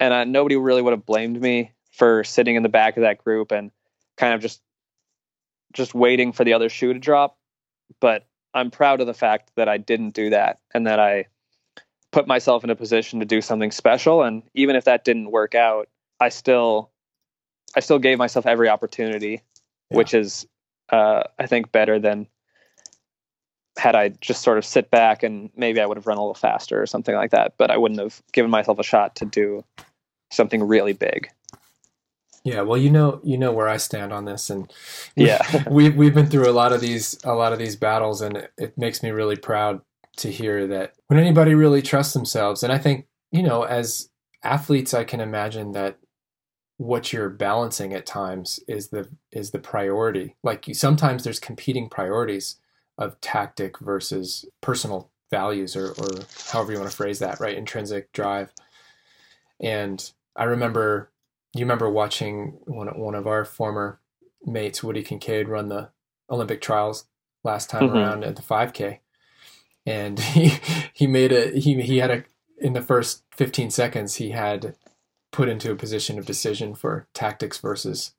and 0.00 0.12
uh, 0.12 0.24
nobody 0.24 0.56
really 0.56 0.82
would 0.82 0.92
have 0.92 1.06
blamed 1.06 1.40
me 1.40 1.72
for 1.96 2.22
sitting 2.24 2.56
in 2.56 2.62
the 2.62 2.68
back 2.68 2.96
of 2.96 3.02
that 3.02 3.24
group 3.24 3.50
and 3.50 3.70
kind 4.16 4.34
of 4.34 4.40
just 4.40 4.60
just 5.72 5.94
waiting 5.94 6.32
for 6.32 6.44
the 6.44 6.52
other 6.52 6.68
shoe 6.68 6.92
to 6.92 6.98
drop. 6.98 7.38
But 8.00 8.26
I'm 8.54 8.70
proud 8.70 9.00
of 9.00 9.06
the 9.06 9.14
fact 9.14 9.50
that 9.56 9.68
I 9.68 9.78
didn't 9.78 10.10
do 10.10 10.30
that 10.30 10.60
and 10.74 10.86
that 10.86 11.00
I 11.00 11.26
put 12.12 12.26
myself 12.26 12.64
in 12.64 12.70
a 12.70 12.76
position 12.76 13.20
to 13.20 13.26
do 13.26 13.40
something 13.40 13.70
special. 13.70 14.22
And 14.22 14.42
even 14.54 14.76
if 14.76 14.84
that 14.84 15.04
didn't 15.04 15.30
work 15.30 15.54
out, 15.54 15.88
I 16.20 16.28
still 16.28 16.90
I 17.74 17.80
still 17.80 17.98
gave 17.98 18.18
myself 18.18 18.46
every 18.46 18.68
opportunity, 18.68 19.42
yeah. 19.90 19.96
which 19.96 20.14
is 20.14 20.46
uh, 20.90 21.24
I 21.38 21.46
think 21.46 21.72
better 21.72 21.98
than 21.98 22.26
had 23.78 23.94
I 23.94 24.08
just 24.08 24.42
sort 24.42 24.58
of 24.58 24.64
sit 24.64 24.90
back 24.90 25.22
and 25.22 25.50
maybe 25.56 25.80
I 25.80 25.86
would 25.86 25.96
have 25.96 26.06
run 26.06 26.16
a 26.16 26.20
little 26.20 26.34
faster 26.34 26.80
or 26.80 26.86
something 26.86 27.14
like 27.14 27.30
that, 27.30 27.54
but 27.58 27.70
I 27.70 27.76
wouldn't 27.76 28.00
have 28.00 28.22
given 28.32 28.50
myself 28.50 28.78
a 28.78 28.82
shot 28.82 29.16
to 29.16 29.26
do 29.26 29.64
something 30.30 30.62
really 30.62 30.94
big. 30.94 31.30
Yeah, 32.46 32.60
well, 32.60 32.78
you 32.78 32.90
know, 32.90 33.20
you 33.24 33.36
know 33.36 33.50
where 33.50 33.68
I 33.68 33.76
stand 33.76 34.12
on 34.12 34.24
this, 34.24 34.50
and 34.50 34.72
we, 35.16 35.26
yeah, 35.26 35.64
we've 35.70 35.96
we've 35.96 36.14
been 36.14 36.28
through 36.28 36.48
a 36.48 36.52
lot 36.52 36.72
of 36.72 36.80
these 36.80 37.18
a 37.24 37.34
lot 37.34 37.52
of 37.52 37.58
these 37.58 37.74
battles, 37.74 38.20
and 38.20 38.36
it, 38.36 38.52
it 38.56 38.78
makes 38.78 39.02
me 39.02 39.10
really 39.10 39.34
proud 39.34 39.80
to 40.18 40.30
hear 40.30 40.64
that 40.68 40.94
when 41.08 41.18
anybody 41.18 41.54
really 41.56 41.82
trusts 41.82 42.14
themselves, 42.14 42.62
and 42.62 42.72
I 42.72 42.78
think 42.78 43.06
you 43.32 43.42
know, 43.42 43.64
as 43.64 44.10
athletes, 44.44 44.94
I 44.94 45.02
can 45.02 45.20
imagine 45.20 45.72
that 45.72 45.98
what 46.76 47.12
you're 47.12 47.30
balancing 47.30 47.92
at 47.92 48.06
times 48.06 48.60
is 48.68 48.90
the 48.90 49.08
is 49.32 49.50
the 49.50 49.58
priority. 49.58 50.36
Like 50.44 50.68
you, 50.68 50.74
sometimes 50.74 51.24
there's 51.24 51.40
competing 51.40 51.88
priorities 51.88 52.60
of 52.96 53.20
tactic 53.20 53.80
versus 53.80 54.44
personal 54.60 55.10
values 55.32 55.74
or, 55.74 55.88
or 55.98 56.08
however 56.46 56.70
you 56.70 56.78
want 56.78 56.92
to 56.92 56.96
phrase 56.96 57.18
that, 57.18 57.40
right? 57.40 57.58
Intrinsic 57.58 58.12
drive. 58.12 58.52
And 59.60 60.12
I 60.36 60.44
remember, 60.44 61.10
you 61.58 61.64
remember 61.64 61.88
watching 61.88 62.58
one, 62.64 62.88
one 62.98 63.14
of 63.14 63.26
our 63.26 63.44
former 63.44 64.00
mates, 64.44 64.82
Woody 64.82 65.02
Kincaid, 65.02 65.48
run 65.48 65.68
the 65.68 65.90
Olympic 66.30 66.60
trials 66.60 67.06
last 67.44 67.70
time 67.70 67.84
mm-hmm. 67.84 67.96
around 67.96 68.24
at 68.24 68.36
the 68.36 68.42
5K. 68.42 69.00
And 69.84 70.18
he, 70.20 70.52
he 70.92 71.06
made 71.06 71.32
a, 71.32 71.50
he, 71.58 71.80
he 71.82 71.98
had 71.98 72.10
a, 72.10 72.24
in 72.58 72.72
the 72.72 72.82
first 72.82 73.24
15 73.32 73.70
seconds, 73.70 74.16
he 74.16 74.30
had 74.30 74.74
put 75.32 75.48
into 75.48 75.70
a 75.70 75.76
position 75.76 76.18
of 76.18 76.26
decision 76.26 76.74
for 76.74 77.06
tactics 77.12 77.58
versus 77.58 78.14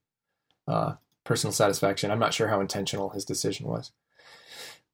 uh, 0.67 0.93
personal 1.23 1.51
satisfaction. 1.51 2.11
I'm 2.11 2.19
not 2.19 2.33
sure 2.33 2.47
how 2.47 2.61
intentional 2.61 3.09
his 3.09 3.25
decision 3.25 3.67
was. 3.67 3.91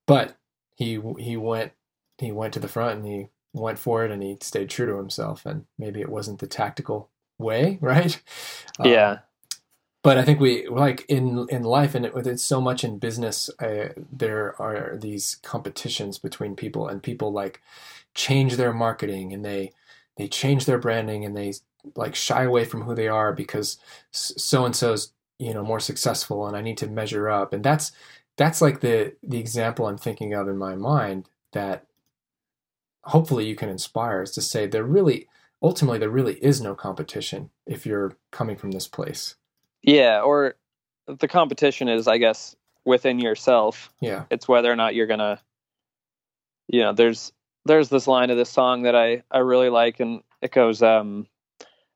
But 0.08 0.38
he 0.76 1.00
he 1.20 1.38
went 1.38 1.74
he 2.18 2.32
went 2.32 2.54
to 2.54 2.60
the 2.60 2.68
front 2.68 3.00
and 3.00 3.08
he 3.08 3.28
went 3.54 3.80
for 3.80 4.04
it 4.04 4.12
and 4.12 4.24
he 4.24 4.38
stayed 4.42 4.70
true 4.70 4.86
to 4.86 4.98
himself 4.98 5.46
and 5.46 5.66
maybe 5.78 6.02
it 6.02 6.10
wasn't 6.10 6.40
the 6.40 6.48
tactical 6.48 7.10
way, 7.44 7.78
right? 7.82 8.22
Yeah. 8.84 9.12
Um, 9.12 9.20
but 10.04 10.18
I 10.18 10.24
think 10.24 10.40
we 10.40 10.68
like 10.68 11.06
in 11.08 11.48
in 11.50 11.64
life 11.64 11.96
and 11.96 12.06
it, 12.06 12.14
it's 12.28 12.44
so 12.44 12.60
much 12.62 12.84
in 12.84 13.00
business. 13.00 13.50
Uh, 13.60 13.90
there 14.12 14.62
are 14.62 14.98
these 14.98 15.38
competitions 15.44 16.20
between 16.20 16.56
people 16.56 16.88
and 16.88 17.02
people 17.02 17.32
like 17.32 17.62
change 18.14 18.58
their 18.58 18.74
marketing 18.74 19.34
and 19.34 19.46
they 19.46 19.72
they 20.18 20.28
change 20.28 20.66
their 20.66 20.78
branding 20.78 21.26
and 21.26 21.36
they 21.36 21.54
like 21.96 22.16
shy 22.16 22.44
away 22.44 22.66
from 22.66 22.82
who 22.84 22.96
they 22.96 23.08
are 23.08 23.34
because 23.34 23.78
so 24.12 24.66
and 24.66 24.76
so's 24.76 25.14
you 25.40 25.54
know 25.54 25.64
more 25.64 25.80
successful 25.80 26.48
and 26.48 26.56
I 26.56 26.62
need 26.62 26.78
to 26.80 26.88
measure 26.88 27.30
up 27.30 27.54
and 27.54 27.64
that's 27.64 27.92
that's 28.38 28.62
like 28.62 28.82
the 28.82 29.16
the 29.24 29.40
example 29.40 29.88
I'm 29.88 29.98
thinking 29.98 30.34
of 30.34 30.48
in 30.48 30.58
my 30.58 30.76
mind 30.76 31.30
that 31.54 31.86
hopefully 33.06 33.46
you 33.48 33.56
can 33.56 33.70
inspire 33.70 34.22
is 34.22 34.32
to 34.32 34.42
say 34.42 34.68
there 34.68 34.84
really 34.84 35.28
ultimately 35.64 35.98
there 35.98 36.10
really 36.10 36.36
is 36.36 36.62
no 36.62 36.76
competition 36.76 37.50
if 37.66 37.86
you're 37.86 38.18
coming 38.32 38.58
from 38.58 38.72
this 38.72 38.88
place. 38.88 39.36
Yeah, 39.82 40.22
or 40.22 40.56
the 41.08 41.28
competition 41.28 41.88
is 41.88 42.08
I 42.08 42.18
guess 42.18 42.56
within 42.86 43.20
yourself. 43.20 43.92
Yeah. 44.02 44.26
It's 44.30 44.48
whether 44.48 44.72
or 44.72 44.76
not 44.76 44.94
you're 44.94 45.08
going 45.08 45.20
to 45.20 45.40
you 46.68 46.82
know, 46.82 46.94
there's 46.94 47.32
there's 47.66 47.90
this 47.90 48.08
line 48.08 48.30
of 48.30 48.38
this 48.38 48.50
song 48.50 48.84
that 48.84 48.96
I 48.96 49.24
I 49.32 49.40
really 49.40 49.70
like 49.70 50.00
and 50.00 50.22
it 50.42 50.52
goes 50.52 50.82
um 50.82 51.28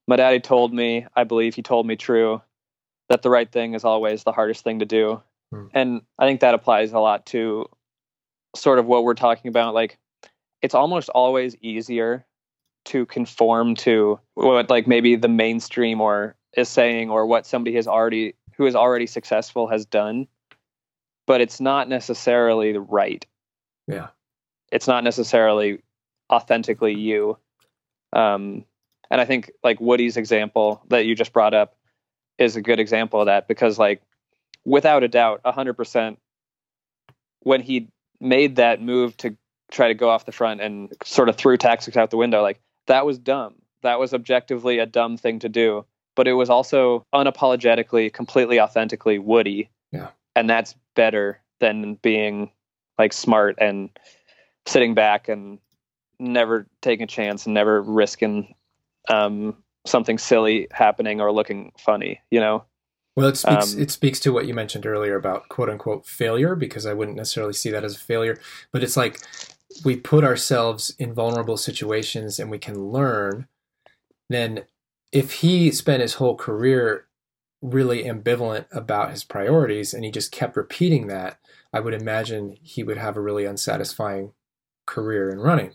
my 0.07 0.15
daddy 0.15 0.39
told 0.39 0.74
me, 0.74 1.05
I 1.15 1.26
believe 1.26 1.55
he 1.55 1.61
told 1.61 1.86
me 1.86 1.97
true, 1.97 2.41
that 3.09 3.22
the 3.22 3.30
right 3.30 3.51
thing 3.51 3.74
is 3.74 3.84
always 3.84 4.24
the 4.24 4.32
hardest 4.32 4.63
thing 4.63 4.80
to 4.80 4.86
do. 4.86 5.22
Hmm. 5.51 5.65
And 5.74 6.01
I 6.18 6.26
think 6.26 6.39
that 6.39 6.53
applies 6.53 6.93
a 6.93 6.99
lot 6.99 7.26
to 7.28 7.65
sort 8.55 8.80
of 8.80 8.86
what 8.86 9.03
we're 9.03 9.15
talking 9.15 9.49
about. 9.49 9.74
Like, 9.74 9.97
it's 10.61 10.76
almost 10.76 11.09
always 11.09 11.57
easier 11.61 12.26
to 12.88 13.05
conform 13.05 13.75
to 13.75 14.19
what, 14.33 14.69
like, 14.69 14.88
maybe 14.88 15.15
the 15.15 15.27
mainstream 15.27 16.01
or 16.01 16.35
is 16.55 16.69
saying 16.69 17.09
or 17.09 17.25
what 17.25 17.45
somebody 17.45 17.75
has 17.75 17.88
already, 17.88 18.35
who 18.55 18.65
is 18.65 18.75
already 18.75 19.07
successful, 19.07 19.67
has 19.67 19.85
done. 19.85 20.27
But 21.25 21.41
it's 21.41 21.59
not 21.59 21.89
necessarily 21.89 22.77
right. 22.77 23.25
Yeah. 23.88 24.07
It's 24.71 24.88
not 24.88 25.03
necessarily 25.03 25.81
authentically 26.31 26.93
you. 26.93 27.38
Um, 28.13 28.65
and 29.09 29.21
I 29.21 29.25
think 29.25 29.51
like 29.63 29.79
Woody's 29.79 30.17
example 30.17 30.81
that 30.89 31.05
you 31.05 31.15
just 31.15 31.33
brought 31.33 31.53
up 31.53 31.75
is 32.38 32.55
a 32.55 32.61
good 32.61 32.79
example 32.79 33.21
of 33.21 33.27
that 33.27 33.47
because 33.47 33.79
like 33.79 34.01
without 34.65 35.03
a 35.03 35.07
doubt, 35.07 35.41
100%, 35.43 36.17
when 37.41 37.61
he 37.61 37.88
made 38.19 38.57
that 38.57 38.81
move 38.81 39.15
to 39.17 39.35
try 39.71 39.88
to 39.88 39.93
go 39.93 40.09
off 40.09 40.25
the 40.25 40.31
front 40.31 40.61
and 40.61 40.93
sort 41.03 41.29
of 41.29 41.35
threw 41.35 41.57
tactics 41.57 41.95
out 41.95 42.09
the 42.09 42.17
window, 42.17 42.41
like 42.41 42.59
that 42.88 43.05
was 43.05 43.17
dumb. 43.17 43.55
That 43.83 43.99
was 43.99 44.13
objectively 44.13 44.79
a 44.79 44.85
dumb 44.85 45.17
thing 45.17 45.39
to 45.39 45.49
do. 45.49 45.85
But 46.15 46.27
it 46.27 46.33
was 46.33 46.49
also 46.49 47.05
unapologetically, 47.13 48.11
completely 48.11 48.59
authentically 48.59 49.19
Woody. 49.19 49.69
Yeah. 49.91 50.09
And 50.35 50.49
that's 50.49 50.75
better 50.95 51.39
than 51.59 51.95
being 51.95 52.51
like 52.97 53.13
smart 53.13 53.57
and 53.59 53.89
sitting 54.65 54.95
back 54.95 55.29
and 55.29 55.59
never 56.19 56.67
taking 56.81 57.03
a 57.03 57.07
chance 57.07 57.45
and 57.45 57.53
never 57.53 57.81
risking 57.81 58.55
um, 59.09 59.55
something 59.85 60.17
silly 60.17 60.67
happening 60.71 61.21
or 61.21 61.31
looking 61.31 61.71
funny, 61.77 62.19
you 62.31 62.39
know? 62.39 62.65
Well, 63.15 63.27
it 63.27 63.38
speaks 63.38 63.73
um, 63.73 63.81
it 63.81 63.89
speaks 63.89 64.19
to 64.21 64.31
what 64.31 64.45
you 64.45 64.53
mentioned 64.53 64.85
earlier 64.85 65.15
about 65.15 65.49
quote 65.49 65.69
unquote 65.69 66.05
failure 66.05 66.55
because 66.55 66.85
I 66.85 66.93
wouldn't 66.93 67.17
necessarily 67.17 67.53
see 67.53 67.71
that 67.71 67.83
as 67.83 67.95
a 67.95 67.99
failure, 67.99 68.39
but 68.71 68.83
it's 68.83 68.95
like 68.95 69.19
we 69.84 69.95
put 69.95 70.23
ourselves 70.23 70.93
in 70.97 71.13
vulnerable 71.13 71.57
situations 71.57 72.39
and 72.39 72.49
we 72.49 72.59
can 72.59 72.91
learn. 72.91 73.47
Then, 74.30 74.65
if 75.11 75.34
he 75.34 75.71
spent 75.71 76.01
his 76.01 76.15
whole 76.15 76.36
career 76.36 77.07
really 77.61 78.03
ambivalent 78.03 78.65
about 78.71 79.11
his 79.11 79.23
priorities 79.23 79.93
and 79.93 80.03
he 80.03 80.11
just 80.11 80.32
kept 80.32 80.57
repeating 80.57 81.07
that, 81.07 81.39
I 81.73 81.80
would 81.80 81.93
imagine 81.93 82.57
he 82.61 82.84
would 82.84 82.97
have 82.97 83.17
a 83.17 83.21
really 83.21 83.45
unsatisfying 83.45 84.34
career 84.86 85.30
in 85.30 85.39
running 85.39 85.73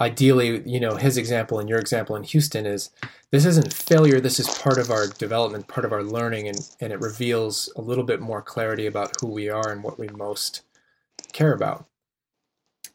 ideally, 0.00 0.62
you 0.66 0.80
know, 0.80 0.96
his 0.96 1.16
example 1.16 1.58
and 1.58 1.68
your 1.68 1.78
example 1.78 2.16
in 2.16 2.24
Houston 2.24 2.66
is 2.66 2.90
this 3.30 3.44
isn't 3.44 3.72
failure. 3.72 4.20
This 4.20 4.40
is 4.40 4.48
part 4.48 4.78
of 4.78 4.90
our 4.90 5.06
development, 5.06 5.68
part 5.68 5.84
of 5.84 5.92
our 5.92 6.02
learning, 6.02 6.48
and, 6.48 6.58
and 6.80 6.92
it 6.92 7.00
reveals 7.00 7.72
a 7.76 7.80
little 7.80 8.04
bit 8.04 8.20
more 8.20 8.42
clarity 8.42 8.86
about 8.86 9.12
who 9.20 9.28
we 9.28 9.48
are 9.48 9.70
and 9.70 9.82
what 9.82 9.98
we 9.98 10.08
most 10.08 10.62
care 11.32 11.52
about. 11.52 11.86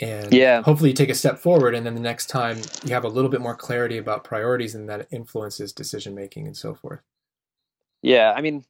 And 0.02 0.34
yeah. 0.34 0.62
hopefully 0.62 0.92
you 0.92 0.96
take 0.96 1.10
a 1.10 1.16
step 1.16 1.40
forward, 1.40 1.76
and 1.76 1.86
then 1.86 1.94
the 1.94 2.02
next 2.02 2.28
time 2.28 2.58
you 2.86 2.94
have 2.94 3.04
a 3.04 3.10
little 3.10 3.30
bit 3.30 3.42
more 3.42 3.56
clarity 3.56 3.98
about 3.98 4.24
priorities, 4.24 4.74
and 4.76 4.88
that 4.90 5.08
influences 5.12 5.74
decision 5.74 6.16
making 6.16 6.48
and 6.48 6.56
so 6.56 6.74
forth. 6.74 7.02
Yeah, 8.02 8.34
I 8.36 8.42
mean, 8.42 8.64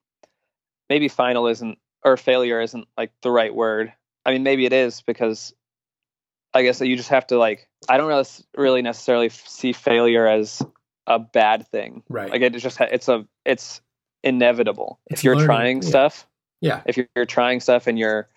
maybe 0.89 1.07
final 1.07 1.47
isn't 1.47 1.77
or 2.03 2.17
failure 2.17 2.61
isn't 2.61 2.87
like 2.97 3.11
the 3.21 3.31
right 3.31 3.53
word. 3.53 3.93
I 4.25 4.31
mean, 4.31 4.43
maybe 4.43 4.65
it 4.65 4.73
is 4.73 5.01
because 5.01 5.53
I 6.53 6.63
guess 6.63 6.81
you 6.81 6.95
just 6.95 7.09
have 7.09 7.27
to 7.27 7.37
like 7.37 7.67
I 7.87 7.97
don't 7.97 8.43
really 8.57 8.81
necessarily 8.81 9.29
see 9.29 9.71
failure 9.71 10.27
as 10.27 10.63
a 11.05 11.19
bad 11.19 11.67
thing. 11.67 12.03
Right. 12.09 12.29
Like 12.29 12.41
it 12.41 12.55
just 12.57 12.79
it's 12.81 13.07
a 13.07 13.25
it's 13.45 13.81
inevitable. 14.23 14.99
It's 15.07 15.19
if 15.19 15.23
you're 15.23 15.35
learning, 15.35 15.47
trying 15.47 15.81
yeah. 15.81 15.89
stuff, 15.89 16.27
Yeah. 16.61 16.81
if 16.85 16.97
you're, 16.97 17.07
you're 17.15 17.25
trying 17.25 17.59
stuff 17.59 17.87
and 17.87 17.99
you're 17.99 18.29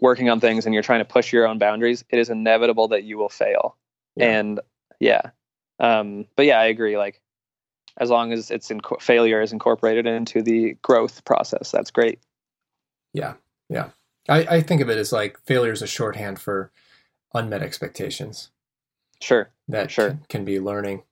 working 0.00 0.28
on 0.30 0.40
things 0.40 0.66
and 0.66 0.74
you're 0.74 0.82
trying 0.82 1.00
to 1.00 1.04
push 1.04 1.32
your 1.32 1.46
own 1.46 1.58
boundaries, 1.58 2.04
it 2.10 2.18
is 2.18 2.30
inevitable 2.30 2.88
that 2.88 3.04
you 3.04 3.18
will 3.18 3.28
fail. 3.28 3.76
Yeah. 4.16 4.38
And 4.38 4.60
yeah. 5.00 5.22
Um 5.78 6.26
but 6.36 6.46
yeah, 6.46 6.58
I 6.58 6.66
agree 6.66 6.96
like 6.96 7.20
as 7.98 8.10
long 8.10 8.32
as 8.32 8.50
it's 8.50 8.70
in 8.70 8.80
failure 9.00 9.40
is 9.40 9.52
incorporated 9.52 10.06
into 10.06 10.42
the 10.42 10.76
growth 10.82 11.24
process, 11.24 11.70
that's 11.70 11.90
great. 11.90 12.18
Yeah. 13.14 13.34
Yeah. 13.70 13.88
I, 14.28 14.38
I 14.56 14.60
think 14.60 14.80
of 14.82 14.90
it 14.90 14.98
as 14.98 15.12
like 15.12 15.38
failure 15.46 15.72
is 15.72 15.82
a 15.82 15.86
shorthand 15.86 16.38
for 16.38 16.70
unmet 17.32 17.62
expectations 17.62 18.50
Sure. 19.20 19.48
that 19.68 19.90
Sure. 19.90 20.10
can, 20.10 20.20
can 20.28 20.44
be 20.44 20.60
learning, 20.60 21.02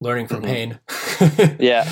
learning 0.00 0.26
from 0.28 0.42
Mhm. 0.42 0.44
pain. 0.44 0.80
Yeah. 1.60 1.88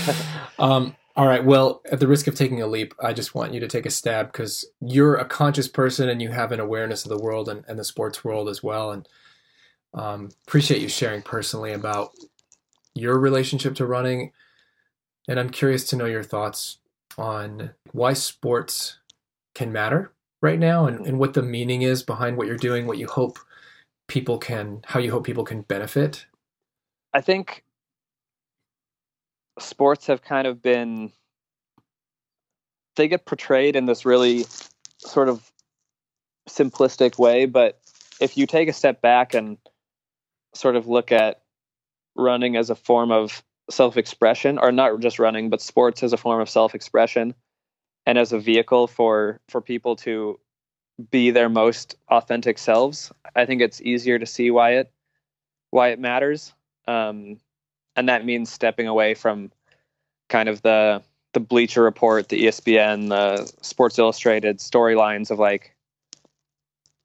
um, 0.59 0.97
all 1.15 1.27
right. 1.27 1.45
Well, 1.45 1.83
at 1.91 2.01
the 2.01 2.07
risk 2.07 2.27
of 2.27 2.35
taking 2.35 2.63
a 2.63 2.67
leap, 2.67 2.95
I 3.03 3.13
just 3.13 3.35
want 3.35 3.53
you 3.53 3.61
to 3.61 3.69
take 3.69 3.85
a 3.85 3.91
stab 3.91 4.33
because 4.33 4.65
you're 4.81 5.17
a 5.17 5.25
conscious 5.25 5.69
person 5.69 6.09
and 6.09 6.23
you 6.23 6.31
have 6.31 6.53
an 6.53 6.61
awareness 6.61 7.05
of 7.05 7.11
the 7.11 7.23
world 7.23 7.49
and, 7.49 7.65
and 7.69 7.79
the 7.79 7.85
sports 7.85 8.25
world 8.25 8.49
as 8.49 8.63
well. 8.63 8.93
And 8.93 9.09
um, 9.95 10.31
appreciate 10.47 10.81
you 10.81 10.89
sharing 10.89 11.21
personally 11.21 11.73
about 11.73 12.13
your 12.95 13.19
relationship 13.19 13.75
to 13.77 13.87
running. 13.87 14.33
And 15.29 15.39
I'm 15.39 15.51
curious 15.51 15.85
to 15.91 15.97
know 15.97 16.07
your 16.07 16.23
thoughts 16.23 16.79
on 17.19 17.73
why 17.93 18.15
sports 18.15 18.99
can 19.55 19.71
matter 19.71 20.13
right 20.41 20.59
now 20.59 20.87
and, 20.87 21.07
and 21.07 21.19
what 21.19 21.35
the 21.35 21.43
meaning 21.43 21.83
is 21.83 22.03
behind 22.03 22.37
what 22.37 22.47
you're 22.47 22.57
doing, 22.57 22.87
what 22.87 22.99
you 22.99 23.07
hope 23.07 23.39
people 24.09 24.39
can, 24.39 24.81
how 24.87 24.99
you 24.99 25.11
hope 25.11 25.25
people 25.25 25.45
can 25.45 25.61
benefit. 25.63 26.27
I 27.13 27.21
think 27.21 27.65
sports 29.59 30.07
have 30.07 30.23
kind 30.23 30.47
of 30.47 30.63
been 30.63 31.13
they 32.97 33.09
get 33.09 33.25
portrayed 33.25 33.75
in 33.75 33.87
this 33.87 34.05
really 34.05 34.45
sort 34.99 35.29
of 35.29 35.51
simplistic 36.49 37.19
way, 37.19 37.47
but 37.47 37.81
if 38.21 38.37
you 38.37 38.47
take 38.47 38.69
a 38.69 38.73
step 38.73 39.01
back 39.01 39.35
and 39.35 39.57
sort 40.55 40.77
of 40.77 40.87
look 40.87 41.11
at 41.11 41.43
running 42.15 42.57
as 42.57 42.69
a 42.69 42.75
form 42.75 43.11
of 43.11 43.43
self-expression 43.71 44.59
or 44.59 44.71
not 44.71 45.01
just 45.01 45.19
running 45.19 45.49
but 45.49 45.63
sports 45.63 46.03
as 46.03 46.13
a 46.13 46.17
form 46.17 46.41
of 46.41 46.51
self-expression 46.51 47.35
and 48.05 48.19
as 48.19 48.33
a 48.33 48.39
vehicle 48.39 48.87
for 48.87 49.41
for 49.49 49.63
people 49.63 49.97
to 49.97 50.39
be 51.11 51.31
their 51.31 51.49
most 51.49 51.97
authentic 52.11 52.59
selves 52.59 53.13
i 53.35 53.47
think 53.47 53.63
it's 53.63 53.81
easier 53.81 54.19
to 54.19 54.27
see 54.27 54.51
why 54.51 54.73
it 54.73 54.93
why 55.73 55.89
it 55.89 55.99
matters. 55.99 56.53
Um, 56.87 57.39
and 57.97 58.09
that 58.09 58.25
means 58.25 58.51
stepping 58.51 58.87
away 58.87 59.15
from 59.15 59.51
kind 60.29 60.49
of 60.49 60.63
the 60.63 61.03
the 61.33 61.41
Bleacher 61.41 61.83
Report, 61.83 62.29
the 62.29 62.45
ESPN, 62.45 63.09
the 63.09 63.51
Sports 63.63 63.99
Illustrated 63.99 64.59
storylines 64.59 65.31
of 65.31 65.39
like 65.39 65.75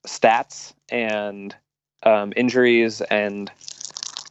stats 0.06 0.74
and 0.90 1.56
um, 2.04 2.34
injuries 2.36 3.02
and 3.02 3.50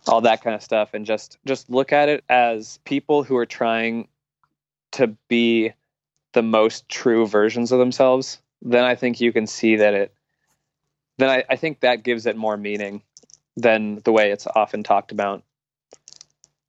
all 0.07 0.21
that 0.21 0.43
kind 0.43 0.55
of 0.55 0.63
stuff, 0.63 0.95
and 0.95 1.07
just 1.07 1.39
just 1.47 1.71
look 1.71 1.93
at 1.93 2.09
it 2.09 2.25
as 2.29 2.79
people 2.85 3.23
who 3.23 3.37
are 3.37 3.47
trying 3.47 4.09
to 4.93 5.09
be 5.29 5.73
the 6.33 6.43
most 6.43 6.89
true 6.89 7.27
versions 7.27 7.73
of 7.73 7.79
themselves. 7.79 8.39
Then 8.63 8.85
I 8.85 8.95
think 8.95 9.21
you 9.21 9.33
can 9.33 9.47
see 9.47 9.77
that 9.77 9.95
it. 9.95 10.15
Then 11.19 11.31
I, 11.31 11.45
I 11.49 11.57
think 11.57 11.81
that 11.81 12.03
gives 12.03 12.27
it 12.27 12.37
more 12.37 12.57
meaning 12.57 13.03
than 13.57 14.01
the 14.05 14.13
way 14.13 14.31
it's 14.31 14.47
often 14.55 14.83
talked 14.83 15.13
about. 15.13 15.43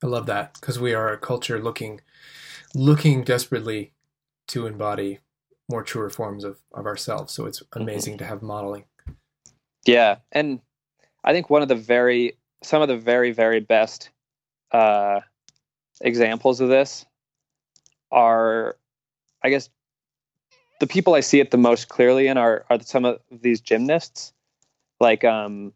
I 0.03 0.07
love 0.07 0.25
that 0.27 0.53
because 0.53 0.79
we 0.79 0.93
are 0.93 1.11
a 1.11 1.17
culture 1.17 1.59
looking 1.59 2.01
looking 2.75 3.23
desperately 3.23 3.93
to 4.47 4.67
embody 4.67 5.19
more 5.69 5.83
truer 5.83 6.09
forms 6.09 6.43
of, 6.43 6.59
of 6.73 6.85
ourselves. 6.85 7.33
So 7.33 7.45
it's 7.45 7.63
amazing 7.73 8.17
to 8.19 8.25
have 8.25 8.41
modeling. 8.41 8.85
Yeah, 9.85 10.17
and 10.31 10.59
I 11.23 11.33
think 11.33 11.49
one 11.49 11.61
of 11.61 11.67
the 11.67 11.75
very 11.75 12.37
some 12.63 12.81
of 12.81 12.87
the 12.87 12.97
very 12.97 13.31
very 13.31 13.59
best 13.59 14.09
uh, 14.71 15.21
examples 16.01 16.61
of 16.61 16.69
this 16.69 17.05
are, 18.11 18.77
I 19.43 19.49
guess, 19.49 19.69
the 20.79 20.87
people 20.87 21.15
I 21.15 21.21
see 21.21 21.39
it 21.39 21.51
the 21.51 21.57
most 21.57 21.89
clearly 21.89 22.27
in 22.27 22.37
are 22.37 22.65
are 22.69 22.79
some 22.81 23.05
of 23.05 23.19
these 23.31 23.61
gymnasts, 23.61 24.33
like 24.99 25.23
um, 25.23 25.73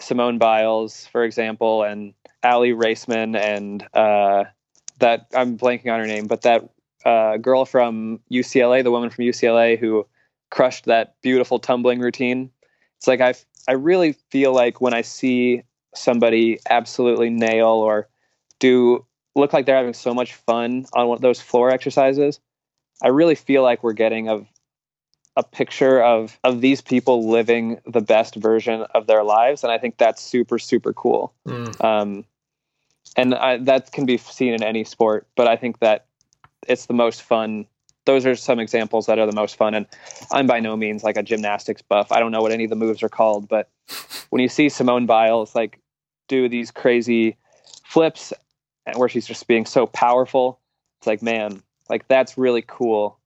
Simone 0.00 0.38
Biles, 0.38 1.06
for 1.06 1.24
example, 1.24 1.82
and 1.82 2.14
Aly 2.44 2.72
Raisman, 2.72 3.36
and 3.36 3.86
uh, 3.94 4.44
that 4.98 5.26
I'm 5.34 5.58
blanking 5.58 5.92
on 5.92 6.00
her 6.00 6.06
name, 6.06 6.26
but 6.26 6.42
that 6.42 6.68
uh, 7.04 7.36
girl 7.38 7.64
from 7.64 8.20
UCLA, 8.30 8.82
the 8.82 8.90
woman 8.90 9.10
from 9.10 9.24
UCLA 9.24 9.78
who 9.78 10.06
crushed 10.50 10.84
that 10.84 11.16
beautiful 11.22 11.58
tumbling 11.58 12.00
routine. 12.00 12.50
It's 12.98 13.06
like 13.06 13.20
I 13.20 13.34
I 13.68 13.72
really 13.72 14.12
feel 14.30 14.52
like 14.52 14.80
when 14.80 14.94
I 14.94 15.02
see 15.02 15.62
somebody 15.94 16.58
absolutely 16.68 17.30
nail 17.30 17.68
or 17.68 18.08
do 18.58 19.04
look 19.34 19.52
like 19.52 19.66
they're 19.66 19.76
having 19.76 19.94
so 19.94 20.14
much 20.14 20.34
fun 20.34 20.86
on 20.92 21.08
one 21.08 21.16
of 21.16 21.22
those 21.22 21.40
floor 21.40 21.70
exercises, 21.70 22.40
I 23.02 23.08
really 23.08 23.34
feel 23.34 23.62
like 23.62 23.82
we're 23.82 23.92
getting 23.92 24.28
a 24.28 24.46
a 25.36 25.42
picture 25.42 26.00
of 26.00 26.38
of 26.44 26.60
these 26.60 26.80
people 26.80 27.28
living 27.28 27.80
the 27.86 28.00
best 28.00 28.36
version 28.36 28.82
of 28.94 29.06
their 29.06 29.24
lives, 29.24 29.64
and 29.64 29.72
I 29.72 29.78
think 29.78 29.98
that's 29.98 30.22
super 30.22 30.58
super 30.58 30.92
cool. 30.92 31.34
Mm, 31.46 31.84
Um, 31.84 32.24
and 33.16 33.34
I, 33.34 33.58
that 33.58 33.92
can 33.92 34.06
be 34.06 34.18
seen 34.18 34.54
in 34.54 34.62
any 34.62 34.84
sport, 34.84 35.26
but 35.36 35.46
I 35.46 35.56
think 35.56 35.78
that 35.80 36.06
it's 36.66 36.86
the 36.86 36.94
most 36.94 37.22
fun. 37.22 37.66
Those 38.06 38.26
are 38.26 38.34
some 38.34 38.58
examples 38.58 39.06
that 39.06 39.18
are 39.18 39.26
the 39.26 39.34
most 39.34 39.56
fun. 39.56 39.74
And 39.74 39.86
I'm 40.30 40.46
by 40.46 40.60
no 40.60 40.76
means 40.76 41.04
like 41.04 41.16
a 41.16 41.22
gymnastics 41.22 41.82
buff. 41.82 42.12
I 42.12 42.18
don't 42.18 42.32
know 42.32 42.42
what 42.42 42.52
any 42.52 42.64
of 42.64 42.70
the 42.70 42.76
moves 42.76 43.02
are 43.02 43.08
called, 43.08 43.48
but 43.48 43.70
when 44.30 44.42
you 44.42 44.48
see 44.48 44.68
Simone 44.68 45.06
Biles 45.06 45.54
like 45.54 45.80
do 46.28 46.48
these 46.48 46.70
crazy 46.70 47.36
flips 47.84 48.32
and 48.86 48.96
where 48.96 49.08
she's 49.08 49.26
just 49.26 49.46
being 49.46 49.64
so 49.64 49.86
powerful, 49.86 50.60
it's 51.00 51.06
like, 51.06 51.22
man, 51.22 51.62
like 51.88 52.08
that's 52.08 52.36
really 52.36 52.64
cool. 52.66 53.18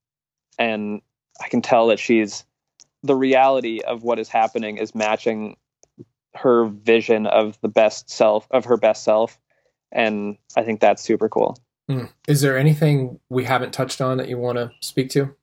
And 0.59 1.01
I 1.41 1.49
can 1.49 1.63
tell 1.63 1.87
that 1.89 1.99
she's 1.99 2.45
the 3.03 3.15
reality 3.15 3.81
of 3.81 4.03
what 4.03 4.19
is 4.19 4.29
happening 4.29 4.77
is 4.77 4.95
matching 4.95 5.57
her 6.35 6.67
vision 6.67 7.27
of 7.27 7.59
the 7.63 7.69
best 7.69 8.11
self 8.11 8.47
of 8.51 8.67
her 8.67 8.77
best 8.77 9.05
self 9.05 9.39
and 9.93 10.37
i 10.57 10.63
think 10.63 10.81
that's 10.81 11.03
super 11.03 11.29
cool. 11.29 11.59
Mm. 11.91 12.11
Is 12.27 12.43
there 12.43 12.59
anything 12.59 13.19
we 13.31 13.45
haven't 13.45 13.73
touched 13.73 14.03
on 14.03 14.19
that 14.19 14.29
you 14.29 14.37
want 14.37 14.59
to 14.59 14.71
speak 14.81 15.11
to? 15.11 15.35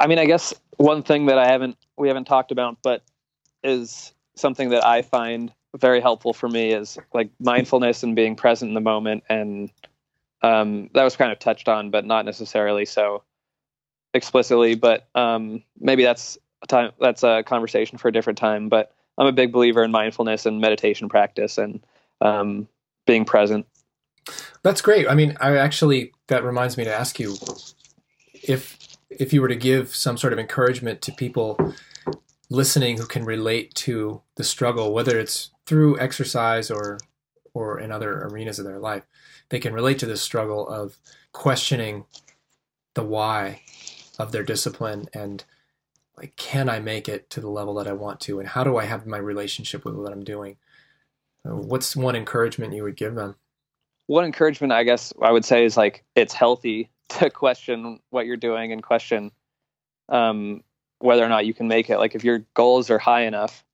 i 0.00 0.06
mean 0.06 0.18
i 0.18 0.24
guess 0.24 0.52
one 0.78 1.02
thing 1.02 1.26
that 1.26 1.38
i 1.38 1.46
haven't 1.46 1.76
we 1.96 2.08
haven't 2.08 2.24
talked 2.24 2.50
about 2.50 2.78
but 2.82 3.02
is 3.62 4.12
something 4.34 4.70
that 4.70 4.84
i 4.84 5.02
find 5.02 5.52
very 5.76 6.00
helpful 6.00 6.32
for 6.32 6.48
me 6.48 6.72
is 6.72 6.98
like 7.14 7.30
mindfulness 7.40 8.02
and 8.02 8.14
being 8.14 8.36
present 8.36 8.70
in 8.70 8.74
the 8.74 8.80
moment. 8.80 9.24
And 9.28 9.70
um, 10.42 10.90
that 10.94 11.04
was 11.04 11.16
kind 11.16 11.32
of 11.32 11.38
touched 11.38 11.68
on 11.68 11.90
but 11.90 12.04
not 12.04 12.24
necessarily 12.24 12.84
so 12.84 13.22
explicitly. 14.12 14.74
But 14.74 15.08
um, 15.14 15.62
maybe 15.78 16.02
that's 16.02 16.36
a 16.62 16.66
time 16.66 16.92
that's 17.00 17.22
a 17.22 17.42
conversation 17.44 17.98
for 17.98 18.08
a 18.08 18.12
different 18.12 18.38
time. 18.38 18.68
But 18.68 18.94
i'm 19.18 19.26
a 19.26 19.32
big 19.32 19.52
believer 19.52 19.84
in 19.84 19.90
mindfulness 19.90 20.46
and 20.46 20.58
meditation 20.58 21.06
practice 21.08 21.58
and 21.58 21.84
um, 22.22 22.66
being 23.06 23.26
present 23.26 23.66
That's 24.62 24.80
great. 24.80 25.08
I 25.08 25.14
mean, 25.14 25.36
I 25.40 25.56
actually 25.56 26.12
that 26.28 26.44
reminds 26.44 26.76
me 26.76 26.84
to 26.84 26.94
ask 26.94 27.18
you 27.18 27.36
if 28.42 28.78
if 29.10 29.32
you 29.32 29.40
were 29.40 29.48
to 29.48 29.56
give 29.56 29.94
some 29.94 30.16
sort 30.16 30.32
of 30.32 30.38
encouragement 30.38 31.02
to 31.02 31.12
people 31.12 31.74
listening 32.50 32.98
who 32.98 33.06
can 33.06 33.24
relate 33.24 33.74
to 33.74 34.22
the 34.36 34.44
struggle, 34.44 34.92
whether 34.92 35.18
it's 35.18 35.50
through 35.66 35.98
exercise 35.98 36.70
or 36.70 36.98
or 37.54 37.78
in 37.78 37.92
other 37.92 38.22
arenas 38.22 38.58
of 38.58 38.64
their 38.64 38.78
life, 38.78 39.04
they 39.50 39.58
can 39.58 39.74
relate 39.74 39.98
to 39.98 40.06
this 40.06 40.22
struggle 40.22 40.66
of 40.68 40.98
questioning 41.32 42.04
the 42.94 43.02
why 43.02 43.62
of 44.18 44.32
their 44.32 44.42
discipline 44.42 45.08
and 45.14 45.44
like 46.16 46.36
can 46.36 46.68
I 46.68 46.78
make 46.78 47.08
it 47.08 47.30
to 47.30 47.40
the 47.40 47.48
level 47.48 47.74
that 47.74 47.88
I 47.88 47.92
want 47.92 48.20
to 48.20 48.38
and 48.38 48.48
how 48.48 48.64
do 48.64 48.76
I 48.76 48.84
have 48.84 49.06
my 49.06 49.16
relationship 49.18 49.84
with 49.84 49.94
what 49.94 50.12
I'm 50.12 50.24
doing? 50.24 50.56
Uh, 51.44 51.56
What's 51.56 51.96
one 51.96 52.16
encouragement 52.16 52.74
you 52.74 52.84
would 52.84 52.96
give 52.96 53.14
them? 53.14 53.36
One 54.06 54.24
encouragement 54.24 54.72
i 54.72 54.82
guess 54.82 55.12
i 55.22 55.30
would 55.30 55.44
say 55.44 55.64
is 55.64 55.76
like 55.76 56.04
it's 56.14 56.34
healthy 56.34 56.90
to 57.08 57.30
question 57.30 58.00
what 58.10 58.26
you're 58.26 58.36
doing 58.36 58.72
and 58.72 58.82
question 58.82 59.30
um, 60.08 60.62
whether 60.98 61.24
or 61.24 61.28
not 61.28 61.46
you 61.46 61.54
can 61.54 61.68
make 61.68 61.90
it. 61.90 61.98
Like 61.98 62.14
if 62.14 62.22
your 62.22 62.44
goals 62.54 62.90
are 62.90 62.98
high 62.98 63.22
enough 63.22 63.64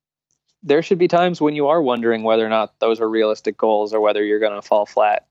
there 0.63 0.83
should 0.83 0.99
be 0.99 1.07
times 1.07 1.41
when 1.41 1.55
you 1.55 1.69
are 1.69 1.81
wondering 1.81 2.25
whether 2.25 2.45
or 2.45 2.49
not 2.49 2.79
those 2.81 3.01
are 3.01 3.09
realistic 3.09 3.57
goals 3.57 3.95
or 3.95 4.01
whether 4.01 4.25
you're 4.25 4.41
going 4.41 4.61
to 4.61 4.67
fall 4.67 4.87
flat. 4.87 5.27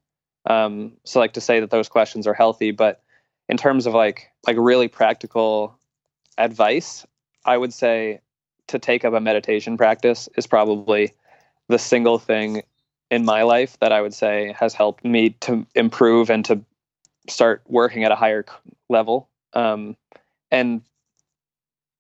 Um, 0.46 0.94
so 1.04 1.20
like 1.20 1.34
to 1.34 1.42
say 1.42 1.60
that 1.60 1.70
those 1.70 1.90
questions 1.90 2.28
are 2.28 2.34
healthy 2.34 2.72
but 2.72 3.04
in 3.50 3.58
terms 3.58 3.86
of 3.86 3.94
like 3.94 4.30
like 4.46 4.56
really 4.58 4.88
practical 4.88 5.78
advice, 6.38 7.06
I 7.46 7.58
would 7.58 7.74
say 7.74 8.22
to 8.68 8.80
take 8.80 9.04
up 9.04 9.14
a 9.14 9.20
meditation 9.20 9.78
practice 9.78 10.30
is 10.38 10.48
probably 10.48 11.14
the 11.68 11.80
single 11.80 12.20
thing 12.20 12.64
in 13.10 13.26
my 13.26 13.44
life 13.44 13.78
that 13.80 13.92
I 13.92 14.02
would 14.02 14.14
say 14.14 14.54
has 14.60 14.74
helped 14.74 15.06
me 15.06 15.32
to 15.42 15.66
improve 15.76 16.30
and 16.30 16.44
to 16.46 16.62
start 17.30 17.62
working 17.68 18.04
at 18.04 18.12
a 18.12 18.16
higher 18.16 18.46
level. 18.90 19.30
Um, 19.54 19.96
and 20.52 20.82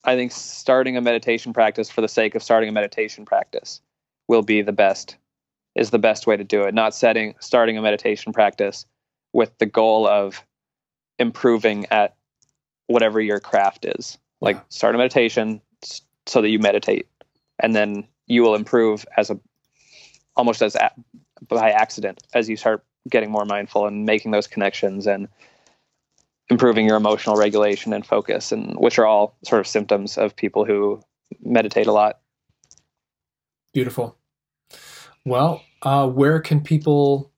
I 0.03 0.15
think 0.15 0.31
starting 0.31 0.97
a 0.97 1.01
meditation 1.01 1.53
practice 1.53 1.89
for 1.89 2.01
the 2.01 2.07
sake 2.07 2.35
of 2.35 2.43
starting 2.43 2.69
a 2.69 2.71
meditation 2.71 3.25
practice 3.25 3.81
will 4.27 4.41
be 4.41 4.61
the 4.61 4.71
best 4.71 5.17
is 5.75 5.91
the 5.91 5.99
best 5.99 6.25
way 6.25 6.35
to 6.35 6.43
do 6.43 6.63
it. 6.63 6.73
Not 6.73 6.95
setting 6.95 7.35
starting 7.39 7.77
a 7.77 7.81
meditation 7.81 8.33
practice 8.33 8.85
with 9.31 9.55
the 9.59 9.65
goal 9.65 10.07
of 10.07 10.43
improving 11.19 11.85
at 11.91 12.15
whatever 12.87 13.21
your 13.21 13.39
craft 13.39 13.85
is. 13.85 14.17
Like 14.41 14.57
start 14.69 14.95
a 14.95 14.97
meditation 14.97 15.61
so 16.25 16.41
that 16.41 16.49
you 16.49 16.59
meditate, 16.59 17.07
and 17.59 17.75
then 17.75 18.07
you 18.25 18.41
will 18.41 18.55
improve 18.55 19.05
as 19.17 19.29
a 19.29 19.39
almost 20.37 20.61
as 20.61 20.75
a, 20.75 20.91
by 21.47 21.71
accident 21.71 22.21
as 22.33 22.47
you 22.47 22.55
start 22.55 22.83
getting 23.09 23.31
more 23.31 23.45
mindful 23.45 23.87
and 23.87 24.05
making 24.05 24.31
those 24.31 24.47
connections 24.47 25.07
and 25.07 25.27
improving 26.49 26.85
your 26.85 26.95
emotional 26.95 27.35
regulation 27.35 27.91
and 27.91 28.05
focus 28.05 28.51
and 28.51 28.75
which 28.77 28.97
are 28.97 29.05
all 29.05 29.35
sort 29.43 29.59
of 29.59 29.67
symptoms 29.67 30.17
of 30.17 30.35
people 30.35 30.63
who 30.63 31.01
meditate 31.41 31.87
a 31.87 31.91
lot. 31.91 32.19
Beautiful. 33.73 34.17
Well 35.25 35.61
uh, 35.81 36.07
where 36.07 36.39
can 36.39 36.61
people 36.61 37.31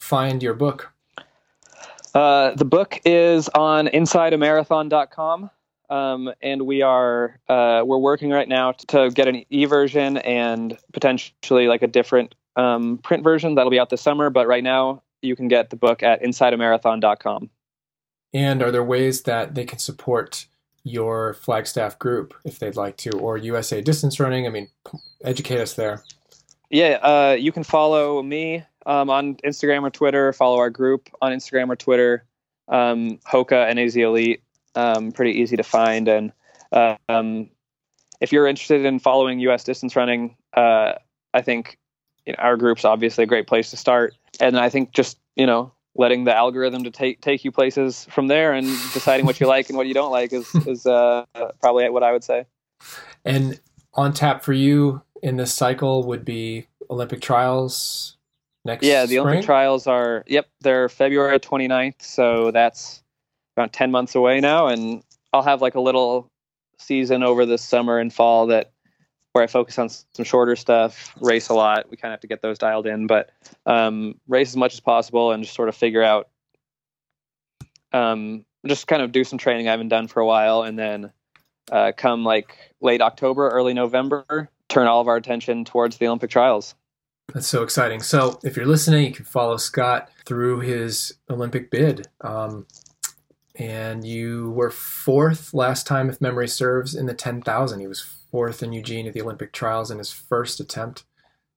find 0.00 0.42
your 0.42 0.54
book? 0.54 0.92
Uh, 2.14 2.54
the 2.54 2.64
book 2.64 3.00
is 3.04 3.48
on 3.50 3.86
insideamarathon.com 3.88 5.50
um, 5.90 6.32
and 6.40 6.62
we 6.62 6.82
are 6.82 7.38
uh, 7.48 7.82
we're 7.84 7.98
working 7.98 8.30
right 8.30 8.48
now 8.48 8.72
to 8.72 9.10
get 9.10 9.28
an 9.28 9.44
e-version 9.50 10.16
and 10.18 10.78
potentially 10.92 11.66
like 11.66 11.82
a 11.82 11.88
different 11.88 12.34
um, 12.56 12.98
print 12.98 13.24
version 13.24 13.56
that'll 13.56 13.70
be 13.70 13.78
out 13.78 13.90
this 13.90 14.00
summer. 14.00 14.30
But 14.30 14.46
right 14.46 14.64
now, 14.64 15.02
you 15.20 15.36
can 15.36 15.48
get 15.48 15.70
the 15.70 15.76
book 15.76 16.02
at 16.02 16.22
InsideAMarathon.com. 16.22 17.50
And 18.32 18.62
are 18.62 18.70
there 18.70 18.84
ways 18.84 19.22
that 19.22 19.54
they 19.56 19.64
can 19.64 19.80
support 19.80 20.46
your 20.84 21.34
Flagstaff 21.34 21.98
group 21.98 22.34
if 22.44 22.58
they'd 22.58 22.76
like 22.76 22.96
to, 22.98 23.10
or 23.18 23.36
USA 23.36 23.80
Distance 23.80 24.20
Running? 24.20 24.46
I 24.46 24.50
mean, 24.50 24.68
educate 25.24 25.60
us 25.60 25.74
there. 25.74 26.04
Yeah, 26.70 26.98
uh, 27.02 27.36
you 27.38 27.50
can 27.50 27.64
follow 27.64 28.22
me 28.22 28.64
um, 28.86 29.10
on 29.10 29.34
Instagram 29.36 29.82
or 29.82 29.90
Twitter. 29.90 30.32
Follow 30.32 30.58
our 30.58 30.70
group 30.70 31.10
on 31.20 31.32
Instagram 31.32 31.68
or 31.68 31.76
Twitter. 31.76 32.24
Um, 32.68 33.18
Hoka 33.26 33.74
NAZ 33.74 33.96
Elite 33.96 34.42
um, 34.74 35.12
pretty 35.12 35.32
easy 35.32 35.56
to 35.56 35.62
find. 35.62 36.08
And 36.08 36.32
uh, 36.72 36.96
um, 37.08 37.50
if 38.20 38.32
you're 38.32 38.46
interested 38.46 38.84
in 38.84 38.98
following 38.98 39.40
U.S. 39.40 39.64
distance 39.64 39.96
running, 39.96 40.36
uh, 40.56 40.92
I 41.34 41.42
think 41.42 41.78
you 42.26 42.32
know, 42.32 42.38
our 42.42 42.56
group's 42.56 42.84
obviously 42.84 43.24
a 43.24 43.26
great 43.26 43.46
place 43.46 43.70
to 43.70 43.76
start. 43.76 44.14
And 44.40 44.58
I 44.58 44.68
think 44.68 44.92
just 44.92 45.18
you 45.36 45.46
know 45.46 45.72
letting 45.96 46.24
the 46.24 46.34
algorithm 46.34 46.84
to 46.84 46.90
take 46.90 47.20
take 47.20 47.44
you 47.44 47.50
places 47.50 48.06
from 48.10 48.28
there 48.28 48.52
and 48.52 48.66
deciding 48.92 49.26
what 49.26 49.40
you 49.40 49.46
like 49.46 49.68
and 49.68 49.76
what 49.76 49.86
you 49.86 49.94
don't 49.94 50.12
like 50.12 50.32
is 50.32 50.52
is 50.66 50.86
uh, 50.86 51.24
probably 51.60 51.88
what 51.90 52.02
I 52.02 52.12
would 52.12 52.24
say. 52.24 52.46
And 53.24 53.60
on 53.94 54.12
tap 54.12 54.42
for 54.42 54.52
you 54.52 55.02
in 55.22 55.36
this 55.36 55.52
cycle 55.52 56.06
would 56.06 56.24
be 56.24 56.66
Olympic 56.88 57.20
trials 57.20 58.16
next. 58.64 58.84
Yeah, 58.84 59.02
the 59.02 59.14
spring? 59.14 59.20
Olympic 59.20 59.46
trials 59.46 59.86
are 59.86 60.24
yep 60.26 60.48
they're 60.60 60.88
February 60.88 61.38
29th, 61.38 62.02
so 62.02 62.50
that's 62.50 62.99
about 63.60 63.72
10 63.72 63.90
months 63.90 64.14
away 64.14 64.40
now 64.40 64.66
and 64.66 65.02
I'll 65.32 65.42
have 65.42 65.60
like 65.60 65.74
a 65.74 65.80
little 65.80 66.30
season 66.78 67.22
over 67.22 67.46
the 67.46 67.58
summer 67.58 67.98
and 67.98 68.12
fall 68.12 68.46
that 68.48 68.72
where 69.32 69.44
I 69.44 69.46
focus 69.46 69.78
on 69.78 69.88
some 69.88 70.24
shorter 70.24 70.56
stuff, 70.56 71.14
race 71.20 71.48
a 71.48 71.54
lot. 71.54 71.88
We 71.90 71.96
kind 71.96 72.12
of 72.12 72.14
have 72.16 72.20
to 72.22 72.26
get 72.26 72.42
those 72.42 72.58
dialed 72.58 72.86
in, 72.86 73.06
but 73.06 73.30
um, 73.64 74.16
race 74.26 74.48
as 74.48 74.56
much 74.56 74.74
as 74.74 74.80
possible 74.80 75.30
and 75.30 75.44
just 75.44 75.54
sort 75.54 75.68
of 75.68 75.76
figure 75.76 76.02
out, 76.02 76.28
um, 77.92 78.44
just 78.66 78.86
kind 78.88 79.02
of 79.02 79.12
do 79.12 79.22
some 79.22 79.38
training 79.38 79.68
I 79.68 79.70
haven't 79.70 79.88
done 79.88 80.08
for 80.08 80.20
a 80.20 80.26
while, 80.26 80.62
and 80.62 80.78
then 80.78 81.12
uh, 81.70 81.92
come 81.96 82.24
like 82.24 82.56
late 82.80 83.00
October, 83.00 83.48
early 83.48 83.72
November, 83.72 84.48
turn 84.68 84.88
all 84.88 85.00
of 85.00 85.08
our 85.08 85.16
attention 85.16 85.64
towards 85.64 85.98
the 85.98 86.06
Olympic 86.06 86.30
trials. 86.30 86.74
That's 87.32 87.46
so 87.46 87.62
exciting. 87.62 88.02
So, 88.02 88.40
if 88.42 88.56
you're 88.56 88.66
listening, 88.66 89.06
you 89.06 89.12
can 89.12 89.24
follow 89.24 89.56
Scott 89.56 90.10
through 90.24 90.60
his 90.60 91.12
Olympic 91.30 91.70
bid. 91.70 92.08
Um, 92.22 92.66
and 93.56 94.06
you 94.06 94.50
were 94.50 94.70
fourth 94.70 95.52
last 95.52 95.86
time, 95.86 96.08
if 96.08 96.20
memory 96.20 96.48
serves, 96.48 96.94
in 96.94 97.06
the 97.06 97.14
10,000. 97.14 97.80
He 97.80 97.86
was 97.86 98.00
fourth 98.00 98.62
in 98.62 98.72
Eugene 98.72 99.06
at 99.06 99.14
the 99.14 99.22
Olympic 99.22 99.52
trials 99.52 99.90
in 99.90 99.98
his 99.98 100.12
first 100.12 100.60
attempt. 100.60 101.04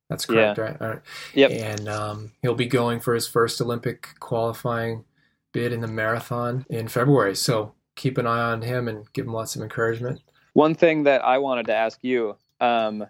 That's 0.09 0.25
correct, 0.25 0.57
yeah. 0.57 0.63
right? 0.63 0.81
All 0.81 0.87
right. 0.89 1.01
Yep. 1.33 1.51
And 1.51 1.89
um, 1.89 2.31
he'll 2.41 2.55
be 2.55 2.65
going 2.65 2.99
for 2.99 3.13
his 3.13 3.27
first 3.27 3.61
Olympic 3.61 4.07
qualifying 4.19 5.05
bid 5.53 5.71
in 5.71 5.81
the 5.81 5.87
marathon 5.87 6.65
in 6.69 6.87
February. 6.87 7.35
So 7.35 7.73
keep 7.95 8.17
an 8.17 8.27
eye 8.27 8.41
on 8.41 8.61
him 8.61 8.87
and 8.87 9.11
give 9.13 9.25
him 9.25 9.33
lots 9.33 9.55
of 9.55 9.61
encouragement. 9.61 10.21
One 10.53 10.75
thing 10.75 11.03
that 11.03 11.23
I 11.23 11.37
wanted 11.37 11.67
to 11.67 11.75
ask 11.75 11.99
you 12.01 12.35
um, 12.59 13.05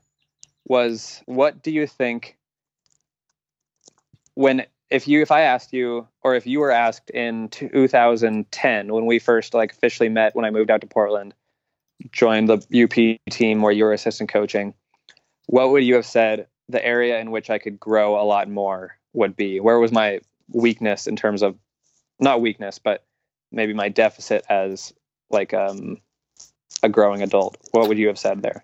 was 0.65 1.21
what 1.25 1.63
do 1.63 1.71
you 1.71 1.87
think 1.87 2.37
when 4.35 4.65
if 4.93 5.07
you 5.07 5.23
if 5.23 5.31
I 5.31 5.41
asked 5.41 5.73
you 5.73 6.07
or 6.21 6.35
if 6.35 6.45
you 6.45 6.59
were 6.59 6.69
asked 6.69 7.09
in 7.09 7.49
2010 7.49 8.93
when 8.93 9.05
we 9.07 9.17
first 9.17 9.55
like 9.55 9.71
officially 9.71 10.07
met 10.07 10.35
when 10.35 10.45
I 10.45 10.51
moved 10.51 10.69
out 10.69 10.81
to 10.81 10.87
Portland, 10.87 11.33
joined 12.11 12.47
the 12.47 12.83
UP 12.83 13.33
team 13.33 13.63
where 13.63 13.71
you 13.71 13.85
were 13.85 13.93
assistant 13.93 14.29
coaching, 14.29 14.75
what 15.47 15.71
would 15.71 15.83
you 15.83 15.95
have 15.95 16.05
said 16.05 16.45
the 16.69 16.85
area 16.85 17.19
in 17.19 17.31
which 17.31 17.49
I 17.49 17.57
could 17.57 17.79
grow 17.79 18.21
a 18.21 18.23
lot 18.23 18.47
more 18.47 18.95
would 19.13 19.35
be? 19.35 19.59
Where 19.59 19.79
was 19.79 19.91
my 19.91 20.19
weakness 20.49 21.07
in 21.07 21.15
terms 21.15 21.41
of 21.41 21.57
not 22.19 22.39
weakness, 22.39 22.77
but 22.77 23.03
maybe 23.51 23.73
my 23.73 23.89
deficit 23.89 24.45
as 24.47 24.93
like 25.31 25.55
um, 25.55 25.97
a 26.83 26.89
growing 26.89 27.23
adult? 27.23 27.57
What 27.71 27.89
would 27.89 27.97
you 27.97 28.09
have 28.09 28.19
said 28.19 28.43
there? 28.43 28.63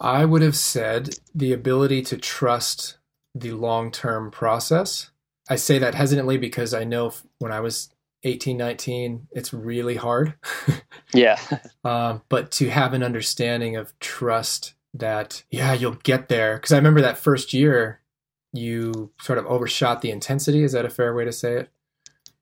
I 0.00 0.24
would 0.24 0.42
have 0.42 0.56
said 0.56 1.10
the 1.32 1.52
ability 1.52 2.02
to 2.02 2.16
trust 2.16 2.98
the 3.36 3.52
long 3.52 3.92
term 3.92 4.32
process 4.32 5.10
I 5.48 5.56
say 5.56 5.78
that 5.78 5.94
hesitantly 5.94 6.38
because 6.38 6.72
I 6.72 6.84
know 6.84 7.12
when 7.38 7.52
I 7.52 7.60
was 7.60 7.90
18, 8.22 8.56
19, 8.56 9.28
it's 9.32 9.52
really 9.52 9.96
hard. 9.96 10.34
yeah. 11.14 11.38
Um, 11.84 12.22
but 12.28 12.50
to 12.52 12.70
have 12.70 12.94
an 12.94 13.02
understanding 13.02 13.76
of 13.76 13.98
trust 14.00 14.74
that, 14.94 15.44
yeah, 15.50 15.74
you'll 15.74 15.96
get 16.02 16.28
there. 16.28 16.56
Because 16.56 16.72
I 16.72 16.76
remember 16.76 17.02
that 17.02 17.18
first 17.18 17.52
year, 17.52 18.00
you 18.52 19.10
sort 19.20 19.38
of 19.38 19.46
overshot 19.46 20.00
the 20.00 20.10
intensity. 20.10 20.62
Is 20.64 20.72
that 20.72 20.86
a 20.86 20.90
fair 20.90 21.14
way 21.14 21.24
to 21.24 21.32
say 21.32 21.54
it? 21.58 21.70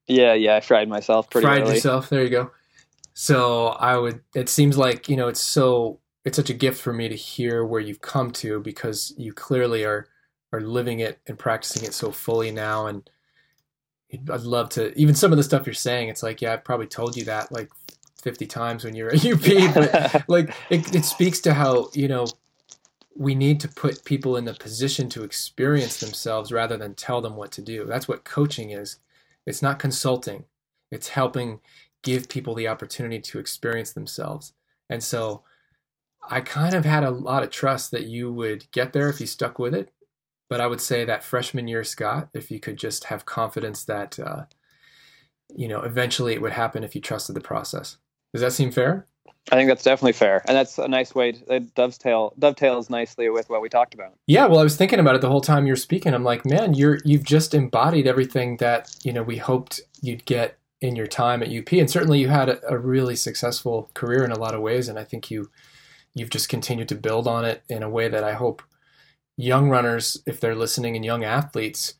Yeah, 0.07 0.34
yeah. 0.34 0.57
I 0.57 0.61
fried 0.61 0.88
myself 0.88 1.28
pretty 1.30 1.46
Fried 1.46 1.62
early. 1.62 1.74
yourself. 1.74 2.09
There 2.09 2.22
you 2.22 2.30
go. 2.30 2.50
So 3.14 3.68
I 3.68 3.98
would, 3.98 4.20
it 4.34 4.48
seems 4.48 4.78
like, 4.78 5.09
you 5.09 5.16
know, 5.16 5.28
it's 5.28 5.42
so, 5.42 5.98
it's 6.24 6.36
such 6.36 6.50
a 6.50 6.55
gift 6.55 6.80
for 6.80 6.92
me 6.92 7.09
to 7.09 7.16
hear 7.16 7.64
where 7.64 7.80
you've 7.80 8.00
come 8.00 8.30
to 8.32 8.61
because 8.61 9.12
you 9.16 9.32
clearly 9.32 9.84
are 9.84 10.07
are 10.53 10.61
living 10.61 11.00
it 11.00 11.20
and 11.26 11.38
practicing 11.38 11.84
it 11.84 11.94
so 11.94 12.11
fully 12.11 12.50
now 12.50 12.86
and 12.86 13.09
I'd 14.12 14.42
love 14.42 14.68
to 14.70 14.96
even 14.98 15.14
some 15.14 15.32
of 15.32 15.38
the 15.38 15.42
stuff 15.42 15.66
you're 15.66 15.74
saying 15.74 16.09
it's 16.09 16.22
like 16.22 16.42
yeah 16.42 16.53
I've 16.53 16.64
probably 16.64 16.86
told 16.86 17.16
you 17.16 17.24
that 17.24 17.50
like 17.50 17.70
50 18.22 18.46
times 18.46 18.84
when 18.84 18.94
you're 18.94 19.12
at 19.12 19.24
UP 19.26 19.74
but 19.74 20.28
like 20.28 20.55
it, 20.70 20.94
it 20.94 21.05
speaks 21.05 21.40
to 21.40 21.55
how 21.55 21.88
you 21.94 22.09
know 22.09 22.26
we 23.14 23.34
need 23.34 23.61
to 23.61 23.68
put 23.68 24.05
people 24.05 24.36
in 24.36 24.44
the 24.44 24.55
position 24.55 25.09
to 25.11 25.24
experience 25.24 26.00
themselves 26.00 26.53
rather 26.53 26.76
than 26.76 26.94
tell 26.94 27.20
them 27.20 27.36
what 27.36 27.53
to 27.53 27.62
do. 27.62 27.84
That's 27.84 28.09
what 28.09 28.24
coaching 28.24 28.70
is. 28.70 28.98
It's 29.46 29.62
not 29.62 29.78
consulting. 29.78 30.44
It's 30.90 31.09
helping 31.09 31.61
give 32.03 32.28
people 32.28 32.55
the 32.55 32.68
opportunity 32.68 33.20
to 33.20 33.38
experience 33.38 33.92
themselves. 33.92 34.53
And 34.88 35.03
so 35.03 35.42
I 36.28 36.40
kind 36.40 36.74
of 36.74 36.84
had 36.84 37.05
a 37.05 37.11
lot 37.11 37.42
of 37.42 37.50
trust 37.50 37.90
that 37.90 38.07
you 38.07 38.32
would 38.32 38.70
get 38.70 38.92
there 38.92 39.09
if 39.09 39.20
you 39.20 39.26
stuck 39.26 39.59
with 39.59 39.74
it 39.74 39.90
but 40.53 40.61
I 40.61 40.66
would 40.66 40.82
say 40.82 41.07
that 41.07 41.24
freshman 41.24 41.66
year, 41.66 41.82
Scott, 41.82 42.28
if 42.34 42.50
you 42.50 42.61
could 42.61 42.76
just 42.76 43.05
have 43.05 43.24
confidence 43.24 43.84
that, 43.84 44.18
uh, 44.18 44.44
you 45.48 45.66
know, 45.66 45.80
eventually 45.80 46.34
it 46.34 46.42
would 46.42 46.53
happen 46.53 46.84
if 46.84 46.94
you 46.94 47.00
trusted 47.00 47.34
the 47.34 47.40
process. 47.40 47.96
Does 48.34 48.42
that 48.42 48.53
seem 48.53 48.70
fair? 48.70 49.07
I 49.50 49.55
think 49.57 49.70
that's 49.70 49.82
definitely 49.82 50.12
fair, 50.12 50.42
and 50.46 50.55
that's 50.55 50.76
a 50.76 50.86
nice 50.88 51.14
way. 51.14 51.32
To, 51.32 51.55
it 51.55 51.74
dovetail 51.74 52.34
dovetails 52.38 52.90
nicely 52.90 53.30
with 53.30 53.48
what 53.48 53.62
we 53.62 53.70
talked 53.70 53.94
about. 53.94 54.12
Yeah, 54.26 54.44
well, 54.44 54.59
I 54.59 54.62
was 54.62 54.76
thinking 54.76 55.00
about 55.00 55.14
it 55.14 55.22
the 55.22 55.30
whole 55.30 55.40
time 55.40 55.66
you're 55.66 55.74
speaking. 55.74 56.12
I'm 56.12 56.22
like, 56.22 56.44
man, 56.44 56.74
you're 56.74 56.98
you've 57.03 57.24
just 57.24 57.55
embodied 57.55 58.07
everything 58.07 58.59
that 58.59 58.94
you 59.03 59.12
know 59.14 59.22
we 59.22 59.38
hoped 59.38 59.80
you'd 60.03 60.26
get 60.26 60.59
in 60.82 60.96
your 60.96 61.07
time 61.07 61.42
at 61.42 61.48
UP, 61.48 61.72
and 61.72 61.90
certainly 61.90 62.20
you 62.20 62.28
had 62.28 62.50
a, 62.50 62.61
a 62.68 62.76
really 62.76 63.16
successful 63.16 63.90
career 63.94 64.22
in 64.22 64.32
a 64.32 64.38
lot 64.38 64.55
of 64.55 64.61
ways, 64.61 64.86
and 64.86 64.98
I 64.98 65.05
think 65.05 65.30
you 65.30 65.50
you've 66.12 66.30
just 66.30 66.50
continued 66.50 66.90
to 66.90 66.94
build 66.94 67.26
on 67.26 67.46
it 67.46 67.62
in 67.70 67.82
a 67.82 67.88
way 67.88 68.09
that 68.09 68.22
I 68.22 68.34
hope 68.34 68.62
young 69.37 69.68
runners, 69.68 70.22
if 70.26 70.41
they're 70.41 70.55
listening, 70.55 70.97
and 70.97 71.05
young 71.05 71.24
athletes, 71.24 71.95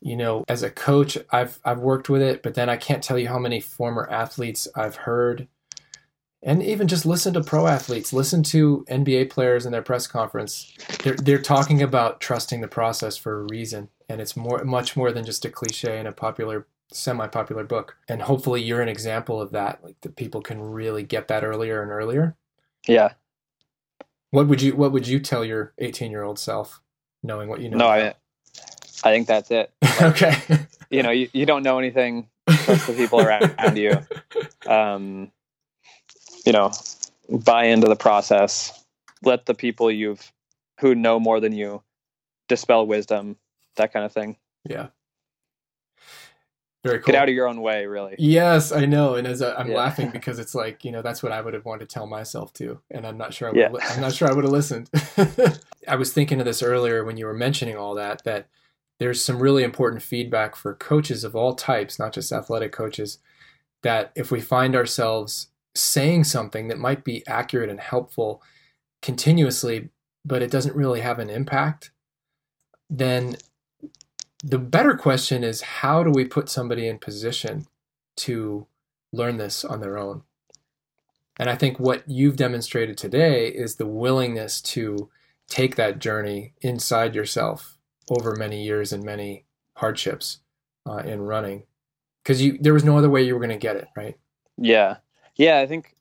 you 0.00 0.16
know, 0.16 0.44
as 0.48 0.62
a 0.62 0.70
coach, 0.70 1.16
I've 1.30 1.58
I've 1.64 1.80
worked 1.80 2.08
with 2.08 2.22
it, 2.22 2.42
but 2.42 2.54
then 2.54 2.68
I 2.68 2.76
can't 2.76 3.02
tell 3.02 3.18
you 3.18 3.28
how 3.28 3.38
many 3.38 3.60
former 3.60 4.08
athletes 4.10 4.68
I've 4.74 4.96
heard 4.96 5.48
and 6.44 6.62
even 6.62 6.86
just 6.86 7.06
listen 7.06 7.32
to 7.34 7.42
pro 7.42 7.66
athletes, 7.66 8.12
listen 8.12 8.42
to 8.44 8.84
NBA 8.90 9.30
players 9.30 9.64
in 9.64 9.72
their 9.72 9.82
press 9.82 10.06
conference. 10.06 10.70
They're 11.02 11.16
they're 11.16 11.38
talking 11.40 11.82
about 11.82 12.20
trusting 12.20 12.60
the 12.60 12.68
process 12.68 13.16
for 13.16 13.40
a 13.40 13.46
reason, 13.50 13.88
and 14.10 14.20
it's 14.20 14.36
more 14.36 14.62
much 14.62 14.94
more 14.94 15.10
than 15.10 15.24
just 15.24 15.46
a 15.46 15.50
cliche 15.50 15.98
in 15.98 16.06
a 16.06 16.12
popular 16.12 16.66
semi-popular 16.92 17.64
book. 17.64 17.96
And 18.08 18.20
hopefully, 18.20 18.62
you're 18.62 18.82
an 18.82 18.90
example 18.90 19.40
of 19.40 19.52
that. 19.52 19.82
Like 19.82 19.98
that 20.02 20.16
people 20.16 20.42
can 20.42 20.60
really 20.60 21.02
get 21.02 21.28
that 21.28 21.44
earlier 21.44 21.82
and 21.82 21.90
earlier. 21.90 22.36
Yeah. 22.86 23.14
What 24.34 24.48
would 24.48 24.60
you 24.60 24.74
What 24.74 24.90
would 24.90 25.06
you 25.06 25.20
tell 25.20 25.44
your 25.44 25.72
18 25.78 26.10
year 26.10 26.24
old 26.24 26.40
self, 26.40 26.80
knowing 27.22 27.48
what 27.48 27.60
you 27.60 27.68
know? 27.68 27.76
No, 27.76 27.86
I 27.86 28.14
I 29.04 29.12
think 29.12 29.28
that's 29.28 29.50
it. 29.52 29.72
Like, 29.82 30.22
okay. 30.22 30.66
you 30.90 31.04
know, 31.04 31.12
you, 31.12 31.28
you 31.32 31.46
don't 31.46 31.62
know 31.62 31.78
anything. 31.78 32.28
Trust 32.48 32.88
the 32.88 32.94
people 32.94 33.20
around 33.20 33.76
you. 33.76 33.98
Um, 34.66 35.30
you 36.44 36.52
know, 36.52 36.72
buy 37.28 37.66
into 37.66 37.86
the 37.86 37.96
process. 37.96 38.84
Let 39.22 39.46
the 39.46 39.54
people 39.54 39.90
you've 39.90 40.32
who 40.80 40.94
know 40.94 41.20
more 41.20 41.38
than 41.38 41.52
you 41.52 41.82
dispel 42.48 42.86
wisdom, 42.86 43.36
that 43.76 43.92
kind 43.92 44.04
of 44.04 44.12
thing. 44.12 44.36
Yeah. 44.68 44.88
Very 46.84 46.98
cool. 46.98 47.12
Get 47.12 47.14
out 47.22 47.28
of 47.30 47.34
your 47.34 47.48
own 47.48 47.62
way, 47.62 47.86
really. 47.86 48.14
Yes, 48.18 48.70
I 48.70 48.84
know. 48.84 49.14
And 49.14 49.26
as 49.26 49.40
i 49.40 49.58
am 49.60 49.68
Yeah. 49.70 49.76
laughing 49.76 50.10
because 50.10 50.38
it's 50.38 50.54
like 50.54 50.84
you 50.84 50.92
know 50.92 51.00
that's 51.02 51.22
what 51.22 51.32
I 51.32 51.40
would 51.40 51.54
have 51.54 51.64
wanted 51.64 51.88
to 51.88 51.94
tell 51.94 52.06
myself 52.06 52.52
too, 52.52 52.80
and 52.90 53.06
I'm 53.06 53.16
not 53.16 53.32
sure. 53.32 53.48
I 53.48 53.50
would 53.52 53.58
Yeah. 53.60 53.70
li- 53.72 53.80
I'm 53.88 54.00
not 54.02 54.12
sure 54.12 54.28
I 54.28 54.34
would 54.34 54.44
have 54.44 54.52
listened. 54.52 54.90
I 55.88 55.96
was 55.96 56.12
thinking 56.12 56.40
of 56.40 56.44
this 56.46 56.62
earlier 56.62 57.02
when 57.04 57.16
you 57.16 57.24
were 57.26 57.34
mentioning 57.34 57.76
all 57.76 57.94
that. 57.94 58.22
That 58.24 58.48
there's 59.00 59.24
some 59.24 59.40
really 59.40 59.62
important 59.64 60.02
feedback 60.02 60.54
for 60.54 60.74
coaches 60.74 61.24
of 61.24 61.34
all 61.34 61.54
types, 61.54 61.98
not 61.98 62.12
just 62.12 62.30
athletic 62.32 62.72
coaches. 62.72 63.18
That 63.82 64.12
if 64.14 64.30
we 64.30 64.40
find 64.40 64.76
ourselves 64.76 65.48
saying 65.74 66.24
something 66.24 66.68
that 66.68 66.78
might 66.78 67.02
be 67.02 67.26
accurate 67.26 67.70
and 67.70 67.80
helpful 67.80 68.42
continuously, 69.02 69.88
but 70.24 70.42
it 70.42 70.50
doesn't 70.50 70.76
really 70.76 71.00
have 71.00 71.18
an 71.18 71.28
impact, 71.30 71.90
then 72.88 73.36
the 74.46 74.58
better 74.58 74.94
question 74.94 75.42
is 75.42 75.62
how 75.62 76.02
do 76.02 76.10
we 76.10 76.26
put 76.26 76.50
somebody 76.50 76.86
in 76.86 76.98
position 76.98 77.66
to 78.16 78.66
learn 79.10 79.38
this 79.38 79.64
on 79.64 79.80
their 79.80 79.96
own? 79.96 80.22
And 81.38 81.48
I 81.48 81.56
think 81.56 81.80
what 81.80 82.04
you've 82.06 82.36
demonstrated 82.36 82.98
today 82.98 83.48
is 83.48 83.76
the 83.76 83.86
willingness 83.86 84.60
to 84.60 85.08
take 85.48 85.76
that 85.76 85.98
journey 85.98 86.52
inside 86.60 87.14
yourself 87.14 87.78
over 88.10 88.36
many 88.36 88.62
years 88.62 88.92
and 88.92 89.02
many 89.02 89.46
hardships 89.76 90.40
uh, 90.86 90.98
in 90.98 91.22
running, 91.22 91.62
because 92.22 92.42
you 92.42 92.58
there 92.60 92.74
was 92.74 92.84
no 92.84 92.98
other 92.98 93.08
way 93.08 93.22
you 93.22 93.32
were 93.32 93.40
going 93.40 93.48
to 93.48 93.56
get 93.56 93.76
it, 93.76 93.88
right? 93.96 94.16
Yeah. 94.58 94.98
Yeah, 95.36 95.58
I 95.58 95.66
think 95.66 95.96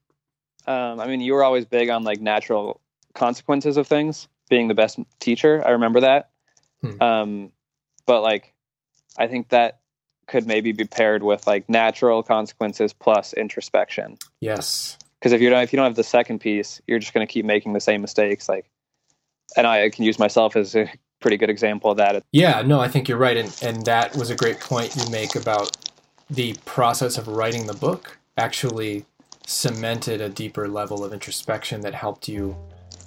um 0.67 0.99
I 0.99 1.07
mean 1.07 1.21
you 1.21 1.33
were 1.33 1.43
always 1.43 1.65
big 1.65 1.89
on 1.89 2.03
like 2.03 2.19
natural 2.19 2.81
consequences 3.15 3.77
of 3.77 3.87
things, 3.87 4.27
being 4.49 4.67
the 4.67 4.75
best 4.75 4.99
teacher. 5.19 5.65
I 5.65 5.71
remember 5.71 6.01
that. 6.01 6.29
Hmm. 6.81 7.01
Um 7.01 7.51
but 8.05 8.21
like 8.21 8.53
I 9.17 9.27
think 9.27 9.49
that 9.49 9.79
could 10.27 10.47
maybe 10.47 10.71
be 10.71 10.85
paired 10.85 11.23
with 11.23 11.45
like 11.45 11.69
natural 11.69 12.23
consequences 12.23 12.93
plus 12.93 13.33
introspection. 13.33 14.17
Yes. 14.39 14.97
Because 15.19 15.33
if 15.33 15.41
you 15.41 15.49
don't 15.49 15.63
if 15.63 15.73
you 15.73 15.77
don't 15.77 15.85
have 15.85 15.95
the 15.95 16.03
second 16.03 16.39
piece, 16.39 16.81
you're 16.87 16.99
just 16.99 17.13
going 17.13 17.25
to 17.25 17.31
keep 17.31 17.45
making 17.45 17.73
the 17.73 17.79
same 17.79 18.01
mistakes 18.01 18.47
like 18.49 18.69
and 19.55 19.67
I 19.67 19.89
can 19.89 20.03
use 20.03 20.19
myself 20.19 20.55
as 20.55 20.75
a 20.75 20.89
pretty 21.19 21.37
good 21.37 21.49
example 21.49 21.91
of 21.91 21.97
that. 21.97 22.23
Yeah, 22.31 22.61
no, 22.61 22.79
I 22.79 22.87
think 22.87 23.07
you're 23.07 23.17
right, 23.17 23.37
and 23.37 23.55
and 23.63 23.85
that 23.85 24.15
was 24.15 24.29
a 24.29 24.35
great 24.35 24.59
point 24.59 24.95
you 24.95 25.09
make 25.09 25.35
about 25.35 25.75
the 26.29 26.55
process 26.65 27.17
of 27.17 27.27
writing 27.27 27.67
the 27.67 27.73
book 27.73 28.17
actually 28.37 29.05
cemented 29.45 30.21
a 30.21 30.29
deeper 30.29 30.67
level 30.67 31.03
of 31.03 31.13
introspection 31.13 31.81
that 31.81 31.93
helped 31.93 32.27
you 32.27 32.55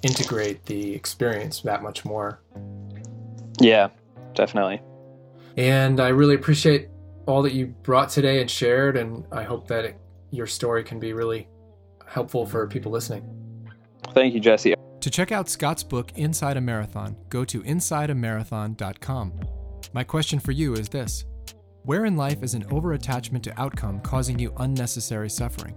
integrate 0.03 0.65
the 0.65 0.93
experience 0.93 1.61
that 1.61 1.81
much 1.81 2.05
more. 2.05 2.39
Yeah, 3.59 3.89
definitely. 4.37 4.81
And 5.57 5.99
I 5.99 6.09
really 6.09 6.35
appreciate 6.35 6.89
all 7.25 7.41
that 7.41 7.53
you 7.53 7.67
brought 7.83 8.09
today 8.09 8.39
and 8.39 8.49
shared, 8.49 8.95
and 8.95 9.25
I 9.31 9.43
hope 9.43 9.67
that 9.67 9.83
it, 9.83 9.99
your 10.31 10.47
story 10.47 10.83
can 10.83 10.99
be 10.99 11.11
really 11.13 11.49
helpful 12.07 12.45
for 12.45 12.65
people 12.67 12.91
listening. 12.91 13.23
Thank 14.13 14.33
you, 14.33 14.39
Jesse. 14.39 14.75
To 15.01 15.09
check 15.09 15.31
out 15.31 15.49
Scott's 15.49 15.83
book, 15.83 16.11
Inside 16.15 16.57
a 16.57 16.61
Marathon, 16.61 17.15
go 17.29 17.43
to 17.45 17.61
InsideAMarathon.com. 17.61 19.33
My 19.93 20.03
question 20.03 20.39
for 20.39 20.51
you 20.51 20.73
is 20.73 20.89
this 20.89 21.25
Where 21.83 22.05
in 22.05 22.15
life 22.15 22.43
is 22.43 22.53
an 22.53 22.63
overattachment 22.65 23.43
to 23.43 23.59
outcome 23.59 23.99
causing 24.01 24.39
you 24.39 24.53
unnecessary 24.57 25.29
suffering? 25.29 25.75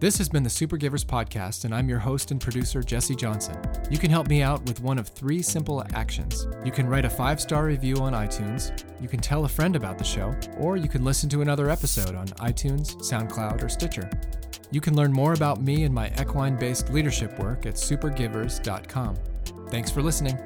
This 0.00 0.16
has 0.16 0.30
been 0.30 0.42
the 0.42 0.48
Super 0.48 0.78
Givers 0.78 1.04
Podcast, 1.04 1.66
and 1.66 1.74
I'm 1.74 1.86
your 1.86 1.98
host 1.98 2.30
and 2.30 2.40
producer, 2.40 2.82
Jesse 2.82 3.14
Johnson. 3.14 3.54
You 3.90 3.98
can 3.98 4.10
help 4.10 4.28
me 4.28 4.40
out 4.40 4.64
with 4.64 4.80
one 4.80 4.98
of 4.98 5.08
three 5.08 5.42
simple 5.42 5.84
actions. 5.92 6.46
You 6.64 6.72
can 6.72 6.88
write 6.88 7.04
a 7.04 7.10
five 7.10 7.38
star 7.38 7.66
review 7.66 7.96
on 7.96 8.14
iTunes, 8.14 8.82
you 8.98 9.08
can 9.08 9.20
tell 9.20 9.44
a 9.44 9.48
friend 9.48 9.76
about 9.76 9.98
the 9.98 10.04
show, 10.04 10.34
or 10.56 10.78
you 10.78 10.88
can 10.88 11.04
listen 11.04 11.28
to 11.28 11.42
another 11.42 11.68
episode 11.68 12.14
on 12.14 12.28
iTunes, 12.28 12.96
SoundCloud, 13.02 13.62
or 13.62 13.68
Stitcher. 13.68 14.08
You 14.70 14.80
can 14.80 14.96
learn 14.96 15.12
more 15.12 15.34
about 15.34 15.60
me 15.60 15.84
and 15.84 15.94
my 15.94 16.10
equine 16.18 16.56
based 16.56 16.88
leadership 16.88 17.38
work 17.38 17.66
at 17.66 17.74
supergivers.com. 17.74 19.18
Thanks 19.68 19.90
for 19.90 20.00
listening. 20.00 20.38